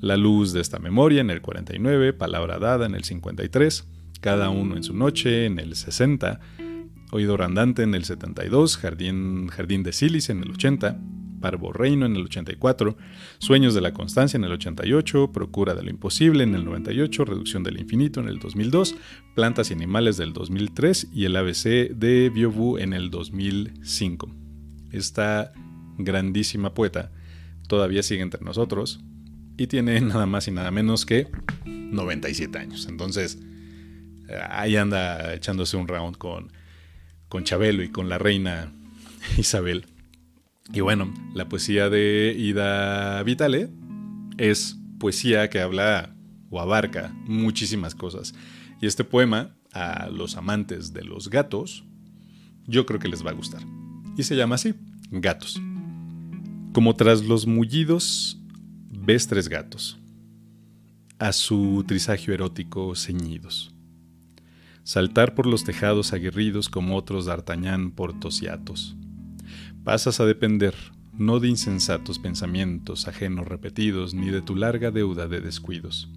La 0.01 0.17
luz 0.17 0.51
de 0.51 0.59
esta 0.59 0.77
memoria 0.79 1.21
en 1.21 1.29
el 1.29 1.41
49, 1.41 2.11
Palabra 2.11 2.59
dada 2.59 2.85
en 2.85 2.95
el 2.95 3.05
53, 3.05 3.85
cada 4.21 4.49
uno 4.49 4.75
en 4.75 4.83
su 4.83 4.93
noche 4.93 5.45
en 5.45 5.59
el 5.59 5.75
60, 5.75 6.39
Oído 7.11 7.37
Randante 7.37 7.83
en 7.83 7.95
el 7.95 8.05
72, 8.05 8.77
Jardín, 8.77 9.47
Jardín 9.47 9.83
de 9.83 9.93
Silis 9.93 10.29
en 10.29 10.43
el 10.43 10.51
80, 10.51 10.99
Parvo 11.39 11.71
Reino 11.71 12.05
en 12.05 12.15
el 12.15 12.23
84, 12.23 12.97
Sueños 13.39 13.73
de 13.73 13.81
la 13.81 13.93
Constancia 13.93 14.37
en 14.37 14.43
el 14.43 14.51
88, 14.51 15.31
Procura 15.31 15.73
de 15.73 15.83
lo 15.83 15.89
Imposible 15.89 16.43
en 16.43 16.53
el 16.53 16.65
98, 16.65 17.25
Reducción 17.25 17.63
del 17.63 17.79
Infinito 17.79 18.19
en 18.19 18.27
el 18.27 18.39
2002, 18.39 18.95
Plantas 19.35 19.71
y 19.71 19.73
Animales 19.73 20.17
del 20.17 20.33
2003 20.33 21.09
y 21.13 21.25
el 21.25 21.35
ABC 21.35 21.91
de 21.95 22.29
Biobu 22.29 22.77
en 22.77 22.93
el 22.93 23.09
2005. 23.09 24.35
Esta 24.91 25.51
grandísima 25.97 26.73
poeta 26.73 27.11
todavía 27.67 28.03
sigue 28.03 28.21
entre 28.21 28.43
nosotros 28.43 28.99
y 29.57 29.67
tiene 29.67 29.99
nada 30.01 30.25
más 30.25 30.47
y 30.47 30.51
nada 30.51 30.71
menos 30.71 31.05
que 31.05 31.27
97 31.65 32.57
años. 32.57 32.87
Entonces, 32.89 33.39
ahí 34.49 34.75
anda 34.75 35.33
echándose 35.33 35.77
un 35.77 35.87
round 35.87 36.17
con, 36.17 36.51
con 37.27 37.43
Chabelo 37.43 37.83
y 37.83 37.89
con 37.89 38.09
la 38.09 38.17
reina 38.17 38.71
Isabel. 39.37 39.85
Y 40.73 40.81
bueno, 40.81 41.13
la 41.33 41.49
poesía 41.49 41.89
de 41.89 42.35
Ida 42.37 43.23
Vitale 43.23 43.69
es 44.37 44.77
poesía 44.99 45.49
que 45.49 45.61
habla 45.61 46.15
o 46.49 46.59
abarca 46.59 47.13
muchísimas 47.25 47.95
cosas. 47.95 48.33
Y 48.81 48.85
este 48.85 49.03
poema, 49.03 49.55
a 49.73 50.09
los 50.09 50.37
amantes 50.37 50.93
de 50.93 51.03
los 51.03 51.29
gatos, 51.29 51.83
yo 52.65 52.85
creo 52.85 52.99
que 52.99 53.07
les 53.07 53.25
va 53.25 53.31
a 53.31 53.33
gustar. 53.33 53.61
Y 54.17 54.23
se 54.23 54.35
llama 54.35 54.55
así, 54.55 54.75
Gatos. 55.11 55.59
Como 56.71 56.95
tras 56.95 57.23
los 57.23 57.47
mullidos 57.47 58.39
ves 58.91 59.27
tres 59.27 59.49
gatos, 59.49 59.97
a 61.17 61.33
su 61.33 61.83
trisagio 61.87 62.33
erótico 62.33 62.95
ceñidos 62.95 63.73
saltar 64.83 65.35
por 65.35 65.45
los 65.45 65.63
tejados 65.63 66.13
aguerridos 66.13 66.69
como 66.69 66.95
otros 66.95 67.25
d'Artagnan 67.25 67.91
por 67.91 68.19
tosiatos. 68.19 68.95
Pasas 69.83 70.19
a 70.19 70.25
depender 70.25 70.75
no 71.19 71.41
de 71.41 71.49
insensatos 71.49 72.17
pensamientos 72.17 73.07
ajenos 73.07 73.45
repetidos 73.47 74.13
ni 74.13 74.29
de 74.29 74.41
tu 74.41 74.55
larga 74.55 74.89
deuda 74.89 75.27
de 75.27 75.41
descuidos, 75.41 76.09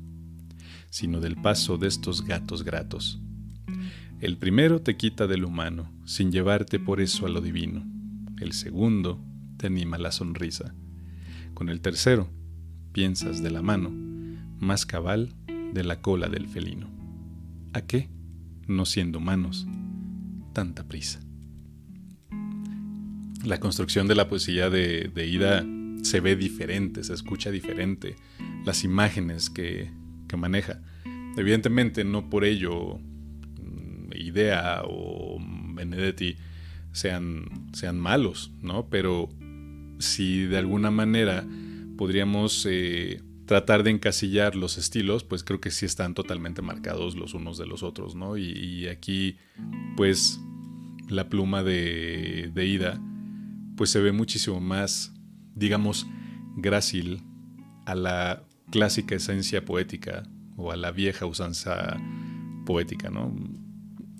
sino 0.90 1.20
del 1.20 1.36
paso 1.36 1.76
de 1.76 1.88
estos 1.88 2.24
gatos 2.24 2.62
gratos. 2.62 3.20
El 4.20 4.38
primero 4.38 4.80
te 4.80 4.96
quita 4.96 5.26
del 5.26 5.44
humano, 5.44 5.90
sin 6.04 6.30
llevarte 6.30 6.78
por 6.78 7.00
eso 7.00 7.26
a 7.26 7.28
lo 7.28 7.40
divino. 7.40 7.84
El 8.40 8.52
segundo 8.52 9.20
te 9.56 9.66
anima 9.66 9.98
la 9.98 10.12
sonrisa. 10.12 10.72
Con 11.54 11.68
el 11.68 11.80
tercero, 11.80 12.30
piensas 12.92 13.42
de 13.42 13.50
la 13.50 13.62
mano, 13.62 13.90
más 14.60 14.86
cabal 14.86 15.34
de 15.72 15.82
la 15.82 16.00
cola 16.00 16.28
del 16.28 16.46
felino. 16.46 16.88
¿A 17.72 17.80
qué? 17.80 18.08
No 18.66 18.84
siendo 18.84 19.18
humanos, 19.18 19.66
tanta 20.52 20.86
prisa. 20.86 21.20
La 23.44 23.58
construcción 23.58 24.06
de 24.06 24.14
la 24.14 24.28
poesía 24.28 24.70
de, 24.70 25.10
Ida 25.26 25.64
se 26.02 26.20
ve 26.20 26.36
diferente, 26.36 27.02
se 27.02 27.14
escucha 27.14 27.50
diferente, 27.50 28.16
las 28.64 28.84
imágenes 28.84 29.50
que, 29.50 29.90
maneja. 30.36 30.80
Evidentemente 31.36 32.04
no 32.04 32.30
por 32.30 32.46
ello 32.46 32.98
mm, 32.98 34.12
Idea 34.14 34.80
o 34.82 35.38
Benedetti 35.74 36.36
sean, 36.92 37.68
sean 37.74 38.00
malos, 38.00 38.50
¿no? 38.62 38.88
Pero 38.88 39.28
si 39.98 40.44
de 40.44 40.56
alguna 40.56 40.90
manera 40.90 41.44
podríamos 41.98 42.66
eh, 42.68 43.20
tratar 43.52 43.82
de 43.82 43.90
encasillar 43.90 44.56
los 44.56 44.78
estilos, 44.78 45.24
pues 45.24 45.44
creo 45.44 45.60
que 45.60 45.70
sí 45.70 45.84
están 45.84 46.14
totalmente 46.14 46.62
marcados 46.62 47.16
los 47.16 47.34
unos 47.34 47.58
de 47.58 47.66
los 47.66 47.82
otros, 47.82 48.14
¿no? 48.14 48.38
Y, 48.38 48.88
aquí, 48.88 49.36
pues, 49.94 50.40
la 51.10 51.28
pluma 51.28 51.62
de, 51.62 52.50
de, 52.54 52.66
Ida, 52.66 52.98
pues 53.76 53.90
se 53.90 54.00
ve 54.00 54.10
muchísimo 54.10 54.58
más, 54.58 55.12
digamos, 55.54 56.06
grácil 56.56 57.24
a 57.84 57.94
la 57.94 58.42
clásica 58.70 59.16
esencia 59.16 59.66
poética 59.66 60.22
o 60.56 60.72
a 60.72 60.76
la 60.76 60.90
vieja 60.90 61.26
usanza 61.26 62.00
poética, 62.64 63.10
¿no? 63.10 63.36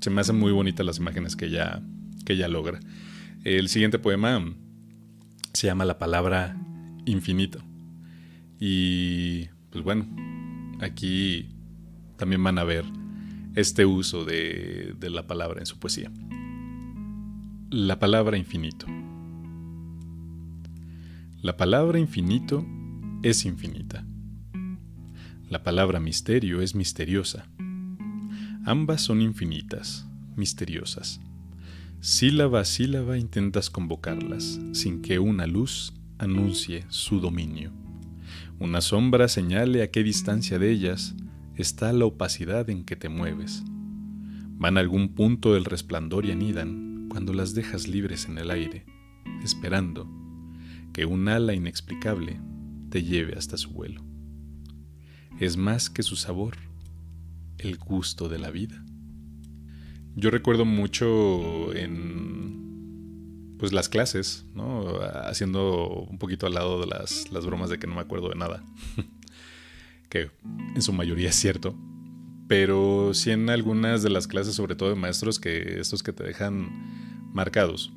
Se 0.02 0.10
me 0.10 0.20
hacen 0.20 0.38
muy 0.38 0.52
bonitas 0.52 0.84
las 0.84 0.98
imágenes 0.98 1.36
que 1.36 1.46
ella, 1.46 1.80
que 2.26 2.34
ella 2.34 2.48
logra. 2.48 2.80
El 3.44 3.70
siguiente 3.70 3.98
poema 3.98 4.44
se 5.54 5.68
llama 5.68 5.86
La 5.86 5.98
palabra 5.98 6.54
infinito. 7.06 7.71
Y 8.64 9.48
pues 9.70 9.82
bueno, 9.82 10.06
aquí 10.78 11.48
también 12.16 12.44
van 12.44 12.58
a 12.58 12.62
ver 12.62 12.84
este 13.56 13.84
uso 13.86 14.24
de, 14.24 14.94
la 15.00 15.26
palabra 15.26 15.58
en 15.58 15.66
su 15.66 15.80
poesía. 15.80 16.12
La 17.70 17.98
palabra 17.98 18.36
infinito. 18.36 18.86
La 21.40 21.56
palabra 21.56 21.98
infinito 21.98 22.64
es 23.24 23.46
infinita. 23.46 24.06
La 25.50 25.64
palabra 25.64 25.98
misterio 25.98 26.62
es 26.62 26.76
misteriosa. 26.76 27.48
Ambas 28.64 29.00
son 29.00 29.22
infinitas, 29.22 30.06
misteriosas. 30.36 31.20
Sílaba 31.98 32.60
a 32.60 32.64
sílaba 32.64 33.18
intentas 33.18 33.70
convocarlas, 33.70 34.60
sin 34.70 35.02
que 35.02 35.18
una 35.18 35.48
luz 35.48 35.94
anuncie 36.18 36.84
su 36.90 37.18
dominio 37.18 37.81
una 38.62 38.80
sombra 38.80 39.26
señale 39.26 39.82
a 39.82 39.90
qué 39.90 40.04
distancia 40.04 40.56
de 40.56 40.70
ellas 40.70 41.16
está 41.56 41.92
la 41.92 42.04
opacidad 42.04 42.70
en 42.70 42.84
que 42.84 42.94
te 42.94 43.08
mueves. 43.08 43.64
Van 44.56 44.76
a 44.76 44.80
algún 44.80 45.16
punto 45.16 45.54
del 45.54 45.64
resplandor 45.64 46.26
y 46.26 46.30
anidan 46.30 47.08
cuando 47.10 47.32
las 47.32 47.54
dejas 47.54 47.88
libres 47.88 48.28
en 48.28 48.38
el 48.38 48.52
aire, 48.52 48.86
esperando 49.42 50.08
que 50.92 51.06
un 51.06 51.28
ala 51.28 51.54
inexplicable 51.54 52.40
te 52.88 53.02
lleve 53.02 53.36
hasta 53.36 53.56
su 53.56 53.70
vuelo. 53.70 54.04
Es 55.40 55.56
más 55.56 55.90
que 55.90 56.04
su 56.04 56.14
sabor, 56.14 56.56
el 57.58 57.78
gusto 57.78 58.28
de 58.28 58.38
la 58.38 58.52
vida. 58.52 58.84
Yo 60.14 60.30
recuerdo 60.30 60.64
mucho 60.64 61.74
en 61.74 62.71
pues 63.62 63.72
las 63.72 63.88
clases, 63.88 64.44
¿no? 64.56 64.88
Haciendo 65.24 65.86
un 65.86 66.18
poquito 66.18 66.48
al 66.48 66.54
lado 66.54 66.80
de 66.80 66.88
las, 66.88 67.30
las 67.30 67.46
bromas 67.46 67.70
de 67.70 67.78
que 67.78 67.86
no 67.86 67.94
me 67.94 68.00
acuerdo 68.00 68.28
de 68.28 68.34
nada. 68.34 68.64
que 70.10 70.32
en 70.74 70.82
su 70.82 70.92
mayoría 70.92 71.28
es 71.28 71.36
cierto. 71.36 71.78
Pero 72.48 73.14
sí 73.14 73.30
en 73.30 73.48
algunas 73.50 74.02
de 74.02 74.10
las 74.10 74.26
clases, 74.26 74.56
sobre 74.56 74.74
todo 74.74 74.88
de 74.88 74.96
maestros, 74.96 75.38
que 75.38 75.78
estos 75.78 76.02
que 76.02 76.12
te 76.12 76.24
dejan 76.24 76.70
marcados. 77.32 77.92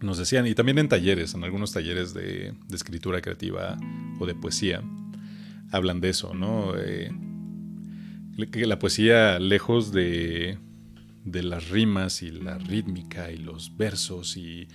Nos 0.00 0.16
decían, 0.16 0.46
y 0.46 0.54
también 0.54 0.78
en 0.78 0.88
talleres, 0.88 1.34
en 1.34 1.44
algunos 1.44 1.72
talleres 1.72 2.14
de, 2.14 2.54
escritura 2.72 3.20
creativa 3.20 3.76
o 4.18 4.24
de 4.24 4.34
poesía, 4.34 4.82
hablan 5.72 6.00
de 6.00 6.08
eso, 6.08 6.32
¿no? 6.32 6.72
Eh, 6.74 7.12
que 8.50 8.66
la 8.66 8.78
poesía, 8.78 9.38
lejos 9.38 9.92
de, 9.92 10.56
de 11.24 11.42
las 11.42 11.70
rimas 11.70 12.22
y 12.22 12.30
la 12.30 12.58
rítmica 12.58 13.32
y 13.32 13.38
los 13.38 13.76
versos 13.76 14.36
y 14.36 14.68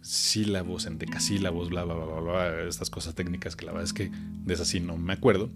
sílabos 0.00 0.86
en 0.86 0.98
decasílabos, 0.98 1.68
bla, 1.68 1.84
bla, 1.84 1.94
bla, 1.94 2.06
bla, 2.06 2.20
bla, 2.20 2.62
estas 2.68 2.90
cosas 2.90 3.14
técnicas 3.14 3.56
que 3.56 3.66
la 3.66 3.72
verdad 3.72 3.84
es 3.84 3.92
que 3.92 4.10
de 4.10 4.54
esas 4.54 4.68
sí 4.68 4.80
no 4.80 4.96
me 4.96 5.12
acuerdo. 5.12 5.50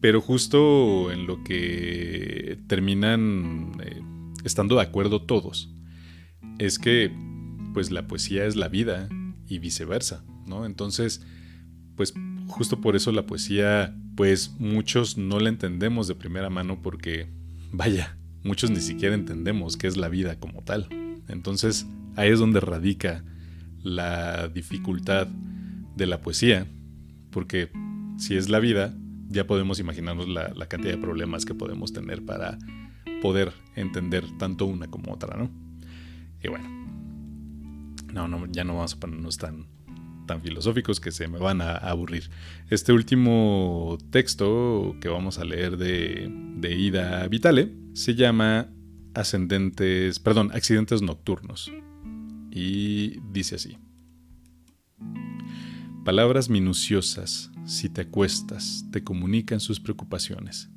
Pero 0.00 0.20
justo 0.20 1.10
en 1.10 1.26
lo 1.26 1.42
que 1.42 2.58
terminan 2.66 3.72
eh, 3.82 4.02
estando 4.44 4.76
de 4.76 4.82
acuerdo 4.82 5.22
todos, 5.22 5.74
es 6.58 6.78
que 6.78 7.10
pues 7.72 7.90
la 7.90 8.06
poesía 8.06 8.44
es 8.44 8.56
la 8.56 8.68
vida 8.68 9.08
y 9.46 9.58
viceversa, 9.58 10.24
¿no? 10.46 10.66
Entonces, 10.66 11.24
pues 11.96 12.14
justo 12.48 12.80
por 12.80 12.96
eso 12.96 13.12
la 13.12 13.26
poesía, 13.26 13.96
pues 14.16 14.54
muchos 14.58 15.16
no 15.16 15.40
la 15.40 15.48
entendemos 15.48 16.08
de 16.08 16.14
primera 16.14 16.50
mano 16.50 16.82
porque, 16.82 17.30
vaya, 17.70 18.18
muchos 18.42 18.70
ni 18.70 18.80
siquiera 18.80 19.14
entendemos 19.14 19.76
qué 19.76 19.86
es 19.86 19.96
la 19.96 20.08
vida 20.08 20.38
como 20.38 20.62
tal. 20.62 20.88
Entonces 21.28 21.86
ahí 22.16 22.30
es 22.30 22.38
donde 22.38 22.60
radica 22.60 23.24
la 23.82 24.48
dificultad 24.48 25.28
de 25.96 26.06
la 26.06 26.20
poesía, 26.20 26.66
porque 27.30 27.70
si 28.18 28.36
es 28.36 28.48
la 28.48 28.60
vida, 28.60 28.94
ya 29.28 29.46
podemos 29.46 29.80
imaginarnos 29.80 30.28
la, 30.28 30.66
cantidad 30.66 30.92
de 30.92 30.98
problemas 30.98 31.44
que 31.44 31.54
podemos 31.54 31.92
tener 31.92 32.24
para 32.24 32.58
poder 33.20 33.52
entender 33.76 34.24
tanto 34.38 34.66
una 34.66 34.88
como 34.88 35.12
otra, 35.12 35.36
¿no? 35.36 35.50
Y 36.42 36.48
bueno, 36.48 36.68
no, 38.12 38.28
no 38.28 38.46
ya 38.46 38.64
no 38.64 38.74
vamos 38.74 38.94
a 38.94 39.00
ponernos 39.00 39.38
tan, 39.38 39.66
tan 40.26 40.40
filosóficos 40.40 41.00
que 41.00 41.12
se 41.12 41.28
me 41.28 41.38
van 41.38 41.60
a 41.60 41.76
aburrir. 41.76 42.30
Este 42.70 42.92
último 42.92 43.98
texto 44.10 44.96
que 45.00 45.08
vamos 45.08 45.38
a 45.38 45.44
leer 45.44 45.76
de, 45.76 46.30
Ida 46.76 47.26
Vitale 47.28 47.74
se 47.94 48.14
llama 48.14 48.68
Ascendentes, 49.14 50.18
perdón, 50.18 50.50
Accidentes 50.52 51.02
Nocturnos. 51.02 51.72
Y 52.50 53.20
dice 53.32 53.56
así. 53.56 53.78
Palabras 56.04 56.50
minuciosas, 56.50 57.50
si 57.64 57.88
te 57.88 58.02
acuestas, 58.02 58.86
te 58.90 59.04
comunican 59.04 59.60
sus 59.60 59.80
preocupaciones. 59.80 60.68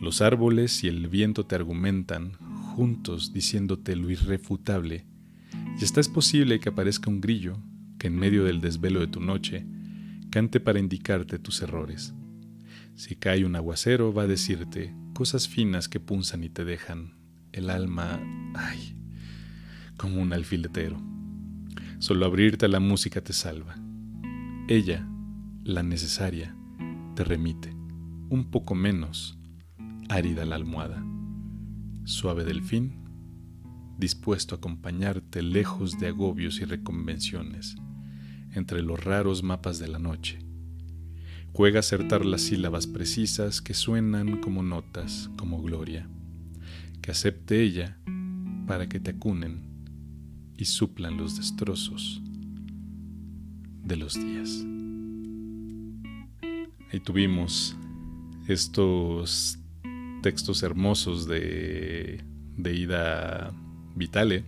Los 0.00 0.20
árboles 0.22 0.82
y 0.84 0.88
el 0.88 1.06
viento 1.08 1.44
te 1.46 1.54
argumentan, 1.54 2.32
juntos 2.74 3.32
diciéndote 3.32 3.94
lo 3.94 4.10
irrefutable, 4.10 5.06
y 5.78 5.84
está 5.84 6.00
es 6.00 6.08
posible 6.08 6.60
que 6.60 6.70
aparezca 6.70 7.10
un 7.10 7.20
grillo 7.20 7.58
que 8.02 8.08
en 8.08 8.16
medio 8.16 8.42
del 8.42 8.60
desvelo 8.60 8.98
de 8.98 9.06
tu 9.06 9.20
noche 9.20 9.64
cante 10.28 10.58
para 10.58 10.80
indicarte 10.80 11.38
tus 11.38 11.62
errores. 11.62 12.12
Si 12.96 13.14
cae 13.14 13.44
un 13.44 13.54
aguacero, 13.54 14.12
va 14.12 14.24
a 14.24 14.26
decirte 14.26 14.92
cosas 15.14 15.46
finas 15.46 15.88
que 15.88 16.00
punzan 16.00 16.42
y 16.42 16.48
te 16.48 16.64
dejan 16.64 17.14
el 17.52 17.70
alma, 17.70 18.18
ay, 18.56 18.96
como 19.96 20.20
un 20.20 20.32
alfiletero. 20.32 21.00
Solo 22.00 22.26
abrirte 22.26 22.66
a 22.66 22.68
la 22.68 22.80
música 22.80 23.20
te 23.20 23.32
salva. 23.32 23.76
Ella, 24.66 25.08
la 25.62 25.84
necesaria, 25.84 26.56
te 27.14 27.22
remite, 27.22 27.72
un 28.30 28.50
poco 28.50 28.74
menos, 28.74 29.38
árida 30.08 30.44
la 30.44 30.56
almohada, 30.56 31.06
suave 32.02 32.42
del 32.42 32.62
fin, 32.62 33.00
dispuesto 33.96 34.56
a 34.56 34.58
acompañarte 34.58 35.40
lejos 35.40 36.00
de 36.00 36.08
agobios 36.08 36.60
y 36.60 36.64
reconvenciones, 36.64 37.76
entre 38.52 38.82
los 38.82 39.02
raros 39.02 39.42
mapas 39.42 39.78
de 39.78 39.88
la 39.88 39.98
noche 39.98 40.38
Juega 41.54 41.78
a 41.78 41.80
acertar 41.80 42.24
las 42.24 42.40
sílabas 42.42 42.86
precisas 42.86 43.60
que 43.60 43.74
suenan 43.74 44.40
como 44.40 44.62
notas, 44.62 45.28
como 45.36 45.60
gloria. 45.60 46.08
Que 47.02 47.10
acepte 47.10 47.62
ella 47.62 47.98
para 48.66 48.88
que 48.88 49.00
te 49.00 49.10
acunen 49.10 49.60
y 50.56 50.64
suplan 50.64 51.18
los 51.18 51.36
destrozos 51.36 52.22
de 53.84 53.96
los 53.96 54.14
días. 54.14 54.64
Ahí 56.90 57.00
tuvimos 57.00 57.76
estos 58.48 59.58
textos 60.22 60.62
hermosos 60.62 61.26
de, 61.26 62.24
de 62.56 62.74
Ida 62.74 63.52
Vitale, 63.94 64.46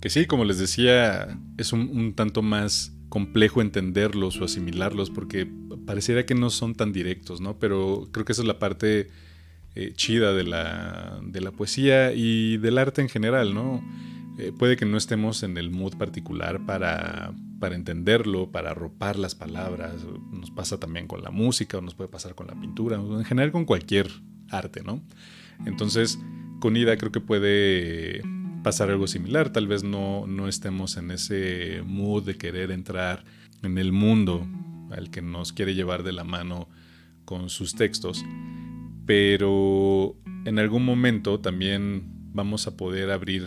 que 0.00 0.10
sí, 0.10 0.26
como 0.26 0.44
les 0.44 0.58
decía, 0.58 1.40
es 1.56 1.72
un, 1.72 1.88
un 1.96 2.12
tanto 2.12 2.42
más 2.42 2.92
complejo 3.12 3.60
entenderlos 3.60 4.40
o 4.40 4.46
asimilarlos 4.46 5.10
porque 5.10 5.46
pareciera 5.84 6.24
que 6.24 6.34
no 6.34 6.48
son 6.48 6.74
tan 6.74 6.94
directos, 6.94 7.42
¿no? 7.42 7.58
Pero 7.58 8.08
creo 8.10 8.24
que 8.24 8.32
esa 8.32 8.40
es 8.40 8.48
la 8.48 8.58
parte 8.58 9.10
eh, 9.74 9.92
chida 9.94 10.32
de 10.32 10.44
la, 10.44 11.20
de 11.22 11.42
la, 11.42 11.50
poesía 11.50 12.14
y 12.14 12.56
del 12.56 12.78
arte 12.78 13.02
en 13.02 13.10
general, 13.10 13.52
¿no? 13.52 13.84
Eh, 14.38 14.50
puede 14.58 14.78
que 14.78 14.86
no 14.86 14.96
estemos 14.96 15.42
en 15.42 15.58
el 15.58 15.68
mood 15.70 15.98
particular 15.98 16.64
para, 16.64 17.34
para 17.60 17.74
entenderlo, 17.74 18.50
para 18.50 18.70
arropar 18.70 19.18
las 19.18 19.34
palabras, 19.34 19.92
nos 20.30 20.50
pasa 20.50 20.80
también 20.80 21.06
con 21.06 21.22
la 21.22 21.30
música 21.30 21.76
o 21.76 21.80
nos 21.82 21.94
puede 21.94 22.08
pasar 22.08 22.34
con 22.34 22.46
la 22.46 22.58
pintura, 22.58 22.98
o 22.98 23.18
en 23.18 23.26
general 23.26 23.52
con 23.52 23.66
cualquier 23.66 24.10
arte, 24.48 24.82
¿no? 24.82 25.02
Entonces, 25.66 26.18
con 26.60 26.78
Ida 26.78 26.96
creo 26.96 27.12
que 27.12 27.20
puede 27.20 28.22
pasar 28.62 28.90
algo 28.90 29.06
similar. 29.06 29.50
Tal 29.50 29.66
vez 29.66 29.84
no, 29.84 30.26
no 30.26 30.48
estemos 30.48 30.96
en 30.96 31.10
ese 31.10 31.82
mood 31.84 32.24
de 32.24 32.36
querer 32.36 32.70
entrar 32.70 33.24
en 33.62 33.78
el 33.78 33.92
mundo 33.92 34.46
al 34.90 35.10
que 35.10 35.22
nos 35.22 35.52
quiere 35.52 35.74
llevar 35.74 36.02
de 36.02 36.12
la 36.12 36.24
mano 36.24 36.68
con 37.24 37.48
sus 37.48 37.74
textos, 37.74 38.24
pero 39.06 40.16
en 40.44 40.58
algún 40.58 40.84
momento 40.84 41.40
también 41.40 42.04
vamos 42.32 42.66
a 42.66 42.76
poder 42.76 43.10
abrir 43.10 43.46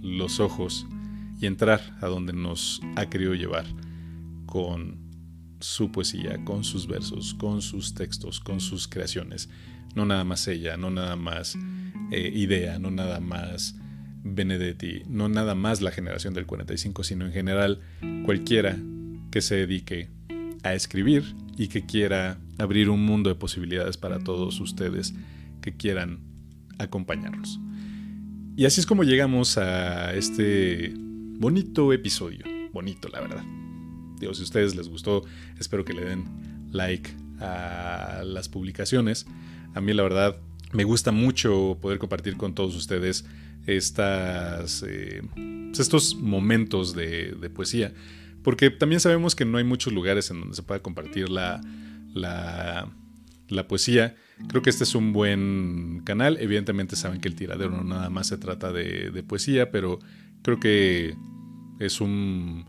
los 0.00 0.40
ojos 0.40 0.86
y 1.40 1.46
entrar 1.46 1.80
a 2.00 2.06
donde 2.06 2.32
nos 2.32 2.80
ha 2.96 3.06
querido 3.06 3.34
llevar 3.34 3.66
con 4.46 4.98
su 5.60 5.90
poesía, 5.90 6.42
con 6.44 6.64
sus 6.64 6.86
versos, 6.86 7.34
con 7.34 7.62
sus 7.62 7.94
textos, 7.94 8.40
con 8.40 8.60
sus 8.60 8.88
creaciones. 8.88 9.48
No 9.94 10.04
nada 10.06 10.24
más 10.24 10.46
ella, 10.48 10.76
no 10.76 10.90
nada 10.90 11.16
más 11.16 11.56
eh, 12.10 12.30
idea, 12.34 12.78
no 12.78 12.90
nada 12.90 13.20
más 13.20 13.74
Benedetti, 14.22 15.02
no 15.08 15.28
nada 15.28 15.54
más 15.54 15.80
la 15.80 15.90
generación 15.90 16.34
del 16.34 16.46
45, 16.46 17.04
sino 17.04 17.26
en 17.26 17.32
general 17.32 17.80
cualquiera 18.24 18.76
que 19.30 19.40
se 19.40 19.56
dedique 19.56 20.08
a 20.62 20.74
escribir 20.74 21.34
y 21.56 21.68
que 21.68 21.86
quiera 21.86 22.38
abrir 22.58 22.90
un 22.90 23.04
mundo 23.04 23.30
de 23.30 23.36
posibilidades 23.36 23.96
para 23.96 24.18
todos 24.18 24.60
ustedes 24.60 25.14
que 25.60 25.76
quieran 25.76 26.20
acompañarnos. 26.78 27.58
Y 28.56 28.64
así 28.64 28.80
es 28.80 28.86
como 28.86 29.04
llegamos 29.04 29.56
a 29.58 30.14
este 30.14 30.92
bonito 30.96 31.92
episodio. 31.92 32.44
Bonito, 32.72 33.08
la 33.08 33.20
verdad. 33.20 33.44
Digo, 34.18 34.34
si 34.34 34.42
a 34.42 34.44
ustedes 34.44 34.74
les 34.74 34.88
gustó, 34.88 35.24
espero 35.58 35.84
que 35.84 35.92
le 35.92 36.04
den 36.04 36.24
like 36.72 37.10
a 37.40 38.22
las 38.24 38.48
publicaciones. 38.48 39.26
A 39.74 39.80
mí, 39.80 39.92
la 39.92 40.02
verdad, 40.02 40.36
me 40.72 40.84
gusta 40.84 41.12
mucho 41.12 41.78
poder 41.80 41.98
compartir 41.98 42.36
con 42.36 42.54
todos 42.54 42.74
ustedes 42.74 43.24
eh, 43.66 45.22
estos 45.78 46.16
momentos 46.16 46.94
de, 46.94 47.50
poesía, 47.54 47.92
porque 48.42 48.70
también 48.70 49.00
sabemos 49.00 49.34
que 49.34 49.44
no 49.44 49.58
hay 49.58 49.64
muchos 49.64 49.92
lugares 49.92 50.30
en 50.30 50.40
donde 50.40 50.56
se 50.56 50.62
pueda 50.62 50.80
compartir 50.80 51.28
la, 51.28 51.60
la, 52.14 52.88
poesía. 53.68 54.16
Creo 54.48 54.62
que 54.62 54.70
este 54.70 54.84
es 54.84 54.94
un 54.94 55.12
buen 55.12 56.02
canal. 56.04 56.38
Evidentemente 56.40 56.96
saben 56.96 57.20
que 57.20 57.28
el 57.28 57.34
tiradero 57.34 57.70
no 57.70 57.84
nada 57.84 58.08
más 58.08 58.28
se 58.28 58.38
trata 58.38 58.72
de, 58.72 59.10
de 59.10 59.22
poesía, 59.22 59.70
pero 59.70 59.98
creo 60.42 60.60
que 60.60 61.16
es 61.80 62.00
un 62.00 62.66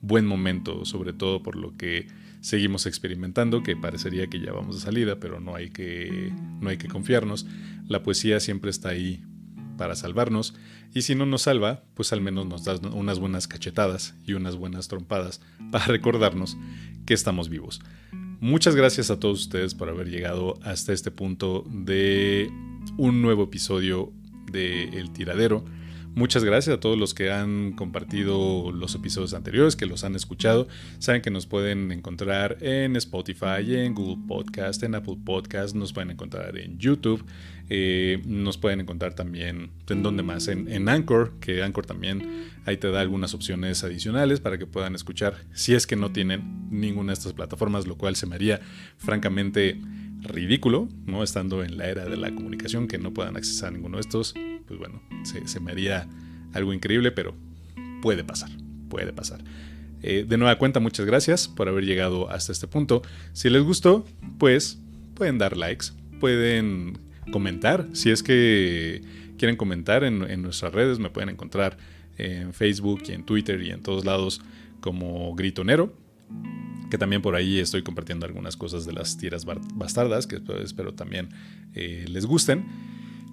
buen 0.00 0.26
momento, 0.26 0.84
sobre 0.84 1.12
todo 1.12 1.42
por 1.42 1.56
lo 1.56 1.76
que 1.76 2.08
seguimos 2.42 2.86
experimentando, 2.86 3.62
que 3.62 3.76
parecería 3.76 4.26
que 4.26 4.40
ya 4.40 4.52
vamos 4.52 4.74
de 4.74 4.82
salida, 4.82 5.18
pero 5.20 5.40
no 5.40 5.54
hay 5.54 5.70
que, 5.70 6.32
no 6.60 6.68
hay 6.68 6.76
que 6.76 6.88
confiarnos. 6.88 7.46
La 7.88 8.02
poesía 8.02 8.40
siempre 8.40 8.70
está 8.70 8.90
ahí 8.90 9.24
para 9.82 9.96
salvarnos 9.96 10.54
y 10.94 11.02
si 11.02 11.16
no 11.16 11.26
nos 11.26 11.42
salva, 11.42 11.82
pues 11.94 12.12
al 12.12 12.20
menos 12.20 12.46
nos 12.46 12.62
da 12.62 12.76
unas 12.92 13.18
buenas 13.18 13.48
cachetadas 13.48 14.14
y 14.24 14.34
unas 14.34 14.54
buenas 14.54 14.86
trompadas 14.86 15.40
para 15.72 15.86
recordarnos 15.86 16.56
que 17.04 17.14
estamos 17.14 17.48
vivos. 17.48 17.80
Muchas 18.38 18.76
gracias 18.76 19.10
a 19.10 19.18
todos 19.18 19.40
ustedes 19.40 19.74
por 19.74 19.88
haber 19.88 20.08
llegado 20.08 20.54
hasta 20.62 20.92
este 20.92 21.10
punto 21.10 21.64
de 21.68 22.48
un 22.96 23.22
nuevo 23.22 23.42
episodio 23.42 24.12
de 24.52 24.84
El 24.84 25.12
Tiradero. 25.12 25.64
Muchas 26.14 26.44
gracias 26.44 26.76
a 26.76 26.78
todos 26.78 26.96
los 26.96 27.12
que 27.12 27.32
han 27.32 27.72
compartido 27.72 28.70
los 28.70 28.94
episodios 28.94 29.34
anteriores, 29.34 29.74
que 29.74 29.86
los 29.86 30.04
han 30.04 30.14
escuchado. 30.14 30.68
Saben 31.00 31.22
que 31.22 31.30
nos 31.30 31.46
pueden 31.46 31.90
encontrar 31.90 32.58
en 32.60 32.94
Spotify, 32.94 33.64
en 33.66 33.94
Google 33.94 34.22
Podcast, 34.28 34.82
en 34.84 34.94
Apple 34.94 35.16
Podcast, 35.24 35.74
nos 35.74 35.92
pueden 35.92 36.12
encontrar 36.12 36.56
en 36.56 36.78
YouTube, 36.78 37.24
eh, 37.74 38.20
nos 38.26 38.58
pueden 38.58 38.80
encontrar 38.80 39.14
también 39.14 39.70
en 39.88 40.02
donde 40.02 40.22
más, 40.22 40.46
en, 40.48 40.70
en, 40.70 40.90
Anchor, 40.90 41.32
que 41.40 41.62
Anchor 41.62 41.86
también 41.86 42.50
ahí 42.66 42.76
te 42.76 42.90
da 42.90 43.00
algunas 43.00 43.32
opciones 43.32 43.82
adicionales 43.82 44.40
para 44.40 44.58
que 44.58 44.66
puedan 44.66 44.94
escuchar 44.94 45.36
si 45.54 45.72
es 45.72 45.86
que 45.86 45.96
no 45.96 46.12
tienen 46.12 46.68
ninguna 46.70 47.12
de 47.12 47.14
estas 47.14 47.32
plataformas, 47.32 47.86
lo 47.86 47.96
cual 47.96 48.14
se 48.14 48.26
me 48.26 48.34
haría 48.34 48.60
francamente 48.98 49.80
ridículo, 50.20 50.86
¿no? 51.06 51.22
Estando 51.22 51.64
en 51.64 51.78
la 51.78 51.88
era 51.88 52.04
de 52.04 52.18
la 52.18 52.34
comunicación, 52.34 52.88
que 52.88 52.98
no 52.98 53.14
puedan 53.14 53.38
accesar 53.38 53.70
a 53.70 53.72
ninguno 53.72 53.96
de 53.96 54.02
estos, 54.02 54.34
pues 54.66 54.78
bueno, 54.78 55.02
se, 55.24 55.58
me 55.58 55.72
haría 55.72 56.06
algo 56.52 56.74
increíble, 56.74 57.10
pero 57.10 57.34
puede 58.02 58.22
pasar, 58.22 58.50
puede 58.90 59.14
pasar. 59.14 59.42
Eh, 60.02 60.26
de 60.28 60.36
nueva 60.36 60.58
cuenta, 60.58 60.78
muchas 60.78 61.06
gracias 61.06 61.48
por 61.48 61.70
haber 61.70 61.84
llegado 61.84 62.28
hasta 62.28 62.52
este 62.52 62.66
punto. 62.66 63.00
Si 63.32 63.48
les 63.48 63.62
gustó, 63.62 64.04
pues 64.36 64.78
pueden 65.14 65.38
dar 65.38 65.56
likes, 65.56 65.86
pueden 66.20 66.98
comentar, 67.30 67.88
si 67.92 68.10
es 68.10 68.22
que 68.22 69.02
quieren 69.38 69.56
comentar 69.56 70.04
en, 70.04 70.42
nuestras 70.42 70.72
redes, 70.72 70.98
me 70.98 71.10
pueden 71.10 71.28
encontrar 71.28 71.76
en 72.18 72.52
Facebook 72.52 73.02
y 73.08 73.12
en 73.12 73.24
Twitter 73.24 73.62
y 73.62 73.70
en 73.70 73.82
todos 73.82 74.04
lados 74.04 74.40
como 74.80 75.34
Gritonero 75.34 75.94
que 76.92 76.98
también 76.98 77.22
por 77.22 77.34
ahí 77.34 77.58
estoy 77.58 77.82
compartiendo 77.82 78.26
algunas 78.26 78.54
cosas 78.54 78.84
de 78.84 78.92
las 78.92 79.16
tiras 79.16 79.46
bastardas, 79.46 80.26
que 80.26 80.38
espero 80.62 80.92
también 80.92 81.30
eh, 81.74 82.04
les 82.06 82.26
gusten. 82.26 82.66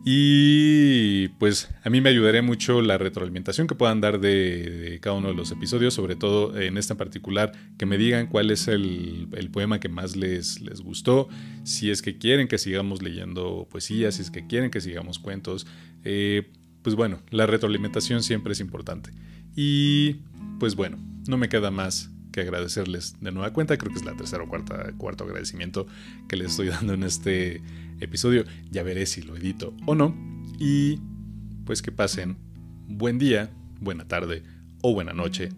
Y 0.05 1.27
pues 1.39 1.69
a 1.83 1.89
mí 1.89 1.99
me 1.99 2.09
ayudaría 2.09 2.41
mucho 2.41 2.81
la 2.81 2.97
retroalimentación 2.97 3.67
que 3.67 3.75
puedan 3.75 3.99
dar 3.99 4.19
de, 4.19 4.97
cada 5.01 5.17
uno 5.17 5.27
de 5.27 5.33
los 5.33 5.51
episodios, 5.51 5.93
sobre 5.93 6.15
todo 6.15 6.57
en 6.59 6.77
este 6.77 6.93
en 6.93 6.97
particular, 6.97 7.51
que 7.77 7.85
me 7.85 7.97
digan 7.97 8.27
cuál 8.27 8.49
es 8.49 8.67
el, 8.67 9.27
poema 9.51 9.79
que 9.79 9.89
más 9.89 10.15
les, 10.15 10.61
les 10.61 10.81
gustó, 10.81 11.27
si 11.63 11.91
es 11.91 12.01
que 12.01 12.17
quieren 12.17 12.47
que 12.47 12.57
sigamos 12.57 13.01
leyendo 13.01 13.67
poesía, 13.69 14.11
si 14.11 14.21
es 14.21 14.31
que 14.31 14.47
quieren 14.47 14.71
que 14.71 14.79
sigamos 14.81 15.19
cuentos. 15.19 15.67
Eh, 16.03 16.49
pues 16.81 16.95
bueno, 16.95 17.21
la 17.29 17.45
retroalimentación 17.45 18.23
siempre 18.23 18.53
es 18.53 18.61
importante. 18.61 19.11
Y 19.55 20.21
pues 20.59 20.75
bueno, 20.75 20.97
no 21.27 21.37
me 21.37 21.49
queda 21.49 21.71
más 21.71 22.09
que 22.31 22.41
agradecerles 22.41 23.15
de 23.19 23.31
nueva 23.31 23.53
cuenta. 23.53 23.77
Creo 23.77 23.91
que 23.91 23.99
es 23.99 24.05
la 24.05 24.15
tercera 24.15 24.43
o 24.43 24.47
cuarta, 24.47 24.91
cuarto 24.97 25.23
agradecimiento 25.23 25.87
que 26.27 26.35
les 26.35 26.51
estoy 26.51 26.67
dando 26.69 26.93
en 26.93 27.03
este 27.03 27.61
episodio. 27.99 28.45
Ya 28.71 28.83
veré 28.83 29.05
si 29.05 29.21
lo 29.21 29.35
edito 29.35 29.73
o 29.85 29.95
no. 29.95 30.15
Y 30.59 30.99
pues 31.65 31.81
que 31.81 31.91
pasen 31.91 32.37
buen 32.87 33.19
día, 33.19 33.51
buena 33.79 34.07
tarde 34.07 34.43
o 34.81 34.93
buena 34.93 35.13
noche 35.13 35.49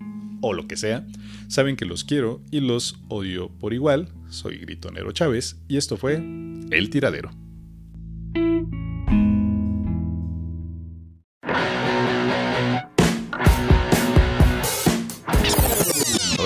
o 0.42 0.54
lo 0.54 0.68
que 0.68 0.78
sea. 0.78 1.06
Saben 1.48 1.76
que 1.76 1.86
los 1.86 2.04
quiero 2.04 2.42
y 2.52 2.60
los 2.60 3.00
odio 3.08 3.50
por 3.50 3.74
igual. 3.74 4.10
Soy 4.30 4.58
Gritonero 4.58 5.12
Chávez 5.12 5.58
y 5.68 5.78
esto 5.78 5.98
fue 5.98 6.16
El 6.16 6.90
Tiradero. 6.90 7.32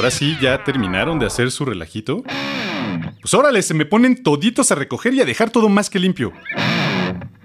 Ahora 0.05 0.15
sí, 0.15 0.37
ya 0.39 0.63
terminaron 0.63 1.17
de 1.17 1.25
hacer 1.25 1.49
su 1.49 1.65
relajito. 1.65 2.21
Pues 3.21 3.33
órale, 3.33 3.63
se 3.63 3.73
me 3.73 3.87
ponen 3.87 4.21
toditos 4.21 4.71
a 4.71 4.75
recoger 4.75 5.15
y 5.15 5.21
a 5.21 5.25
dejar 5.25 5.49
todo 5.49 5.67
más 5.67 5.89
que 5.89 5.97
limpio. 5.97 6.31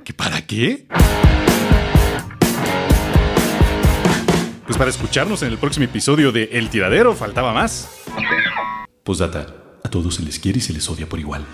¿Qué 0.05 0.13
para 0.13 0.43
qué? 0.43 0.87
Pues 4.67 4.77
para 4.77 4.91
escucharnos 4.91 5.43
en 5.43 5.53
el 5.53 5.57
próximo 5.57 5.87
episodio 5.87 6.33
de 6.33 6.51
El 6.53 6.69
Tiradero, 6.69 7.15
faltaba 7.15 7.55
más. 7.55 8.03
Posdata, 9.05 9.47
a 9.83 9.89
todos 9.89 10.17
se 10.17 10.23
les 10.23 10.39
quiere 10.39 10.59
y 10.59 10.61
se 10.61 10.75
les 10.75 10.87
odia 10.91 11.09
por 11.09 11.19
igual. 11.19 11.47